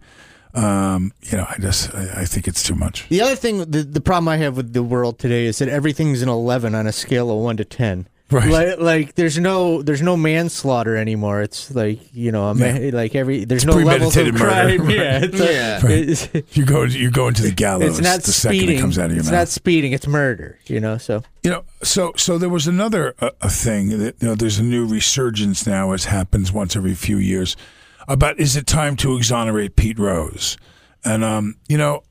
um, 0.55 1.13
you 1.23 1.37
know, 1.37 1.47
I 1.49 1.57
just, 1.59 1.95
I, 1.95 2.23
I 2.23 2.25
think 2.25 2.47
it's 2.47 2.63
too 2.63 2.75
much. 2.75 3.09
The 3.09 3.21
other 3.21 3.37
thing, 3.37 3.59
the, 3.59 3.83
the 3.83 4.01
problem 4.01 4.29
I 4.29 4.37
have 4.39 4.57
with 4.57 4.73
the 4.73 4.83
world 4.83 5.19
today 5.19 5.47
is 5.47 5.59
that 5.59 5.69
everything's 5.69 6.23
an 6.23 6.29
11 6.29 6.75
on 6.75 6.87
a 6.87 6.93
scale 6.93 7.31
of 7.31 7.39
1 7.39 7.57
to 7.59 7.65
10. 7.65 8.09
Right. 8.33 8.49
Like, 8.51 8.79
like 8.79 9.15
there's 9.15 9.39
no 9.39 9.83
there's 9.83 10.01
no 10.03 10.17
manslaughter 10.17 10.97
anymore. 10.97 11.43
It's 11.43 11.73
like 11.75 12.01
you 12.15 12.33
know, 12.33 12.49
a 12.49 12.55
ma- 12.55 12.79
like 12.97 13.15
every 13.15 13.45
there's 13.45 13.65
It's 13.65 13.75
no 13.77 13.81
levels 13.83 14.17
of 14.17 14.25
premeditated 14.35 14.41
murder. 14.41 14.79
crime. 14.85 14.91
Yeah, 14.99 15.21
it's 15.23 15.39
like- 15.39 15.51
Yeah. 15.51 15.91
it's- 15.91 16.29
You 16.57 16.65
go, 16.65 16.83
you 16.85 17.11
go 17.11 17.29
into 17.29 17.43
the 17.43 17.53
gallows 17.53 17.99
it's 17.99 18.01
not 18.01 18.23
the 18.23 18.33
speeding. 18.33 18.61
second 18.61 18.75
it 18.77 18.81
comes 18.81 18.99
out 18.99 19.07
of 19.07 19.11
your 19.13 19.21
it's 19.21 19.31
mouth. 19.31 19.41
not 19.41 19.49
speeding. 19.49 19.93
It's 19.93 20.07
murder. 20.07 20.59
You 20.67 20.81
know. 20.81 20.99
So 20.99 21.23
You 21.43 21.51
know, 21.51 21.65
so 21.83 22.13
so 22.17 22.39
there 22.39 22.49
was 22.49 22.67
another 22.67 23.15
uh, 23.21 23.31
a 23.41 23.51
thing 23.51 23.99
that 23.99 24.17
you 24.21 24.29
know 24.29 24.35
there's 24.35 24.59
a 24.59 24.65
new 24.65 24.87
resurgence 24.87 25.67
now 25.67 25.93
as 25.93 26.07
happens 26.07 26.51
once 26.53 26.75
every 26.75 26.95
few 26.95 27.19
years 27.19 27.57
about 28.09 28.39
is 28.41 28.57
it 28.57 28.67
time 28.67 28.97
to 28.97 29.15
exonerate 29.17 29.77
Pete 29.77 29.99
Rose? 29.99 30.57
And 31.05 31.23
um, 31.23 31.57
you 31.69 31.77
know, 31.77 32.03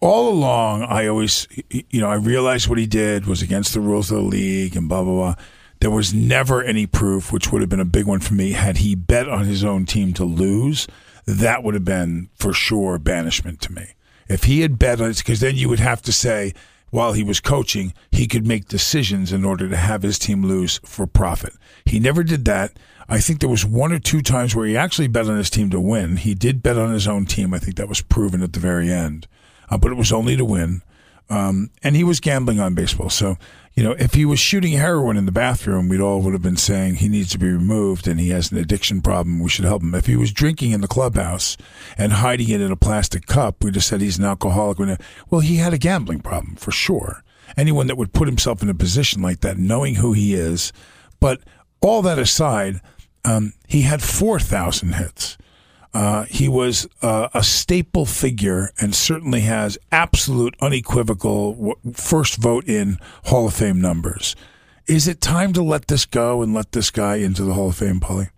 all 0.00 0.28
along 0.28 0.82
I 0.82 1.06
always 1.06 1.48
you 1.70 2.00
know 2.00 2.10
I 2.10 2.16
realized 2.16 2.68
what 2.68 2.78
he 2.78 2.86
did 2.86 3.26
was 3.26 3.42
against 3.42 3.74
the 3.74 3.80
rules 3.80 4.10
of 4.10 4.18
the 4.18 4.22
league 4.22 4.76
and 4.76 4.88
blah 4.88 5.02
blah 5.02 5.14
blah. 5.14 5.34
There 5.80 5.90
was 5.90 6.14
never 6.14 6.62
any 6.62 6.86
proof, 6.86 7.30
which 7.32 7.52
would 7.52 7.60
have 7.60 7.68
been 7.68 7.80
a 7.80 7.84
big 7.84 8.06
one 8.06 8.20
for 8.20 8.34
me. 8.34 8.52
Had 8.52 8.78
he 8.78 8.94
bet 8.94 9.28
on 9.28 9.44
his 9.44 9.62
own 9.64 9.84
team 9.84 10.14
to 10.14 10.24
lose, 10.24 10.86
that 11.26 11.62
would 11.62 11.74
have 11.74 11.84
been 11.84 12.30
for 12.34 12.52
sure 12.52 12.98
banishment 12.98 13.60
to 13.62 13.72
me. 13.72 13.88
If 14.28 14.44
he 14.44 14.60
had 14.60 14.78
bet 14.78 15.00
on 15.00 15.10
it, 15.10 15.18
because 15.18 15.40
then 15.40 15.56
you 15.56 15.68
would 15.68 15.80
have 15.80 16.00
to 16.02 16.12
say, 16.12 16.54
while 16.90 17.12
he 17.12 17.22
was 17.22 17.40
coaching, 17.40 17.92
he 18.12 18.26
could 18.26 18.46
make 18.46 18.68
decisions 18.68 19.32
in 19.32 19.44
order 19.44 19.68
to 19.68 19.76
have 19.76 20.02
his 20.02 20.18
team 20.18 20.44
lose 20.44 20.80
for 20.84 21.06
profit. 21.06 21.52
He 21.84 21.98
never 21.98 22.22
did 22.22 22.44
that. 22.46 22.78
I 23.08 23.20
think 23.20 23.40
there 23.40 23.48
was 23.48 23.66
one 23.66 23.92
or 23.92 23.98
two 23.98 24.22
times 24.22 24.54
where 24.54 24.66
he 24.66 24.76
actually 24.76 25.08
bet 25.08 25.28
on 25.28 25.36
his 25.36 25.50
team 25.50 25.70
to 25.70 25.80
win. 25.80 26.16
He 26.18 26.34
did 26.34 26.62
bet 26.62 26.78
on 26.78 26.92
his 26.92 27.06
own 27.06 27.26
team. 27.26 27.52
I 27.52 27.58
think 27.58 27.76
that 27.76 27.88
was 27.88 28.00
proven 28.00 28.42
at 28.42 28.52
the 28.54 28.60
very 28.60 28.90
end, 28.90 29.26
uh, 29.70 29.78
but 29.78 29.92
it 29.92 29.96
was 29.96 30.12
only 30.12 30.36
to 30.36 30.44
win. 30.44 30.82
Um, 31.30 31.70
and 31.82 31.96
he 31.96 32.04
was 32.04 32.20
gambling 32.20 32.60
on 32.60 32.74
baseball. 32.74 33.08
So, 33.08 33.38
you 33.74 33.82
know, 33.82 33.92
if 33.92 34.14
he 34.14 34.24
was 34.24 34.38
shooting 34.38 34.72
heroin 34.72 35.16
in 35.16 35.24
the 35.26 35.32
bathroom, 35.32 35.88
we'd 35.88 36.00
all 36.00 36.20
would 36.20 36.34
have 36.34 36.42
been 36.42 36.56
saying 36.56 36.96
he 36.96 37.08
needs 37.08 37.30
to 37.30 37.38
be 37.38 37.50
removed 37.50 38.06
and 38.06 38.20
he 38.20 38.28
has 38.28 38.52
an 38.52 38.58
addiction 38.58 39.00
problem. 39.00 39.40
We 39.40 39.48
should 39.48 39.64
help 39.64 39.82
him. 39.82 39.94
If 39.94 40.06
he 40.06 40.16
was 40.16 40.32
drinking 40.32 40.72
in 40.72 40.82
the 40.82 40.88
clubhouse 40.88 41.56
and 41.96 42.12
hiding 42.12 42.50
it 42.50 42.60
in 42.60 42.70
a 42.70 42.76
plastic 42.76 43.26
cup, 43.26 43.64
we 43.64 43.70
just 43.70 43.88
said 43.88 44.00
he's 44.00 44.18
an 44.18 44.24
alcoholic. 44.24 44.78
Well, 45.30 45.40
he 45.40 45.56
had 45.56 45.72
a 45.72 45.78
gambling 45.78 46.20
problem 46.20 46.56
for 46.56 46.70
sure. 46.70 47.24
Anyone 47.56 47.86
that 47.86 47.96
would 47.96 48.12
put 48.12 48.28
himself 48.28 48.62
in 48.62 48.68
a 48.68 48.74
position 48.74 49.22
like 49.22 49.40
that, 49.40 49.58
knowing 49.58 49.96
who 49.96 50.12
he 50.12 50.34
is. 50.34 50.72
But 51.20 51.40
all 51.80 52.02
that 52.02 52.18
aside, 52.18 52.80
um, 53.24 53.54
he 53.66 53.82
had 53.82 54.02
4,000 54.02 54.92
hits. 54.94 55.38
Uh, 55.94 56.24
he 56.24 56.48
was 56.48 56.88
uh, 57.02 57.28
a 57.32 57.42
staple 57.44 58.04
figure 58.04 58.72
and 58.80 58.94
certainly 58.94 59.42
has 59.42 59.78
absolute, 59.92 60.56
unequivocal 60.60 61.52
w- 61.54 61.74
first 61.92 62.36
vote 62.36 62.66
in 62.66 62.98
Hall 63.26 63.46
of 63.46 63.54
Fame 63.54 63.80
numbers. 63.80 64.34
Is 64.88 65.06
it 65.06 65.20
time 65.20 65.52
to 65.52 65.62
let 65.62 65.86
this 65.86 66.04
go 66.04 66.42
and 66.42 66.52
let 66.52 66.72
this 66.72 66.90
guy 66.90 67.16
into 67.16 67.44
the 67.44 67.54
Hall 67.54 67.68
of 67.68 67.76
Fame, 67.76 68.00
Paulie? 68.00 68.30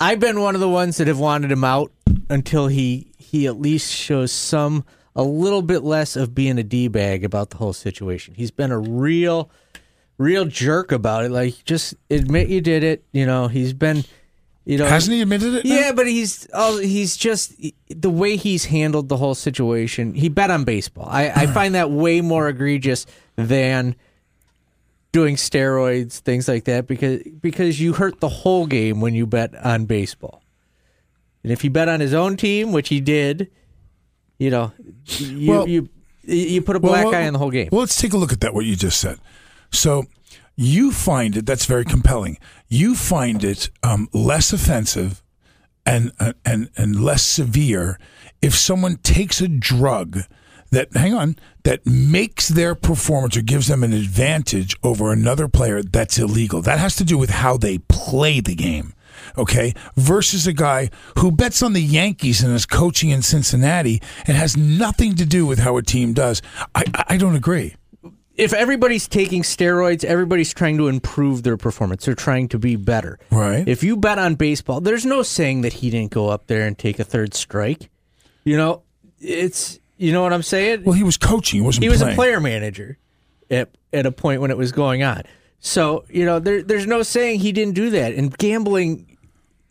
I've 0.00 0.18
been 0.18 0.40
one 0.40 0.56
of 0.56 0.60
the 0.60 0.68
ones 0.68 0.96
that 0.96 1.06
have 1.06 1.20
wanted 1.20 1.52
him 1.52 1.62
out 1.62 1.92
until 2.28 2.66
he 2.66 3.12
he 3.16 3.46
at 3.46 3.60
least 3.60 3.92
shows 3.92 4.32
some 4.32 4.84
a 5.16 5.22
little 5.22 5.62
bit 5.62 5.84
less 5.84 6.16
of 6.16 6.34
being 6.34 6.58
a 6.58 6.64
d 6.64 6.88
bag 6.88 7.24
about 7.24 7.50
the 7.50 7.58
whole 7.58 7.72
situation. 7.72 8.34
He's 8.34 8.50
been 8.50 8.72
a 8.72 8.78
real 8.78 9.50
real 10.18 10.44
jerk 10.46 10.90
about 10.90 11.24
it. 11.24 11.30
Like 11.30 11.64
just 11.64 11.94
admit 12.10 12.48
you 12.48 12.60
did 12.60 12.82
it. 12.82 13.04
You 13.12 13.24
know 13.24 13.46
he's 13.46 13.72
been. 13.72 14.04
You 14.66 14.78
know, 14.78 14.86
Hasn't 14.86 15.14
he 15.14 15.20
admitted 15.20 15.54
it? 15.56 15.64
now? 15.66 15.74
Yeah, 15.74 15.92
but 15.92 16.06
he's 16.06 16.48
oh, 16.54 16.78
he's 16.78 17.16
just 17.18 17.52
the 17.88 18.08
way 18.10 18.36
he's 18.36 18.64
handled 18.66 19.10
the 19.10 19.16
whole 19.18 19.34
situation. 19.34 20.14
He 20.14 20.28
bet 20.30 20.50
on 20.50 20.64
baseball. 20.64 21.06
I, 21.10 21.28
I 21.30 21.46
find 21.46 21.74
that 21.74 21.90
way 21.90 22.22
more 22.22 22.48
egregious 22.48 23.04
than 23.36 23.94
doing 25.12 25.36
steroids, 25.36 26.14
things 26.20 26.48
like 26.48 26.64
that, 26.64 26.86
because 26.86 27.22
because 27.42 27.78
you 27.78 27.92
hurt 27.92 28.20
the 28.20 28.28
whole 28.28 28.66
game 28.66 29.00
when 29.02 29.14
you 29.14 29.26
bet 29.26 29.54
on 29.64 29.84
baseball. 29.84 30.42
And 31.42 31.52
if 31.52 31.60
he 31.60 31.68
bet 31.68 31.88
on 31.90 32.00
his 32.00 32.14
own 32.14 32.38
team, 32.38 32.72
which 32.72 32.88
he 32.88 33.00
did, 33.02 33.50
you 34.38 34.48
know, 34.50 34.72
you 35.18 35.50
Well- 35.50 35.68
you 35.68 35.88
you 36.26 36.62
put 36.62 36.74
a 36.74 36.78
Well, 36.78 36.90
black 36.92 37.04
well, 37.04 37.14
eye 37.16 37.26
on 37.26 37.34
the 37.34 37.38
whole 37.38 37.50
game. 37.50 37.68
Well, 37.70 37.80
let's 37.82 38.00
take 38.00 38.14
a 38.14 38.16
look 38.16 38.32
at 38.32 38.40
that, 38.40 38.54
what 38.54 38.64
you 38.64 38.76
just 38.76 38.98
said. 38.98 39.18
So 39.70 40.06
you 40.56 40.92
find 40.92 41.36
it, 41.36 41.46
that's 41.46 41.66
very 41.66 41.84
compelling. 41.84 42.38
You 42.68 42.94
find 42.94 43.42
it 43.42 43.70
um, 43.82 44.08
less 44.12 44.52
offensive 44.52 45.22
and, 45.84 46.12
uh, 46.20 46.34
and, 46.44 46.70
and 46.76 47.02
less 47.02 47.22
severe 47.22 47.98
if 48.40 48.54
someone 48.54 48.96
takes 48.96 49.40
a 49.40 49.48
drug 49.48 50.20
that, 50.70 50.92
hang 50.94 51.14
on, 51.14 51.36
that 51.62 51.86
makes 51.86 52.48
their 52.48 52.74
performance 52.74 53.36
or 53.36 53.42
gives 53.42 53.68
them 53.68 53.82
an 53.82 53.92
advantage 53.92 54.76
over 54.82 55.12
another 55.12 55.48
player 55.48 55.82
that's 55.82 56.18
illegal. 56.18 56.60
That 56.60 56.78
has 56.78 56.96
to 56.96 57.04
do 57.04 57.16
with 57.16 57.30
how 57.30 57.56
they 57.56 57.78
play 57.78 58.40
the 58.40 58.54
game 58.54 58.94
okay, 59.38 59.72
versus 59.96 60.46
a 60.46 60.52
guy 60.52 60.90
who 61.18 61.30
bets 61.30 61.62
on 61.62 61.72
the 61.72 61.80
Yankees 61.80 62.42
and 62.42 62.52
is 62.52 62.66
coaching 62.66 63.10
in 63.10 63.22
Cincinnati 63.22 64.02
and 64.26 64.36
has 64.36 64.56
nothing 64.56 65.14
to 65.16 65.24
do 65.24 65.46
with 65.46 65.60
how 65.60 65.76
a 65.76 65.82
team 65.82 66.12
does. 66.12 66.42
I, 66.74 66.84
I 66.94 67.04
I 67.14 67.16
don't 67.16 67.36
agree. 67.36 67.76
If 68.36 68.52
everybody's 68.52 69.06
taking 69.08 69.42
steroids, 69.42 70.04
everybody's 70.04 70.52
trying 70.52 70.76
to 70.78 70.88
improve 70.88 71.42
their 71.44 71.56
performance. 71.56 72.04
They're 72.04 72.14
trying 72.14 72.48
to 72.48 72.58
be 72.58 72.76
better. 72.76 73.18
Right. 73.30 73.66
If 73.66 73.82
you 73.82 73.96
bet 73.96 74.18
on 74.18 74.34
baseball, 74.34 74.80
there's 74.80 75.06
no 75.06 75.22
saying 75.22 75.60
that 75.62 75.74
he 75.74 75.90
didn't 75.90 76.10
go 76.10 76.28
up 76.28 76.46
there 76.48 76.66
and 76.66 76.76
take 76.76 76.98
a 76.98 77.04
third 77.04 77.34
strike. 77.34 77.90
You 78.44 78.56
know, 78.56 78.82
it's 79.20 79.78
you 79.96 80.12
know 80.12 80.22
what 80.22 80.32
I'm 80.32 80.42
saying? 80.42 80.82
Well, 80.84 80.94
he 80.94 81.04
was 81.04 81.16
coaching. 81.16 81.60
He 81.60 81.64
wasn't 81.66 81.84
He 81.84 81.88
was 81.88 82.00
playing. 82.00 82.12
a 82.12 82.16
player 82.16 82.40
manager 82.40 82.98
at 83.50 83.70
at 83.92 84.06
a 84.06 84.12
point 84.12 84.40
when 84.40 84.50
it 84.50 84.56
was 84.56 84.72
going 84.72 85.02
on. 85.02 85.22
So, 85.60 86.04
you 86.10 86.24
know, 86.26 86.40
there 86.40 86.62
there's 86.62 86.86
no 86.86 87.02
saying 87.02 87.40
he 87.40 87.52
didn't 87.52 87.74
do 87.74 87.90
that. 87.90 88.12
And 88.14 88.36
gambling 88.36 89.13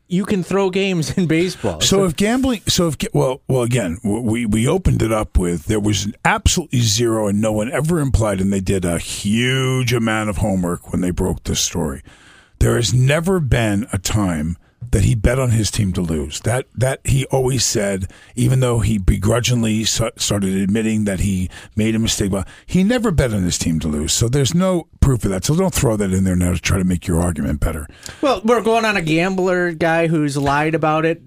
you 0.08 0.26
can 0.26 0.43
throw 0.43 0.70
games 0.70 1.18
in 1.18 1.28
baseball. 1.28 1.82
So 1.82 2.06
if 2.06 2.16
gambling, 2.16 2.62
so 2.68 2.88
if 2.88 2.97
well, 3.14 3.41
well, 3.47 3.64
again, 3.64 3.99
we 4.04 4.45
we 4.45 4.68
opened 4.68 5.01
it 5.01 5.12
up 5.12 5.38
with 5.38 5.66
there 5.66 5.80
was 5.80 6.12
absolutely 6.24 6.82
zero, 6.82 7.28
and 7.28 7.41
no 7.41 7.51
one 7.51 7.72
ever 7.72 7.99
implied, 7.99 8.41
and 8.41 8.51
they 8.51 8.60
did 8.60 8.86
a 8.86 8.99
huge 8.99 9.93
amount 9.93 10.30
of 10.30 10.38
homework 10.38 10.91
when 10.91 11.01
they 11.01 11.12
broke 11.12 11.43
this 11.43 11.60
story. 11.60 12.01
There 12.60 12.76
has 12.76 12.93
never 12.93 13.39
been 13.39 13.88
a 13.91 13.97
time 13.97 14.58
that 14.91 15.03
he 15.03 15.15
bet 15.15 15.39
on 15.39 15.51
his 15.51 15.71
team 15.71 15.93
to 15.93 16.01
lose. 16.01 16.39
That 16.41 16.67
that 16.75 16.99
he 17.05 17.25
always 17.27 17.65
said, 17.65 18.11
even 18.36 18.59
though 18.59 18.79
he 18.79 18.97
begrudgingly 18.97 19.84
started 19.84 20.55
admitting 20.55 21.05
that 21.05 21.21
he 21.21 21.49
made 21.75 21.95
a 21.95 21.99
mistake, 21.99 22.31
but 22.31 22.47
he 22.65 22.84
never 22.84 23.11
bet 23.11 23.34
on 23.34 23.43
his 23.43 23.57
team 23.57 23.79
to 23.79 23.88
lose. 23.88 24.13
So 24.13 24.29
there's 24.29 24.53
no 24.53 24.88
proof 24.99 25.23
of 25.25 25.31
that. 25.31 25.45
So 25.45 25.55
don't 25.55 25.73
throw 25.73 25.97
that 25.97 26.13
in 26.13 26.23
there 26.23 26.36
now 26.36 26.53
to 26.53 26.59
try 26.59 26.77
to 26.77 26.84
make 26.84 27.07
your 27.07 27.21
argument 27.21 27.59
better. 27.59 27.88
Well, 28.21 28.41
we're 28.43 28.61
going 28.61 28.86
on 28.86 28.97
a 28.97 29.01
gambler 29.01 29.71
guy 29.71 30.07
who's 30.07 30.38
lied 30.38 30.75
about 30.75 31.05
it. 31.05 31.21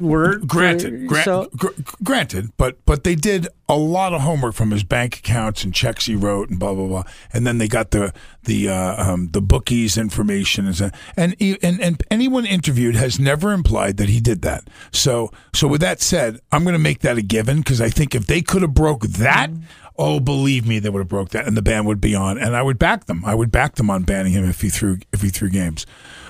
Word 0.00 0.48
Granted, 0.48 1.04
uh, 1.04 1.06
gran- 1.06 1.24
so- 1.24 1.48
gr- 1.56 1.68
granted, 2.02 2.50
but 2.56 2.84
but 2.84 3.04
they 3.04 3.14
did 3.14 3.46
a 3.68 3.76
lot 3.76 4.12
of 4.12 4.20
homework 4.22 4.54
from 4.54 4.70
his 4.70 4.82
bank 4.84 5.18
accounts 5.18 5.62
and 5.64 5.72
checks 5.72 6.06
he 6.06 6.14
wrote 6.16 6.50
and 6.50 6.58
blah 6.58 6.74
blah 6.74 6.86
blah, 6.86 7.04
and 7.32 7.46
then 7.46 7.58
they 7.58 7.68
got 7.68 7.90
the 7.92 8.12
the 8.44 8.68
uh, 8.68 9.02
um, 9.12 9.28
the 9.32 9.40
bookies 9.40 9.96
information 9.96 10.66
and 10.66 10.76
so- 10.76 10.90
and 11.16 11.36
and 11.40 11.80
and 11.80 12.02
anyone 12.10 12.44
interviewed 12.44 12.96
has 12.96 13.18
never 13.20 13.52
implied 13.52 13.96
that 13.98 14.08
he 14.08 14.20
did 14.20 14.42
that. 14.42 14.64
So 14.92 15.30
so 15.54 15.68
with 15.68 15.80
that 15.80 16.00
said, 16.00 16.40
I'm 16.50 16.64
going 16.64 16.74
to 16.74 16.78
make 16.78 17.00
that 17.00 17.16
a 17.18 17.22
given 17.22 17.58
because 17.58 17.80
I 17.80 17.88
think 17.88 18.14
if 18.14 18.26
they 18.26 18.42
could 18.42 18.62
have 18.62 18.74
broke 18.74 19.02
that. 19.02 19.50
Oh, 19.98 20.20
believe 20.20 20.66
me, 20.66 20.78
they 20.78 20.88
would 20.88 21.00
have 21.00 21.08
broke 21.08 21.28
that, 21.30 21.46
and 21.46 21.54
the 21.54 21.60
ban 21.60 21.84
would 21.84 22.00
be 22.00 22.14
on, 22.14 22.38
and 22.38 22.56
I 22.56 22.62
would 22.62 22.78
back 22.78 23.04
them. 23.04 23.22
I 23.26 23.34
would 23.34 23.52
back 23.52 23.74
them 23.74 23.90
on 23.90 24.04
banning 24.04 24.32
him 24.32 24.48
if 24.48 24.62
he 24.62 24.70
threw 24.70 24.96
if 25.12 25.20
he 25.20 25.28
threw 25.28 25.50
games. 25.50 25.84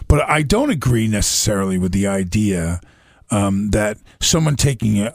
But 0.09 0.29
I 0.29 0.43
don't 0.43 0.69
agree 0.71 1.07
necessarily 1.07 1.79
with 1.79 1.93
the 1.93 2.09
idea 2.09 2.81
um, 3.31 3.71
that 3.71 3.99
someone 4.21 4.57
taking 4.57 5.01
a, 5.01 5.13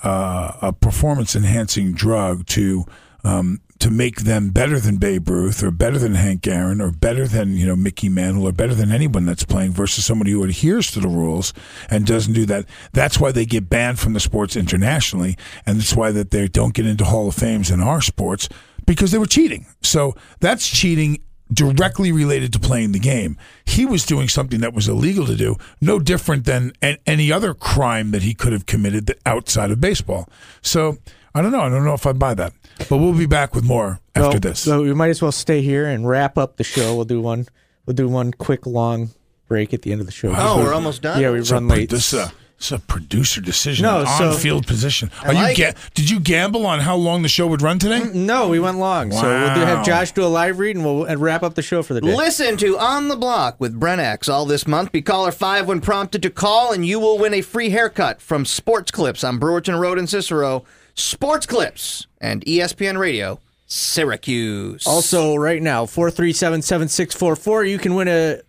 a 0.61 0.73
performance 0.73 1.35
enhancing 1.35 1.93
drug 1.93 2.45
to 2.47 2.85
um, 3.23 3.61
to 3.79 3.91
make 3.91 4.21
them 4.21 4.49
better 4.49 4.79
than 4.79 4.97
Babe 4.97 5.29
Ruth 5.29 5.63
or 5.63 5.71
better 5.71 5.99
than 5.99 6.15
Hank 6.15 6.47
Aaron 6.47 6.81
or 6.81 6.91
better 6.91 7.27
than 7.27 7.55
you 7.55 7.65
know 7.65 7.75
Mickey 7.75 8.09
Mantle 8.09 8.47
or 8.47 8.51
better 8.51 8.73
than 8.73 8.91
anyone 8.91 9.25
that's 9.25 9.43
playing 9.43 9.71
versus 9.71 10.05
somebody 10.05 10.31
who 10.31 10.43
adheres 10.43 10.91
to 10.91 10.99
the 10.99 11.07
rules 11.07 11.53
and 11.89 12.05
doesn't 12.05 12.33
do 12.33 12.45
that. 12.47 12.65
That's 12.93 13.19
why 13.19 13.31
they 13.31 13.45
get 13.45 13.69
banned 13.69 13.99
from 13.99 14.13
the 14.13 14.19
sports 14.19 14.55
internationally, 14.55 15.37
and 15.65 15.79
that's 15.79 15.95
why 15.95 16.11
that 16.11 16.31
they 16.31 16.47
don't 16.47 16.73
get 16.73 16.85
into 16.85 17.05
Hall 17.05 17.27
of 17.27 17.35
Fames 17.35 17.69
in 17.69 17.81
our 17.81 18.01
sports 18.01 18.49
because 18.85 19.11
they 19.11 19.17
were 19.17 19.25
cheating. 19.25 19.67
So 19.81 20.15
that's 20.39 20.67
cheating 20.67 21.19
directly 21.51 22.11
related 22.11 22.51
to 22.53 22.59
playing 22.59 22.91
the 22.91 22.99
game. 22.99 23.37
He 23.65 23.85
was 23.85 24.05
doing 24.05 24.27
something 24.27 24.59
that 24.61 24.73
was 24.73 24.87
illegal 24.87 25.25
to 25.25 25.35
do, 25.35 25.55
no 25.79 25.99
different 25.99 26.45
than 26.45 26.73
any 26.81 27.31
other 27.31 27.53
crime 27.53 28.11
that 28.11 28.23
he 28.23 28.33
could 28.33 28.53
have 28.53 28.65
committed 28.65 29.15
outside 29.25 29.71
of 29.71 29.79
baseball. 29.79 30.29
So 30.61 30.97
I 31.33 31.41
don't 31.41 31.51
know. 31.51 31.61
I 31.61 31.69
don't 31.69 31.85
know 31.85 31.93
if 31.93 32.05
I 32.05 32.13
buy 32.13 32.33
that. 32.33 32.53
But 32.89 32.97
we'll 32.97 33.13
be 33.13 33.25
back 33.25 33.55
with 33.55 33.63
more 33.63 33.99
after 34.15 34.29
Well, 34.29 34.39
this. 34.39 34.59
So 34.59 34.83
we 34.83 34.93
might 34.93 35.09
as 35.09 35.21
well 35.21 35.31
stay 35.31 35.61
here 35.61 35.85
and 35.85 36.07
wrap 36.07 36.37
up 36.37 36.57
the 36.57 36.63
show. 36.63 36.95
We'll 36.95 37.05
do 37.05 37.21
one. 37.21 37.47
We'll 37.85 37.95
do 37.95 38.07
one 38.07 38.31
quick 38.33 38.65
long 38.65 39.11
break 39.47 39.73
at 39.73 39.81
the 39.83 39.91
end 39.91 40.01
of 40.01 40.07
the 40.07 40.11
show. 40.11 40.33
Oh, 40.35 40.57
we're 40.57 40.73
almost 40.73 41.01
done? 41.01 41.21
Yeah, 41.21 41.31
we 41.31 41.39
It's 41.39 41.51
a 41.51 41.55
run 41.55 41.67
late. 41.67 41.89
This 41.89 42.13
is 42.13 42.29
a, 42.57 42.59
this 42.59 42.65
is 42.67 42.71
a 42.73 42.79
producer 42.79 43.41
decision. 43.41 43.83
No, 43.83 44.01
an 44.01 44.07
so- 44.07 44.29
on-field 44.31 44.67
position. 44.67 45.11
I 45.21 45.27
Are 45.27 45.33
you 45.33 45.39
like 45.41 45.57
ga- 45.57 45.73
Did 45.93 46.09
you 46.09 46.19
gamble 46.19 46.65
on 46.65 46.79
how 46.79 46.95
long 46.95 47.21
the 47.21 47.29
show 47.29 47.47
would 47.47 47.61
run 47.61 47.79
today? 47.79 47.99
Mm, 47.99 48.13
no, 48.13 48.47
we 48.49 48.59
went 48.59 48.77
long. 48.77 49.11
So 49.11 49.21
we'll 49.21 49.53
do, 49.55 49.61
have 49.61 49.85
Josh 49.85 50.11
do 50.11 50.23
a 50.23 50.27
live 50.27 50.59
read 50.59 50.75
and 50.75 50.83
we'll 50.85 51.05
and 51.05 51.21
wrap 51.21 51.43
up 51.43 51.55
the 51.55 51.61
show 51.61 51.83
for 51.83 51.93
the 51.93 52.01
day. 52.01 52.15
Listen 52.15 52.57
to 52.57 52.77
On 52.77 53.07
the 53.07 53.15
Block 53.15 53.59
with 53.59 53.79
Brent 53.79 54.01
Axe 54.01 54.27
all 54.27 54.45
this 54.45 54.67
month. 54.67 54.91
Be 54.91 55.01
caller 55.01 55.31
5 55.31 55.67
when 55.67 55.81
prompted 55.81 56.21
to 56.23 56.29
call, 56.29 56.73
and 56.73 56.85
you 56.85 56.99
will 56.99 57.17
win 57.17 57.33
a 57.33 57.41
free 57.41 57.69
haircut 57.69 58.21
from 58.21 58.45
Sports 58.45 58.91
Clips 58.91 59.23
on 59.23 59.39
Brewerton 59.39 59.79
Road 59.79 59.97
in 59.99 60.07
Cicero. 60.07 60.63
Sports 60.95 61.45
Clips 61.45 62.07
and 62.19 62.43
ESPN 62.45 62.97
Radio, 62.97 63.39
Syracuse. 63.67 64.85
Also, 64.87 65.35
right 65.35 65.61
now, 65.61 65.85
437 65.85 66.61
7644, 66.63 67.65
you 67.65 67.77
can 67.77 67.95
win 67.95 68.07
a 68.07 68.39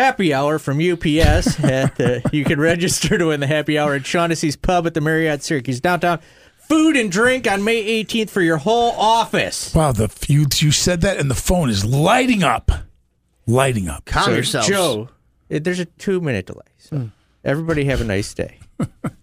happy 0.00 0.32
hour 0.32 0.58
from 0.58 0.78
UPS. 0.78 1.58
at 1.64 1.96
the, 1.96 2.22
you 2.32 2.44
can 2.44 2.60
register 2.60 3.18
to 3.18 3.26
win 3.26 3.40
the 3.40 3.46
happy 3.46 3.78
hour 3.78 3.94
at 3.94 4.06
Shaughnessy's 4.06 4.56
Pub 4.56 4.86
at 4.86 4.94
the 4.94 5.00
Marriott 5.00 5.42
Syracuse 5.42 5.80
downtown. 5.80 6.20
Food 6.68 6.96
and 6.96 7.10
drink 7.10 7.50
on 7.50 7.64
May 7.64 8.04
18th 8.04 8.30
for 8.30 8.40
your 8.40 8.56
whole 8.56 8.92
office. 8.92 9.74
Wow, 9.74 9.92
the 9.92 10.08
you 10.28 10.46
you 10.54 10.70
said 10.70 11.00
that 11.00 11.18
and 11.18 11.28
the 11.28 11.34
phone 11.34 11.68
is 11.68 11.84
lighting 11.84 12.44
up, 12.44 12.70
lighting 13.46 13.88
up. 13.88 14.04
Calm 14.04 14.42
So, 14.44 14.62
Joe, 14.62 15.08
it, 15.48 15.64
there's 15.64 15.80
a 15.80 15.84
two 15.84 16.20
minute 16.20 16.46
delay. 16.46 16.62
So 16.78 16.96
hmm. 16.96 17.06
everybody 17.44 17.84
have 17.86 18.00
a 18.00 18.04
nice 18.04 18.32
day. 18.34 18.58